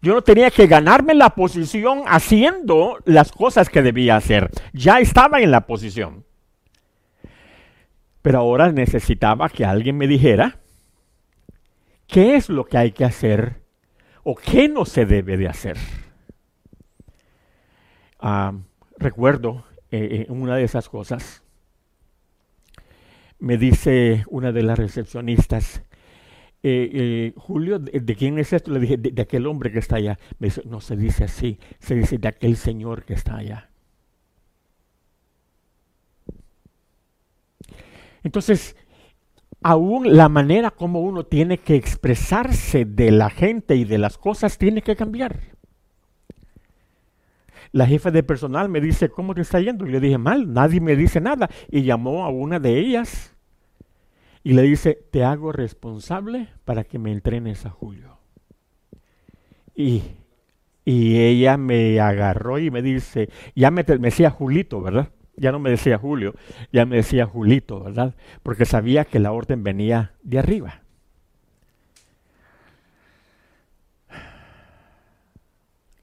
Yo 0.02 0.14
no 0.14 0.22
tenía 0.22 0.52
que 0.52 0.68
ganarme 0.68 1.14
la 1.16 1.32
posición 1.32 2.04
haciendo 2.06 2.98
las 3.06 3.32
cosas 3.32 3.70
que 3.70 3.82
debía 3.82 4.16
hacer. 4.16 4.52
Ya 4.74 5.00
estaba 5.00 5.42
en 5.42 5.52
la 5.52 5.66
posición. 5.66 6.26
Pero 8.22 8.40
ahora 8.40 8.72
necesitaba 8.72 9.50
que 9.50 9.66
alguien 9.66 9.98
me 9.98 10.08
dijera 10.08 10.60
qué 12.08 12.36
es 12.36 12.50
lo 12.50 12.66
que 12.66 12.78
hay 12.78 12.92
que 12.92 13.06
hacer 13.06 13.64
o 14.24 14.36
qué 14.36 14.68
no 14.68 14.86
se 14.86 15.06
debe 15.06 15.38
de 15.38 15.48
hacer. 15.48 15.78
Ah, 18.20 18.54
recuerdo 18.98 19.64
eh, 19.92 20.26
eh, 20.28 20.32
una 20.32 20.56
de 20.56 20.64
esas 20.64 20.90
cosas. 20.90 21.44
Me 23.40 23.58
dice 23.58 24.26
una 24.28 24.52
de 24.52 24.64
las 24.64 24.80
recepcionistas, 24.80 25.84
eh, 26.68 26.90
eh, 26.94 27.34
Julio, 27.38 27.80
¿de, 27.80 28.16
quién 28.16 28.38
es 28.40 28.52
esto? 28.52 28.72
Le 28.72 28.80
dije, 28.80 28.98
de, 28.98 29.22
aquel 29.22 29.48
hombre 29.48 29.72
que 29.72 29.80
está 29.80 29.96
allá. 29.96 30.20
Me 30.40 30.48
dice, 30.48 30.62
no 30.66 30.82
se 30.82 30.98
dice 30.98 31.24
así, 31.24 31.60
se 31.80 31.96
dice 31.96 32.18
de 32.18 32.28
aquel 32.28 32.58
señor 32.58 33.06
que 33.06 33.14
está 33.14 33.38
allá. 33.38 33.70
Entonces, 38.24 38.76
aún 39.62 40.18
la 40.18 40.28
manera 40.28 40.72
como 40.72 41.02
uno 41.02 41.26
tiene 41.26 41.60
que 41.60 41.76
expresarse 41.76 42.84
de 42.84 43.12
la 43.12 43.30
gente 43.30 43.78
y 43.78 43.86
de 43.86 43.98
las 43.98 44.18
cosas 44.18 44.58
tiene 44.58 44.82
que 44.82 44.98
cambiar. 44.98 45.40
La 47.72 47.86
jefa 47.86 48.12
de 48.12 48.24
personal 48.24 48.68
me 48.68 48.82
dice, 48.82 49.08
¿cómo 49.10 49.36
te 49.36 49.42
está 49.42 49.62
yendo? 49.62 49.88
Y 49.88 49.92
le 49.92 50.02
dije, 50.02 50.18
mal, 50.18 50.52
nadie 50.52 50.82
me 50.82 50.98
dice 50.98 51.22
nada. 51.22 51.50
Y 51.70 51.84
llamó 51.84 52.26
a 52.26 52.30
una 52.30 52.60
de 52.60 52.78
ellas 52.78 53.37
y 54.48 54.54
le 54.54 54.62
dice, 54.62 54.98
te 55.12 55.26
hago 55.26 55.52
responsable 55.52 56.48
para 56.64 56.86
que 56.86 57.00
me 57.00 57.12
entrenes 57.12 57.66
a 57.66 57.70
Julio. 57.70 58.18
Y, 59.76 60.04
ella 60.86 61.58
me 61.58 62.00
agarró 62.00 62.58
y 62.58 62.72
me 62.72 62.82
dice, 62.82 63.28
ya 63.56 63.72
me, 63.72 63.84
me 63.84 64.08
decía 64.08 64.30
Julito, 64.30 64.82
¿verdad? 64.82 65.10
Ya 65.36 65.52
no 65.52 65.60
me 65.60 65.70
decía 65.70 65.98
Julio, 65.98 66.34
ya 66.72 66.86
me 66.86 66.96
decía 66.96 67.26
Julito, 67.26 67.84
¿verdad? 67.84 68.16
Porque 68.42 68.64
sabía 68.64 69.04
que 69.04 69.20
la 69.20 69.34
orden 69.34 69.66
venía 69.66 70.14
de 70.24 70.40
arriba. 70.40 70.82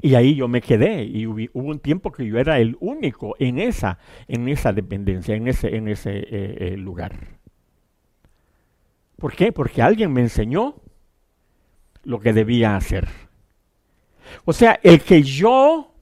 Y 0.02 0.16
ahí 0.16 0.34
yo 0.34 0.48
me 0.48 0.60
quedé 0.60 1.04
y 1.04 1.26
hubo, 1.26 1.48
un 1.54 1.78
tiempo 1.78 2.12
que 2.12 2.26
yo 2.26 2.38
era 2.38 2.58
el 2.58 2.76
único 2.80 3.36
en 3.38 3.58
esa, 3.58 3.98
en 4.28 4.50
esa 4.50 4.74
dependencia, 4.74 5.34
en 5.34 5.48
ese, 5.48 5.74
en 5.74 5.88
ese 5.88 6.18
eh, 6.18 6.26
eh, 6.28 6.76
lugar. 6.76 7.33
¿Por 9.18 9.34
qué? 9.34 9.52
Porque 9.52 9.82
alguien 9.82 10.12
me 10.12 10.20
enseñó 10.20 10.76
lo 12.02 12.20
que 12.20 12.32
debía 12.32 12.76
hacer. 12.76 13.08
O 14.44 14.52
sea, 14.52 14.78
el 14.82 15.00
que 15.02 15.22
yo 15.22 15.92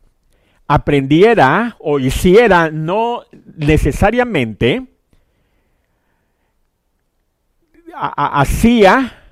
aprendiera 0.67 1.77
o 1.81 1.99
hiciera 1.99 2.71
no 2.71 3.25
necesariamente 3.57 4.87
hacía 7.95 9.23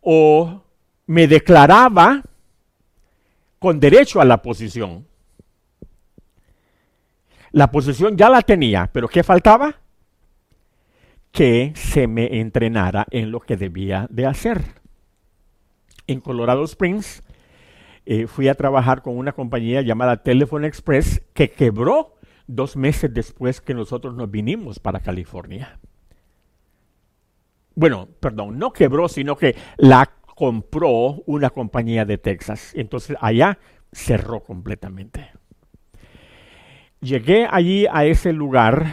o 0.00 0.62
me 1.06 1.26
declaraba 1.26 2.22
con 3.58 3.78
derecho 3.78 4.20
a 4.20 4.24
la 4.24 4.40
posición. 4.40 5.06
La 7.52 7.70
posición 7.70 8.16
ya 8.16 8.30
la 8.30 8.42
tenía, 8.42 8.88
pero 8.92 9.08
¿qué 9.08 9.22
faltaba? 9.22 9.74
Que 11.32 11.72
se 11.76 12.06
me 12.06 12.40
entrenara 12.40 13.06
en 13.10 13.30
lo 13.30 13.40
que 13.40 13.56
debía 13.56 14.06
de 14.10 14.26
hacer. 14.26 14.62
En 16.06 16.20
Colorado 16.20 16.64
Springs 16.64 17.22
eh, 18.06 18.26
fui 18.26 18.48
a 18.48 18.54
trabajar 18.54 19.02
con 19.02 19.16
una 19.16 19.32
compañía 19.32 19.82
llamada 19.82 20.22
Telephone 20.22 20.66
Express 20.66 21.22
que 21.32 21.50
quebró 21.50 22.16
dos 22.46 22.76
meses 22.76 23.12
después 23.12 23.60
que 23.60 23.74
nosotros 23.74 24.14
nos 24.14 24.30
vinimos 24.30 24.80
para 24.80 25.00
California. 25.00 25.78
Bueno, 27.74 28.08
perdón, 28.18 28.58
no 28.58 28.72
quebró, 28.72 29.08
sino 29.08 29.36
que 29.36 29.54
la 29.76 30.10
compró 30.34 31.22
una 31.26 31.50
compañía 31.50 32.04
de 32.04 32.18
Texas. 32.18 32.72
Entonces 32.74 33.16
allá 33.20 33.58
cerró 33.92 34.42
completamente. 34.42 35.30
Llegué 37.00 37.46
allí 37.50 37.86
a 37.90 38.04
ese 38.04 38.32
lugar 38.32 38.86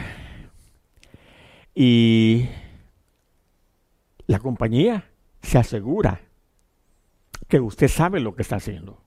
y 1.80 2.48
la 4.26 4.40
compañía 4.40 5.12
se 5.42 5.58
asegura 5.58 6.22
que 7.46 7.60
usted 7.60 7.86
sabe 7.86 8.18
lo 8.18 8.34
que 8.34 8.42
está 8.42 8.56
haciendo. 8.56 9.00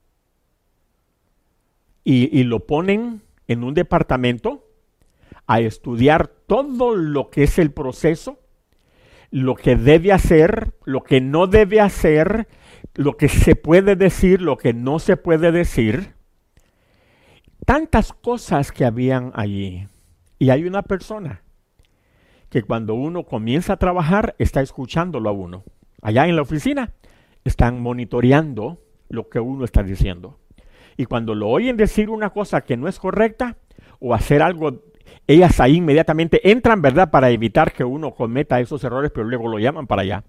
Y, 2.06 2.40
y, 2.40 2.46
lo 2.46 2.66
ponen 2.66 3.24
en 3.48 3.66
un 3.66 3.74
departamento 3.74 4.66
a 5.48 5.60
estudiar 5.60 6.30
todo 6.30 6.96
lo 6.96 7.30
que 7.30 7.44
es 7.44 7.60
el 7.60 7.72
proceso, 7.72 8.40
lo 9.32 9.56
que 9.56 9.76
debe 9.76 10.14
hacer, 10.14 10.74
lo 10.86 11.04
que 11.04 11.20
no 11.20 11.48
debe 11.48 11.82
hacer, 11.82 12.48
lo 12.94 13.18
que 13.18 13.28
se 13.28 13.58
puede 13.58 13.98
decir, 13.98 14.42
lo 14.42 14.58
que 14.58 14.74
no 14.74 15.00
se 15.00 15.18
puede 15.18 15.52
decir. 15.52 16.14
Tantas 17.66 18.14
cosas 18.14 18.72
que 18.72 18.86
habían 18.86 19.34
allí. 19.36 19.90
Y 20.40 20.52
hay 20.52 20.64
una 20.64 20.84
persona 20.84 21.41
que 22.52 22.64
cuando 22.64 22.94
uno 22.96 23.24
comienza 23.24 23.74
a 23.74 23.78
trabajar 23.78 24.36
está 24.38 24.62
escuchándolo 24.62 25.30
a 25.30 25.32
uno. 25.32 25.64
Allá 26.02 26.28
en 26.28 26.36
la 26.36 26.42
oficina 26.42 26.94
están 27.46 27.82
monitoreando 27.82 28.84
lo 29.08 29.30
que 29.30 29.40
uno 29.40 29.64
está 29.64 29.84
diciendo. 29.84 30.38
Y 30.98 31.06
cuando 31.06 31.34
lo 31.34 31.48
oyen 31.48 31.78
decir 31.78 32.10
una 32.10 32.32
cosa 32.32 32.62
que 32.62 32.76
no 32.76 32.90
es 32.90 33.00
correcta 33.00 33.56
o 34.00 34.14
hacer 34.14 34.42
algo, 34.42 34.84
ellas 35.28 35.62
ahí 35.62 35.78
inmediatamente 35.78 36.52
entran, 36.52 36.82
¿verdad?, 36.82 37.10
para 37.10 37.30
evitar 37.30 37.72
que 37.72 37.86
uno 37.86 38.14
cometa 38.14 38.60
esos 38.60 38.84
errores, 38.84 39.12
pero 39.12 39.26
luego 39.26 39.48
lo 39.48 39.58
llaman 39.58 39.88
para 39.88 40.02
allá. 40.02 40.26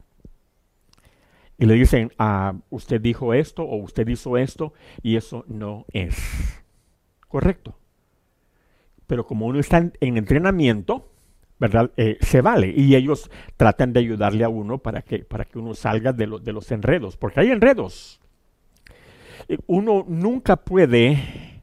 Y 1.58 1.66
le 1.66 1.74
dicen, 1.74 2.12
ah, 2.18 2.54
usted 2.70 3.00
dijo 3.00 3.34
esto 3.34 3.64
o 3.64 3.76
usted 3.78 4.06
hizo 4.06 4.36
esto 4.36 4.74
y 5.02 5.16
eso 5.16 5.44
no 5.48 5.86
es 5.92 6.62
correcto. 7.26 7.76
Pero 9.08 9.26
como 9.26 9.46
uno 9.46 9.58
está 9.58 9.78
en 9.78 10.16
entrenamiento, 10.16 11.11
¿verdad? 11.62 11.92
Eh, 11.96 12.18
se 12.20 12.40
vale. 12.40 12.74
Y 12.76 12.96
ellos 12.96 13.30
tratan 13.56 13.92
de 13.92 14.00
ayudarle 14.00 14.42
a 14.42 14.48
uno 14.48 14.78
para 14.78 15.00
que, 15.02 15.20
para 15.20 15.44
que 15.44 15.60
uno 15.60 15.74
salga 15.74 16.12
de, 16.12 16.26
de 16.42 16.52
los 16.52 16.72
enredos, 16.72 17.16
porque 17.16 17.38
hay 17.38 17.52
enredos. 17.52 18.20
Eh, 19.46 19.58
uno 19.68 20.04
nunca 20.08 20.56
puede, 20.56 21.62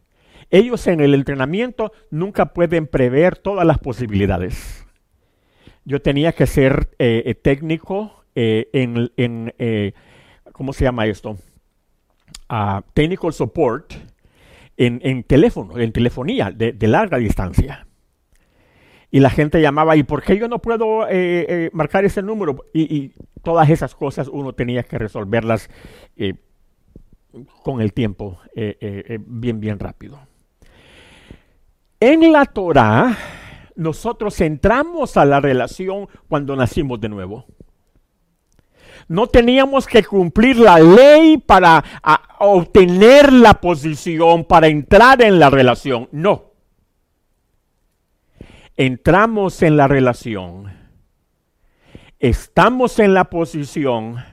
ellos 0.50 0.88
en 0.88 1.02
el 1.02 1.14
entrenamiento 1.14 1.92
nunca 2.12 2.54
pueden 2.54 2.88
prever 2.88 3.38
todas 3.38 3.68
las 3.68 3.78
posibilidades. 3.78 4.86
Yo 5.84 6.02
tenía 6.02 6.32
que 6.32 6.48
ser 6.48 6.92
eh, 6.98 7.36
técnico 7.36 8.24
en, 8.36 9.12
en 9.18 9.54
¿cómo 10.54 10.72
se 10.72 10.86
llama 10.86 11.08
esto? 11.08 11.32
Uh, 12.50 12.82
technical 12.94 13.34
support 13.34 13.94
en, 14.78 15.02
en, 15.04 15.24
teléfono, 15.24 15.78
en 15.78 15.92
telefonía 15.92 16.52
de 16.52 16.88
larga 16.88 17.18
distancia 17.18 17.86
y 19.12 19.20
la 19.20 19.30
gente 19.30 19.62
llamaba, 19.62 19.96
¿y 19.96 20.04
por 20.04 20.22
qué 20.22 20.38
yo 20.38 20.48
no 20.48 20.60
puedo 20.60 21.08
eh, 21.08 21.46
eh, 21.50 21.70
marcar 21.74 22.06
ese 22.06 22.22
número? 22.22 22.66
Y, 22.74 23.14
todas 23.42 23.70
esas 23.70 23.96
cosas 23.96 24.28
uno 24.28 24.52
tenía 24.52 24.84
que 24.84 24.98
resolverlas 24.98 25.70
eh, 26.18 26.34
con 27.64 27.80
el 27.80 27.94
tiempo, 27.94 28.38
bien, 28.54 29.62
bien 29.62 29.80
rápido. 29.80 30.20
En 32.02 32.34
la 32.34 32.44
Torah, 32.46 33.18
nosotros 33.76 34.42
entramos 34.42 35.16
a 35.16 35.24
la 35.24 35.40
relación 35.40 36.10
cuando 36.28 36.56
nacimos 36.58 37.00
de 37.00 37.08
nuevo. 37.08 37.46
No 39.08 39.28
teníamos 39.28 39.88
que 39.88 40.04
cumplir 40.04 40.58
la 40.58 40.80
ley 40.80 41.38
para 41.38 41.82
obtener 42.40 43.32
la 43.32 43.54
posición, 43.54 44.44
para 44.44 44.68
entrar 44.68 45.22
en 45.22 45.40
la 45.40 45.50
relación. 45.50 46.10
No 46.12 46.49
entramos 48.80 49.62
en 49.62 49.76
la 49.76 49.90
relación, 49.90 50.72
estamos 52.18 52.98
en 53.00 53.14
la 53.14 53.26
posición, 53.26 54.24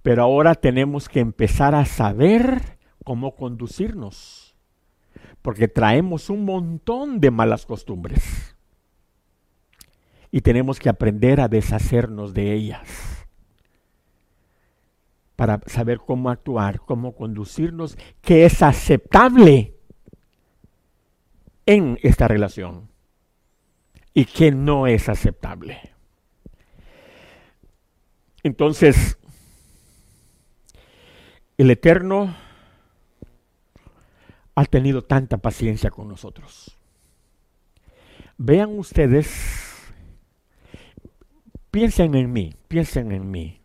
pero 0.00 0.22
ahora 0.22 0.54
tenemos 0.54 1.10
que 1.10 1.20
empezar 1.20 1.74
a 1.74 1.84
saber 1.84 2.78
cómo 3.04 3.36
conducirnos, 3.36 4.56
porque 5.42 5.68
traemos 5.68 6.30
un 6.30 6.46
montón 6.46 7.20
de 7.20 7.30
malas 7.30 7.66
costumbres 7.66 8.56
y 10.30 10.40
tenemos 10.40 10.78
que 10.78 10.88
aprender 10.88 11.38
a 11.42 11.48
deshacernos 11.48 12.32
de 12.32 12.54
ellas 12.54 13.26
para 15.36 15.60
saber 15.66 15.98
cómo 15.98 16.30
actuar, 16.30 16.80
cómo 16.80 17.14
conducirnos, 17.14 17.98
que 18.22 18.46
es 18.46 18.62
aceptable 18.62 19.76
en 21.66 21.98
esta 22.02 22.26
relación 22.26 22.91
y 24.14 24.24
que 24.24 24.50
no 24.50 24.86
es 24.86 25.08
aceptable. 25.08 25.78
Entonces, 28.42 29.18
el 31.56 31.70
Eterno 31.70 32.34
ha 34.54 34.64
tenido 34.64 35.02
tanta 35.02 35.38
paciencia 35.38 35.90
con 35.90 36.08
nosotros. 36.08 36.76
Vean 38.36 38.78
ustedes, 38.78 39.30
piensen 41.70 42.14
en 42.14 42.32
mí, 42.32 42.54
piensen 42.68 43.12
en 43.12 43.30
mí. 43.30 43.58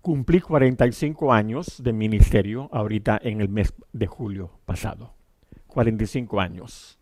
cumplí 0.00 0.40
45 0.40 1.32
años 1.32 1.80
de 1.80 1.92
ministerio 1.92 2.68
ahorita 2.72 3.20
en 3.22 3.40
el 3.40 3.48
mes 3.48 3.72
de 3.92 4.06
julio 4.08 4.58
pasado. 4.64 5.17
45 5.78 6.40
años. 6.40 6.98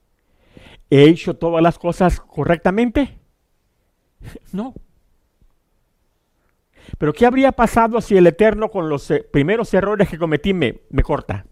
¿He 0.90 1.04
hecho 1.04 1.34
todas 1.34 1.62
las 1.62 1.78
cosas 1.78 2.20
correctamente? 2.20 3.18
No. 4.52 4.74
Pero 6.98 7.14
¿qué 7.14 7.24
habría 7.24 7.52
pasado 7.52 8.02
si 8.02 8.18
el 8.18 8.26
Eterno 8.26 8.70
con 8.70 8.90
los 8.90 9.10
eh, 9.10 9.26
primeros 9.32 9.72
errores 9.72 10.10
que 10.10 10.18
cometí 10.18 10.52
me, 10.52 10.82
me 10.90 11.02
corta? 11.02 11.46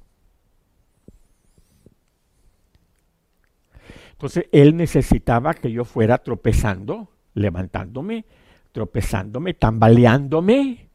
Entonces 4.13 4.45
Él 4.53 4.77
necesitaba 4.77 5.55
que 5.55 5.73
yo 5.73 5.87
fuera 5.87 6.19
tropezando, 6.19 7.09
levantándome, 7.33 8.27
tropezándome, 8.73 9.55
tambaleándome, 9.55 10.91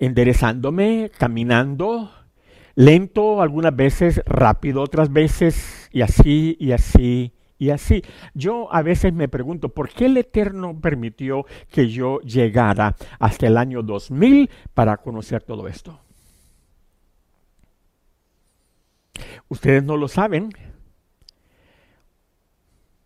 enderezándome, 0.00 1.12
caminando, 1.16 2.10
lento 2.74 3.40
algunas 3.40 3.74
veces, 3.74 4.22
rápido 4.26 4.82
otras 4.82 5.12
veces, 5.12 5.88
y 5.92 6.02
así, 6.02 6.56
y 6.58 6.72
así, 6.72 7.32
y 7.58 7.70
así. 7.70 8.02
Yo 8.34 8.72
a 8.72 8.82
veces 8.82 9.12
me 9.12 9.28
pregunto, 9.28 9.68
¿por 9.68 9.88
qué 9.88 10.06
el 10.06 10.16
Eterno 10.16 10.78
permitió 10.80 11.46
que 11.70 11.88
yo 11.88 12.20
llegara 12.20 12.96
hasta 13.18 13.46
el 13.46 13.56
año 13.56 13.82
2000 13.82 14.50
para 14.74 14.96
conocer 14.96 15.42
todo 15.42 15.68
esto? 15.68 16.00
Ustedes 19.48 19.84
no 19.84 19.96
lo 19.96 20.08
saben, 20.08 20.50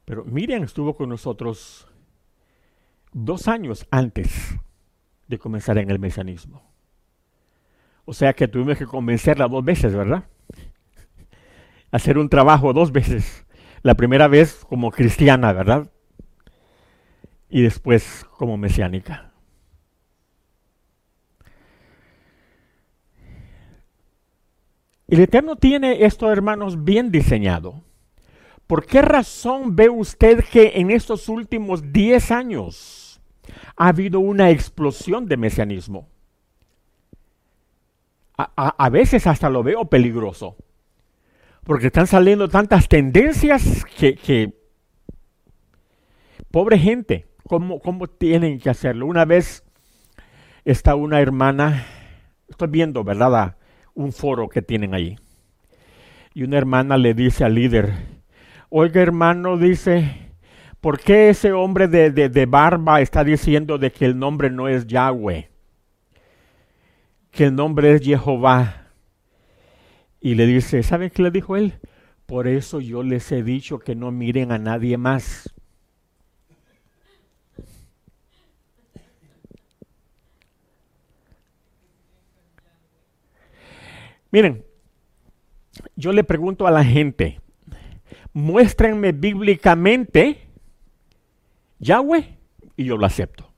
pero 0.05 0.25
Miriam 0.25 0.63
estuvo 0.63 0.95
con 0.95 1.11
nosotros 1.11 1.87
dos 3.13 3.49
años 3.49 3.87
antes 3.91 4.57
de 5.27 5.39
comenzar 5.39 5.77
en 5.77 5.91
el 5.91 5.99
mesianismo. 5.99 6.63
O 8.09 8.15
sea 8.15 8.33
que 8.33 8.49
tuvimos 8.49 8.79
que 8.79 8.87
convencerla 8.87 9.49
dos 9.49 9.63
veces, 9.63 9.95
¿verdad? 9.95 10.25
Hacer 11.91 12.17
un 12.17 12.31
trabajo 12.31 12.73
dos 12.73 12.91
veces. 12.91 13.45
La 13.83 13.97
primera 13.97 14.29
vez 14.29 14.65
como 14.67 14.91
cristiana, 14.91 15.53
¿verdad? 15.53 15.91
Y 17.51 17.61
después 17.61 18.25
como 18.31 18.57
mesiánica. 18.57 19.31
El 25.07 25.21
Eterno 25.21 25.57
tiene 25.57 26.07
esto, 26.07 26.33
hermanos, 26.33 26.85
bien 26.85 27.11
diseñado. 27.11 27.85
¿Por 28.67 28.87
qué 28.87 29.03
razón 29.03 29.77
ve 29.77 29.91
usted 29.91 30.43
que 30.51 30.73
en 30.77 30.91
estos 30.91 31.29
últimos 31.29 31.93
10 31.93 32.31
años 32.31 33.21
ha 33.77 33.89
habido 33.89 34.19
una 34.21 34.49
explosión 34.49 35.27
de 35.27 35.37
mesianismo? 35.37 36.09
A, 38.39 38.89
veces 38.89 39.27
hasta 39.27 39.51
lo 39.51 39.63
veo 39.63 39.87
peligroso. 39.87 40.57
Porque 41.65 41.89
están 41.89 42.07
saliendo 42.07 42.49
tantas 42.49 42.89
tendencias 42.89 43.85
que, 43.85 44.55
pobre 46.51 46.79
gente, 46.79 47.27
¿cómo, 47.45 47.81
¿cómo 47.81 48.07
tienen 48.07 48.59
que 48.61 48.71
hacerlo? 48.71 49.07
Una 49.07 49.25
vez 49.25 49.65
está 50.65 50.95
una 50.95 51.21
hermana, 51.21 51.85
estoy 52.49 52.69
viendo, 52.69 53.05
¿verdad? 53.05 53.57
Un 53.95 54.13
foro 54.13 54.49
que 54.49 54.63
tienen 54.63 54.95
ahí. 54.95 55.19
Y 56.33 56.45
una 56.45 56.57
hermana 56.57 56.97
le 56.97 57.15
dice 57.15 57.45
al 57.45 57.57
líder, 57.57 57.93
oiga 58.71 59.03
hermano, 59.03 59.59
dice, 59.59 60.33
¿por 60.81 61.01
qué 61.01 61.31
ese 61.31 61.53
hombre 61.53 61.89
de, 61.89 62.11
de 62.11 62.47
barba 62.47 63.01
está 63.01 63.25
diciendo 63.25 63.79
de 63.79 63.91
que 63.91 64.05
el 64.05 64.17
nombre 64.19 64.49
no 64.49 64.69
es 64.69 64.87
Yahweh? 64.87 65.51
Que 67.31 67.45
el 67.45 67.55
nombre 67.55 67.93
es 67.93 68.03
Jehová. 68.03 68.89
Y 70.21 70.35
le 70.35 70.47
dice, 70.47 70.83
¿saben 70.83 71.11
qué 71.11 71.23
le 71.23 71.31
dijo 71.31 71.57
él? 71.57 71.75
Por 72.27 72.47
eso 72.47 72.81
yo 72.81 73.03
les 73.03 73.31
he 73.33 73.43
dicho 73.43 73.79
que 73.79 73.95
no 73.95 74.11
miren 74.11 74.53
a 74.53 74.59
nadie 74.59 74.97
más. 74.99 75.55
Miren, 84.31 84.65
yo 85.97 86.13
le 86.13 86.23
pregunto 86.23 86.67
a 86.67 86.71
la 86.71 86.85
gente, 86.85 87.41
muéstrenme 88.33 89.13
bíblicamente 89.13 90.49
Yahweh 91.79 92.37
y 92.77 92.85
yo 92.85 92.97
lo 92.97 93.07
acepto. 93.07 93.51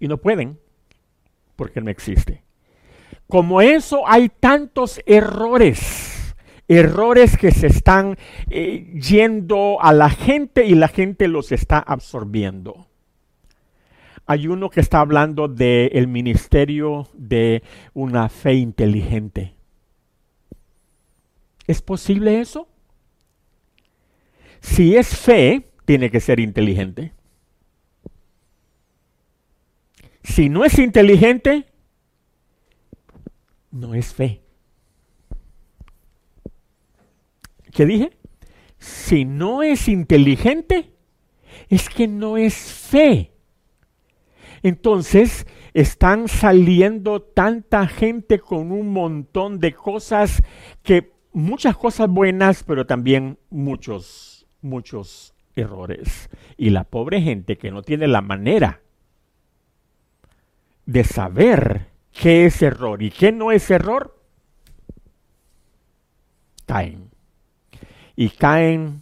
Y 0.00 0.08
no 0.08 0.18
pueden 0.18 0.59
porque 1.60 1.82
no 1.82 1.90
existe. 1.90 2.42
Como 3.28 3.60
eso 3.60 4.08
hay 4.08 4.30
tantos 4.30 4.98
errores, 5.04 6.34
errores 6.68 7.36
que 7.36 7.50
se 7.50 7.66
están 7.66 8.16
eh, 8.48 8.90
yendo 8.94 9.76
a 9.78 9.92
la 9.92 10.08
gente 10.08 10.64
y 10.64 10.74
la 10.74 10.88
gente 10.88 11.28
los 11.28 11.52
está 11.52 11.78
absorbiendo. 11.78 12.88
Hay 14.24 14.46
uno 14.48 14.70
que 14.70 14.80
está 14.80 15.00
hablando 15.00 15.48
del 15.48 16.08
ministerio 16.08 17.08
de 17.12 17.62
una 17.92 18.30
fe 18.30 18.54
inteligente. 18.54 19.54
¿Es 21.66 21.82
posible 21.82 22.40
eso? 22.40 22.68
Si 24.62 24.96
es 24.96 25.14
fe, 25.14 25.66
tiene 25.84 26.10
que 26.10 26.20
ser 26.20 26.40
inteligente. 26.40 27.12
Si 30.22 30.48
no 30.48 30.64
es 30.64 30.78
inteligente, 30.78 31.66
no 33.70 33.94
es 33.94 34.12
fe. 34.12 34.42
¿Qué 37.72 37.86
dije? 37.86 38.10
Si 38.78 39.24
no 39.24 39.62
es 39.62 39.88
inteligente, 39.88 40.92
es 41.68 41.88
que 41.88 42.08
no 42.08 42.36
es 42.36 42.54
fe. 42.54 43.32
Entonces 44.62 45.46
están 45.72 46.28
saliendo 46.28 47.22
tanta 47.22 47.86
gente 47.86 48.38
con 48.38 48.72
un 48.72 48.92
montón 48.92 49.58
de 49.58 49.72
cosas 49.72 50.42
que 50.82 51.12
muchas 51.32 51.76
cosas 51.76 52.08
buenas, 52.08 52.64
pero 52.64 52.86
también 52.86 53.38
muchos, 53.48 54.46
muchos 54.60 55.34
errores. 55.54 56.28
Y 56.56 56.70
la 56.70 56.84
pobre 56.84 57.22
gente 57.22 57.56
que 57.56 57.70
no 57.70 57.82
tiene 57.82 58.06
la 58.08 58.20
manera 58.20 58.82
de 60.90 61.04
saber 61.04 61.86
qué 62.10 62.46
es 62.46 62.60
error 62.62 63.00
y 63.00 63.12
qué 63.12 63.30
no 63.30 63.52
es 63.52 63.70
error, 63.70 64.18
caen. 66.66 67.10
Y 68.16 68.30
caen 68.30 69.00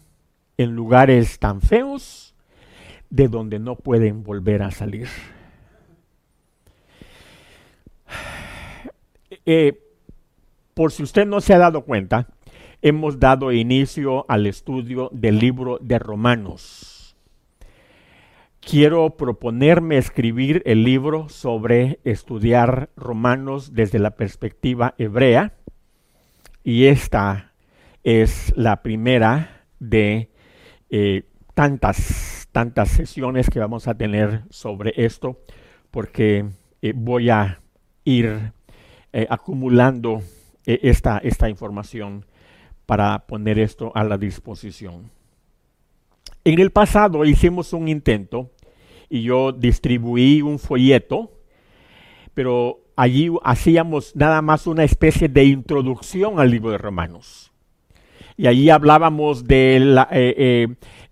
en 0.58 0.76
lugares 0.76 1.38
tan 1.38 1.62
feos 1.62 2.34
de 3.08 3.28
donde 3.28 3.58
no 3.58 3.76
pueden 3.76 4.22
volver 4.22 4.62
a 4.62 4.70
salir. 4.70 5.08
Eh, 9.50 9.80
por 10.74 10.92
si 10.92 11.02
usted 11.02 11.26
no 11.26 11.40
se 11.40 11.54
ha 11.54 11.58
dado 11.58 11.82
cuenta, 11.84 12.28
hemos 12.82 13.18
dado 13.18 13.50
inicio 13.50 14.26
al 14.28 14.46
estudio 14.46 15.08
del 15.10 15.38
libro 15.38 15.78
de 15.80 15.98
Romanos. 15.98 16.97
Quiero 18.70 19.16
proponerme 19.16 19.96
escribir 19.96 20.62
el 20.66 20.84
libro 20.84 21.30
sobre 21.30 22.00
estudiar 22.04 22.90
Romanos 22.96 23.72
desde 23.72 23.98
la 23.98 24.10
perspectiva 24.10 24.94
hebrea 24.98 25.54
y 26.64 26.84
esta 26.84 27.54
es 28.04 28.52
la 28.56 28.82
primera 28.82 29.64
de 29.78 30.28
eh, 30.90 31.22
tantas, 31.54 32.46
tantas 32.52 32.90
sesiones 32.90 33.48
que 33.48 33.58
vamos 33.58 33.88
a 33.88 33.96
tener 33.96 34.42
sobre 34.50 34.92
esto 34.96 35.40
porque 35.90 36.44
eh, 36.82 36.92
voy 36.94 37.30
a 37.30 37.62
ir 38.04 38.52
eh, 39.14 39.26
acumulando 39.30 40.20
esta, 40.66 41.16
esta 41.16 41.48
información 41.48 42.26
para 42.84 43.20
poner 43.20 43.58
esto 43.58 43.92
a 43.94 44.04
la 44.04 44.18
disposición. 44.18 45.10
En 46.44 46.58
el 46.58 46.70
pasado 46.70 47.24
hicimos 47.24 47.72
un 47.72 47.88
intento 47.88 48.50
y 49.08 49.22
yo 49.22 49.52
distribuí 49.52 50.42
un 50.42 50.58
folleto, 50.58 51.30
pero 52.34 52.80
allí 52.96 53.30
hacíamos 53.42 54.14
nada 54.14 54.42
más 54.42 54.66
una 54.66 54.84
especie 54.84 55.28
de 55.28 55.44
introducción 55.44 56.40
al 56.40 56.50
libro 56.50 56.70
de 56.70 56.78
Romanos. 56.78 57.52
Y 58.36 58.46
allí 58.46 58.70
hablábamos 58.70 59.44
de 59.44 59.80
la, 59.80 60.08
eh, 60.12 60.68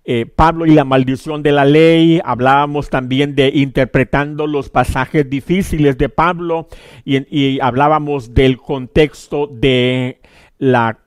eh, 0.09 0.25
Pablo 0.25 0.67
y 0.67 0.71
la 0.71 0.85
maldición 0.85 1.43
de 1.43 1.51
la 1.51 1.65
ley, 1.65 2.21
hablábamos 2.25 2.91
también 2.91 3.35
de 3.35 3.51
interpretando 3.53 4.47
los 4.47 4.71
pasajes 4.71 5.29
difíciles 5.29 5.99
de 5.99 6.09
Pablo 6.09 6.69
y, 7.05 7.59
hablábamos 7.59 8.33
del 8.33 8.57
contexto 8.57 9.49
de 9.49 10.21
la, 10.59 11.01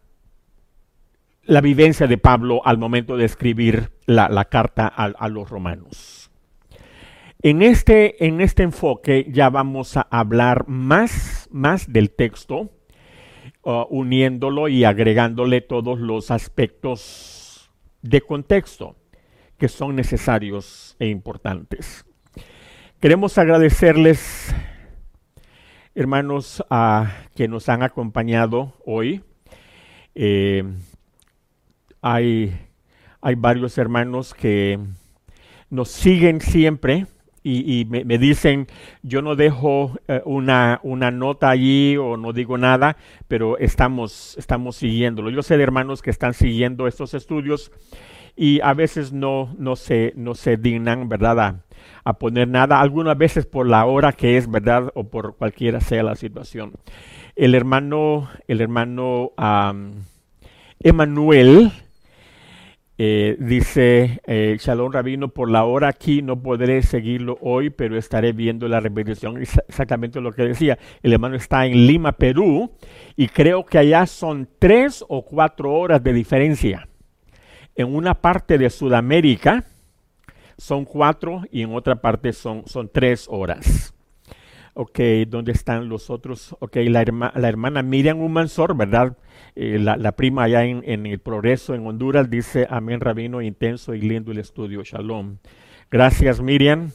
la, 1.44 1.61
vivencia 1.61 2.07
de 2.07 2.18
Pablo 2.18 2.61
al 2.66 2.78
momento 2.78 3.16
de 3.16 3.24
escribir 3.24 3.90
la, 4.06 4.44
carta 4.44 4.88
a, 4.88 5.30
los 5.30 5.49
romanos. 5.49 6.19
En 7.41 7.61
este, 7.61 8.26
en 8.28 8.41
este 8.41 8.64
enfoque 8.64 9.28
ya 9.32 9.49
vamos 9.49 9.95
a 9.95 10.02
hablar 10.02 10.68
más, 10.68 11.48
más 11.49 11.88
del 11.88 12.11
texto, 12.11 12.70
uh, 13.64 13.86
uniéndolo 13.90 14.68
y 14.68 14.84
agregándole 14.84 15.61
todos 15.61 15.99
los 15.99 16.32
aspectos 16.32 17.72
de 18.02 18.20
contexto 18.20 18.98
que 19.57 19.70
son 19.70 19.95
necesarios 19.95 20.98
e 20.99 21.07
importantes. 21.07 22.06
Queremos 22.99 23.38
agradecerles, 23.38 24.53
hermanos, 25.95 26.61
a 26.70 27.24
que 27.36 27.48
nos 27.48 27.70
han 27.70 27.84
acompañado 27.84 28.74
hoy. 28.86 29.24
Eh, 30.14 30.66
hay, 32.02 32.68
hay 33.22 33.36
varios 33.36 33.78
hermanos 33.78 34.34
que 34.34 34.78
nos 35.70 35.88
siguen 35.90 36.41
siempre 36.41 37.07
y, 37.44 37.86
me, 37.86 38.18
dicen, 38.18 38.68
yo 39.02 39.22
no 39.22 39.36
dejo 39.36 39.98
eh, 40.07 40.22
una, 40.26 40.80
una, 40.84 41.10
nota 41.10 41.49
allí 41.49 41.95
o 41.98 42.18
no 42.18 42.34
digo 42.34 42.57
nada, 42.57 42.98
pero 43.28 43.57
estamos, 43.57 44.36
estamos 44.38 44.76
siguiéndolo. 44.76 45.30
Yo 45.30 45.41
sé 45.41 45.57
de 45.57 45.64
hermanos 45.64 46.02
que 46.02 46.10
están 46.10 46.34
siguiendo 46.34 46.88
estos 46.88 47.14
estudios 47.14 47.72
y 48.36 48.61
a 48.61 48.74
veces 48.74 49.11
no, 49.11 49.53
no, 49.57 49.76
se, 49.76 50.14
no 50.16 50.36
se 50.36 50.57
dignan, 50.57 51.10
¿verdad?, 51.10 51.61
a, 52.03 52.14
poner 52.14 52.48
nada, 52.48 52.80
algunas 52.80 53.18
veces 53.18 53.45
por 53.45 53.68
la 53.68 53.86
hora 53.86 54.14
que 54.14 54.38
es, 54.38 54.49
¿verdad?, 54.49 54.91
o 54.95 55.06
por 55.06 55.36
cualquiera 55.36 55.80
sea 55.82 56.03
la 56.03 56.16
situación. 56.16 56.74
El 57.36 57.56
hermano, 57.56 58.30
el 58.48 58.61
hermano 58.61 59.32
Emanuel, 60.80 61.72
eh, 63.02 63.38
dice 63.40 64.20
eh, 64.28 64.58
Shalom 64.60 64.92
Rabino, 64.92 65.30
por 65.30 65.50
la 65.50 65.64
hora 65.64 65.88
aquí 65.88 66.22
no 66.22 66.42
podré 66.42 66.82
seguirlo 66.82 67.38
hoy, 67.40 67.70
pero 67.70 67.98
estaré 67.98 68.34
viendo 68.34 68.68
la 68.68 68.82
repetición. 68.82 69.38
Exactamente 69.42 70.20
lo 70.20 70.34
que 70.34 70.44
decía. 70.44 70.78
El 71.02 71.14
hermano 71.14 71.38
está 71.38 71.66
en 71.66 71.88
Lima, 71.88 72.12
Perú, 72.12 72.74
y 73.16 73.30
creo 73.30 73.66
que 73.66 73.78
allá 73.78 74.06
son 74.06 74.50
tres 74.60 75.06
o 75.08 75.24
cuatro 75.24 75.72
horas 75.72 76.04
de 76.04 76.12
diferencia. 76.12 76.90
En 77.74 77.96
una 77.96 78.16
parte 78.16 78.58
de 78.58 78.70
Sudamérica 78.70 79.64
son 80.58 80.84
cuatro 80.84 81.44
y 81.50 81.62
en 81.62 81.74
otra 81.74 82.02
parte 82.02 82.34
son, 82.34 82.64
son 82.68 82.90
tres 82.92 83.28
horas. 83.30 83.94
Ok, 84.81 84.97
¿dónde 85.27 85.51
están 85.51 85.89
los 85.89 86.10
otros? 86.10 86.56
Ok, 86.60 86.77
la, 86.85 87.03
la 87.35 87.49
hermana 87.49 87.84
Miriam 87.84 88.22
Humansor, 88.22 88.77
¿verdad? 88.77 89.18
Eh, 89.57 89.77
la, 89.77 90.11
prima 90.14 90.43
allá 90.43 90.64
en, 90.64 91.06
el 91.06 91.19
Progreso, 91.19 91.76
en 91.76 91.85
Honduras, 91.85 92.30
dice, 92.30 92.65
amén, 92.69 93.01
rabino, 93.01 93.41
intenso 93.41 93.93
y 93.93 93.99
lindo 93.99 94.31
el 94.31 94.38
estudio, 94.38 94.81
shalom. 94.85 95.39
Gracias, 95.91 96.41
Miriam. 96.41 96.91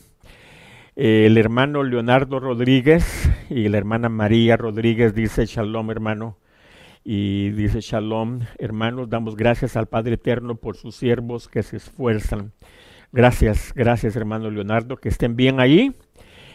Eh, 0.96 1.26
el 1.26 1.36
hermano 1.36 1.82
Leonardo 1.82 2.40
Rodríguez 2.40 3.30
y 3.50 3.68
la 3.68 3.76
hermana 3.76 4.08
María 4.08 4.56
Rodríguez 4.56 5.14
dice, 5.14 5.44
shalom, 5.44 5.90
hermano. 5.90 6.38
Y 7.04 7.50
dice, 7.50 7.82
shalom, 7.82 8.40
hermanos, 8.56 9.10
damos 9.10 9.36
gracias 9.36 9.76
al 9.76 9.88
Padre 9.88 10.14
Eterno 10.14 10.54
por 10.54 10.78
sus 10.78 10.96
siervos 10.96 11.48
que 11.48 11.62
se 11.62 11.76
esfuerzan. 11.76 12.52
Gracias, 13.12 13.74
gracias, 13.76 14.16
hermano 14.16 14.50
Leonardo, 14.50 14.96
que 14.96 15.10
estén 15.10 15.36
bien 15.36 15.60
ahí, 15.60 15.92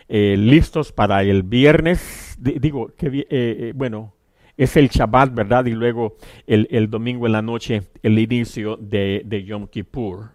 eh, 0.09 0.35
listos 0.37 0.91
para 0.91 1.23
el 1.23 1.43
viernes. 1.43 2.37
digo, 2.39 2.93
que, 2.97 3.71
bueno, 3.75 4.13
es 4.59 4.75
el 4.75 4.89
Shabbat, 4.89 5.33
¿verdad? 5.33 5.65
Y 5.67 5.71
luego 5.71 6.17
el, 6.45 6.89
domingo 6.89 7.25
en 7.25 7.31
la 7.31 7.41
noche, 7.41 7.83
el 8.03 8.19
inicio 8.19 8.75
de, 8.75 9.43
Yom 9.47 9.67
Kippur. 9.67 10.31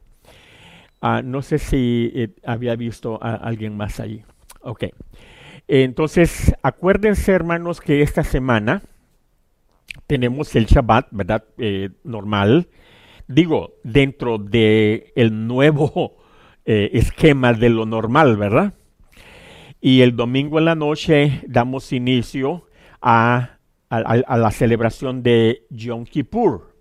Ah, 1.03 1.21
no 1.23 1.43
sé 1.43 1.59
si 1.59 2.11
eh, 2.15 2.31
había 2.43 2.75
visto 2.75 3.23
a 3.23 3.35
alguien 3.35 3.77
más 3.77 4.01
allí. 4.01 4.23
Ok. 4.61 4.85
Entonces, 5.69 6.55
acuérdense, 6.63 7.33
hermanos, 7.33 7.83
que 7.83 8.01
esta 8.01 8.25
semana 8.25 8.81
tenemos 10.07 10.57
el 10.57 10.65
Shabbat, 10.65 11.09
¿verdad? 11.11 11.45
Eh, 11.59 11.91
normal. 12.03 12.69
Digo, 13.29 13.75
dentro 13.83 14.39
del 14.39 15.13
el 15.17 15.47
nuevo 15.47 16.17
eh, 16.65 16.89
esquema 16.95 17.53
de 17.53 17.69
lo 17.69 17.85
normal, 17.85 18.39
¿verdad? 18.39 18.73
Y 19.87 20.01
el 20.01 20.17
domingo 20.17 20.59
en 20.59 20.65
la 20.65 20.75
noche 20.75 21.43
damos 21.47 21.93
inicio 21.93 22.69
a 23.03 23.59
la 23.91 24.51
celebración 24.51 25.23
de 25.23 25.67
Yom 25.69 26.07
Kippur. 26.07 26.75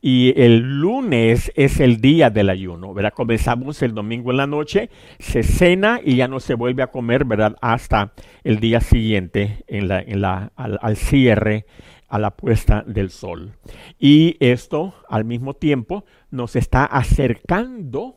Y 0.00 0.32
el 0.40 0.80
lunes 0.80 1.52
es 1.54 1.80
el 1.80 2.00
día 2.00 2.30
del 2.30 2.48
ayuno, 2.48 2.94
¿verdad? 2.94 3.12
Comenzamos 3.12 3.82
el 3.82 3.92
domingo 3.92 4.30
en 4.30 4.38
la 4.38 4.46
noche, 4.46 4.88
se 5.18 5.42
cena 5.42 6.00
y 6.02 6.16
ya 6.16 6.28
no 6.28 6.40
se 6.40 6.54
vuelve 6.54 6.82
a 6.82 6.86
comer, 6.86 7.26
¿verdad? 7.26 7.56
Hasta 7.60 8.14
el 8.42 8.58
día 8.58 8.80
siguiente, 8.80 9.66
al 9.68 10.96
cierre, 10.96 11.66
a 12.08 12.18
la 12.18 12.30
puesta 12.30 12.84
del 12.86 13.10
sol. 13.10 13.52
Y 13.98 14.38
esto, 14.40 14.94
al 15.10 15.26
mismo 15.26 15.52
tiempo, 15.52 16.06
nos 16.30 16.56
está 16.56 16.86
acercando, 16.86 18.16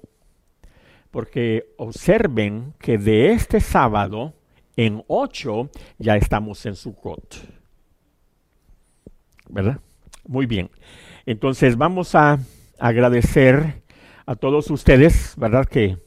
porque 1.12 1.74
observen 1.78 2.74
que 2.80 2.98
de 2.98 3.34
este 3.34 3.60
sábado, 3.60 4.34
en 4.76 5.04
8, 5.08 5.70
ya 6.00 6.16
estamos 6.16 6.66
en 6.66 6.76
Sukkot. 6.76 7.62
¿verdad? 9.52 9.80
Muy 10.28 10.46
bien. 10.46 10.70
Entonces 11.26 11.78
vamos 11.78 12.16
a 12.16 12.40
agradecer 12.80 13.82
a 14.26 14.36
todos 14.36 14.70
ustedes, 14.72 15.36
¿verdad? 15.38 15.66
Que 15.66 15.98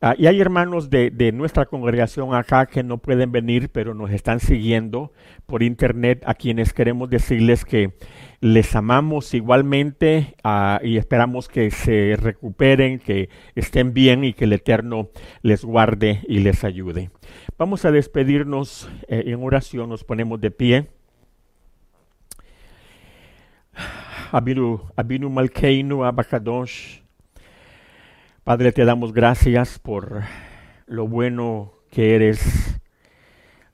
ah, 0.00 0.14
y 0.18 0.26
hay 0.26 0.40
hermanos 0.40 0.90
de, 0.90 1.32
nuestra 1.32 1.66
congregación 1.66 2.34
acá 2.34 2.66
que 2.66 2.82
no 2.82 2.98
pueden 2.98 3.30
venir, 3.30 3.70
pero 3.70 3.94
nos 3.94 4.10
están 4.10 4.40
siguiendo 4.40 5.12
por 5.46 5.62
internet, 5.62 6.22
a 6.26 6.34
quienes 6.34 6.72
queremos 6.72 7.10
decirles 7.10 7.64
que 7.64 7.92
les 8.40 8.76
amamos 8.76 9.34
igualmente 9.34 10.36
ah, 10.44 10.80
y 10.82 10.96
esperamos 10.96 11.48
que 11.48 11.70
se 11.70 12.16
recuperen, 12.16 12.98
que 13.00 13.30
estén 13.54 13.92
bien 13.92 14.24
y 14.24 14.32
que 14.32 14.44
el 14.44 14.52
Eterno 14.52 15.10
les 15.42 15.64
guarde 15.64 16.22
y 16.28 16.38
les 16.40 16.64
ayude. 16.64 17.10
Vamos 17.58 17.84
a 17.84 17.90
despedirnos 17.90 18.88
eh, 19.08 19.24
en 19.26 19.42
oración, 19.42 19.88
nos 19.88 20.04
ponemos 20.04 20.40
de 20.40 20.50
pie. 20.50 20.88
Abinu, 24.30 24.82
Abinu 24.96 25.30
Malkeinu 25.30 26.04
Abacadosh. 26.04 27.00
Padre, 28.44 28.72
te 28.72 28.84
damos 28.84 29.12
gracias 29.12 29.78
por 29.78 30.22
lo 30.86 31.08
bueno 31.08 31.72
que 31.90 32.14
eres, 32.14 32.80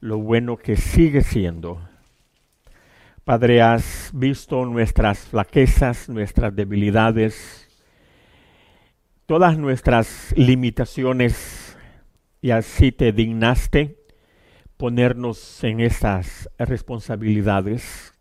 lo 0.01 0.19
bueno 0.19 0.57
que 0.57 0.77
sigues 0.77 1.27
siendo. 1.27 1.81
Padre, 3.25 3.63
has 3.63 4.11
visto 4.13 4.65
nuestras 4.67 5.21
flaquezas, 5.21 6.09
nuestras 6.09 6.55
debilidades, 6.55 7.69
todas 9.27 9.57
nuestras 9.57 10.35
limitaciones 10.37 11.77
y 12.41 12.51
así 12.51 12.93
te 12.93 13.13
dignaste 13.13 13.99
ponernos 14.77 15.65
en 15.65 15.81
estas 15.81 16.51
responsabilidades 16.59 18.15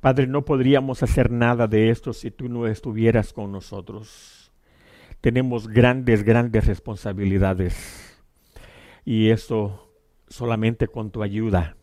Padre, 0.00 0.26
no 0.26 0.46
podríamos 0.46 1.02
hacer 1.02 1.30
nada 1.30 1.66
de 1.66 1.90
esto 1.90 2.14
si 2.14 2.30
tú 2.30 2.48
no 2.48 2.66
estuvieras 2.66 3.34
con 3.34 3.52
nosotros. 3.52 4.50
Tenemos 5.20 5.68
grandes, 5.68 6.22
grandes 6.22 6.66
responsabilidades. 6.66 8.18
Y 9.04 9.28
esto 9.28 9.92
solamente 10.26 10.88
con 10.88 11.10
tu 11.10 11.22
ayuda 11.22 11.76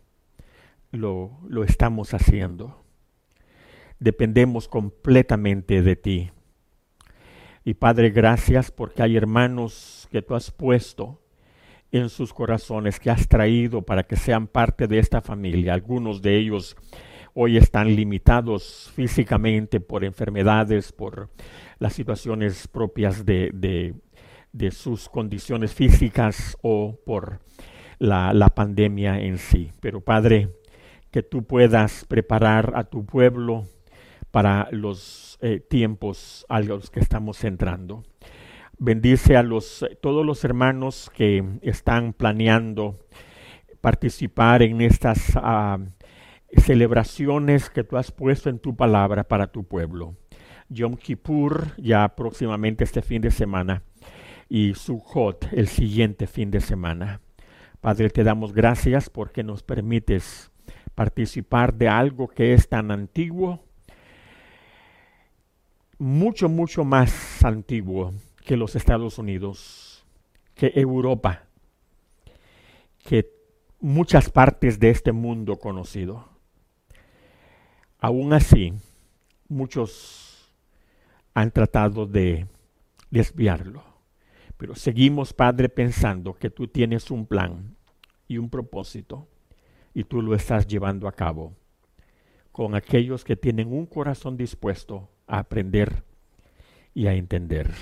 lo, 0.90 1.38
lo 1.48 1.64
estamos 1.64 2.14
haciendo. 2.14 2.84
Dependemos 3.98 4.68
completamente 4.68 5.82
de 5.82 5.96
ti. 5.96 6.30
Y 7.64 7.74
Padre, 7.74 8.10
gracias 8.10 8.70
porque 8.70 9.02
hay 9.02 9.16
hermanos 9.16 10.08
que 10.10 10.22
tú 10.22 10.34
has 10.34 10.50
puesto 10.50 11.20
en 11.92 12.08
sus 12.08 12.32
corazones, 12.32 13.00
que 13.00 13.10
has 13.10 13.28
traído 13.28 13.82
para 13.82 14.04
que 14.04 14.16
sean 14.16 14.46
parte 14.46 14.86
de 14.86 14.98
esta 14.98 15.20
familia. 15.20 15.74
Algunos 15.74 16.22
de 16.22 16.36
ellos 16.38 16.76
hoy 17.34 17.56
están 17.56 17.94
limitados 17.94 18.90
físicamente 18.94 19.80
por 19.80 20.04
enfermedades, 20.04 20.92
por 20.92 21.30
las 21.78 21.92
situaciones 21.92 22.68
propias 22.68 23.24
de, 23.24 23.94
sus 24.70 25.08
condiciones 25.08 25.72
físicas 25.72 26.56
o 26.62 26.98
por 27.06 27.40
la, 27.98 28.52
pandemia 28.54 29.20
en 29.20 29.38
sí. 29.38 29.70
Pero 29.80 30.00
Padre, 30.00 30.48
que 31.10 31.22
tú 31.22 31.44
puedas 31.44 32.04
preparar 32.04 32.72
a 32.76 32.84
tu 32.84 33.04
pueblo 33.04 33.66
para 34.30 34.68
los 34.70 35.38
eh, 35.40 35.60
tiempos 35.60 36.44
a 36.48 36.60
los 36.60 36.90
que 36.90 37.00
estamos 37.00 37.44
entrando. 37.44 38.04
Bendice 38.78 39.36
a 39.36 39.42
los, 39.42 39.84
todos 40.00 40.24
los 40.24 40.44
hermanos 40.44 41.10
que 41.14 41.44
están 41.62 42.12
planeando 42.12 42.98
participar 43.80 44.62
en 44.62 44.80
estas 44.80 45.34
uh, 45.36 45.84
celebraciones 46.60 47.70
que 47.70 47.84
tú 47.84 47.96
has 47.96 48.12
puesto 48.12 48.50
en 48.50 48.58
tu 48.58 48.76
palabra 48.76 49.24
para 49.24 49.48
tu 49.48 49.64
pueblo. 49.64 50.16
Yom 50.68 50.96
Kippur 50.96 51.72
ya 51.78 52.14
próximamente 52.14 52.84
este 52.84 53.02
fin 53.02 53.22
de 53.22 53.30
semana 53.30 53.82
y 54.48 54.74
Sukkot 54.74 55.52
el 55.52 55.68
siguiente 55.68 56.26
fin 56.26 56.50
de 56.50 56.60
semana. 56.60 57.20
Padre, 57.80 58.10
te 58.10 58.24
damos 58.24 58.52
gracias 58.52 59.08
porque 59.08 59.42
nos 59.42 59.62
permites 59.62 60.50
participar 60.98 61.74
de 61.74 61.86
algo 61.86 62.26
que 62.26 62.54
es 62.54 62.68
tan 62.68 62.90
antiguo, 62.90 63.60
mucho, 65.96 66.48
mucho 66.48 66.84
más 66.84 67.44
antiguo 67.44 68.14
que 68.44 68.56
los 68.56 68.74
Estados 68.74 69.16
Unidos, 69.16 70.04
que 70.56 70.72
Europa, 70.74 71.44
que 73.04 73.30
muchas 73.78 74.28
partes 74.28 74.80
de 74.80 74.90
este 74.90 75.12
mundo 75.12 75.60
conocido. 75.60 76.28
Aún 78.00 78.32
así, 78.32 78.74
muchos 79.48 80.52
han 81.32 81.52
tratado 81.52 82.06
de 82.06 82.48
desviarlo. 83.08 83.84
Pero 84.56 84.74
seguimos, 84.74 85.32
Padre, 85.32 85.68
pensando 85.68 86.34
que 86.34 86.50
tú 86.50 86.66
tienes 86.66 87.12
un 87.12 87.24
plan 87.24 87.76
y 88.26 88.38
un 88.38 88.50
propósito 88.50 89.28
y 89.98 90.04
tú 90.04 90.22
lo 90.22 90.32
estás 90.32 90.64
llevando 90.68 91.08
a 91.08 91.12
cabo 91.12 91.56
con 92.52 92.76
aquellos 92.76 93.24
que 93.24 93.34
tienen 93.34 93.72
un 93.72 93.84
corazón 93.84 94.36
dispuesto 94.36 95.08
a 95.26 95.40
aprender 95.40 96.04
y 96.94 97.08
a 97.08 97.14
entender. 97.14 97.74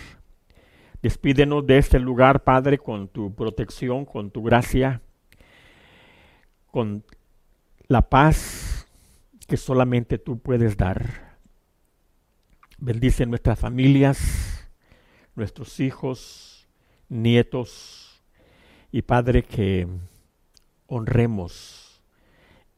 Despídenos 1.02 1.66
de 1.66 1.76
este 1.76 2.00
lugar, 2.00 2.42
Padre, 2.42 2.78
con 2.78 3.08
tu 3.08 3.34
protección, 3.34 4.06
con 4.06 4.30
tu 4.30 4.42
gracia, 4.42 5.02
con 6.70 7.04
la 7.86 8.00
paz 8.00 8.88
que 9.46 9.58
solamente 9.58 10.16
tú 10.16 10.38
puedes 10.38 10.74
dar. 10.74 11.36
Bendice 12.78 13.26
nuestras 13.26 13.58
familias, 13.58 14.66
nuestros 15.34 15.80
hijos, 15.80 16.66
nietos 17.10 18.22
y 18.90 19.02
Padre 19.02 19.42
que 19.42 19.86
honremos 20.86 21.85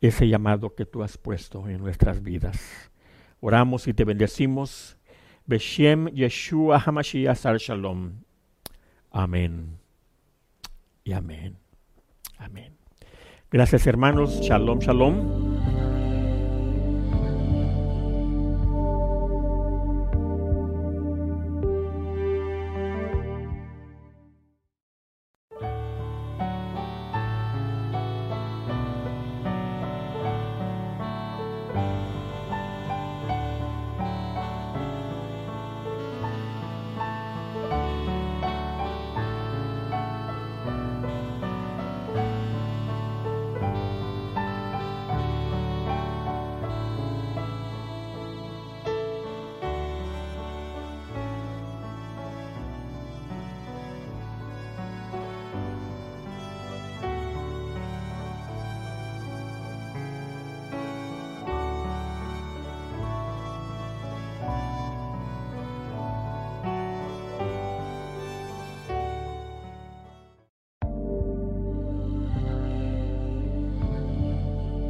ese 0.00 0.28
llamado 0.28 0.74
que 0.74 0.86
tú 0.86 1.02
has 1.02 1.18
puesto 1.18 1.68
en 1.68 1.78
nuestras 1.78 2.22
vidas. 2.22 2.90
Oramos 3.40 3.88
y 3.88 3.94
te 3.94 4.04
bendecimos. 4.04 4.96
Beshem 5.46 6.08
Yeshua 6.08 6.82
Hamashiach 6.84 7.36
Sar 7.36 7.58
Shalom. 7.58 8.12
Amén. 9.10 9.78
Y 11.04 11.12
amén. 11.12 11.56
Amén. 12.36 12.76
Gracias 13.50 13.86
hermanos. 13.86 14.40
Shalom, 14.42 14.78
shalom. 14.80 15.77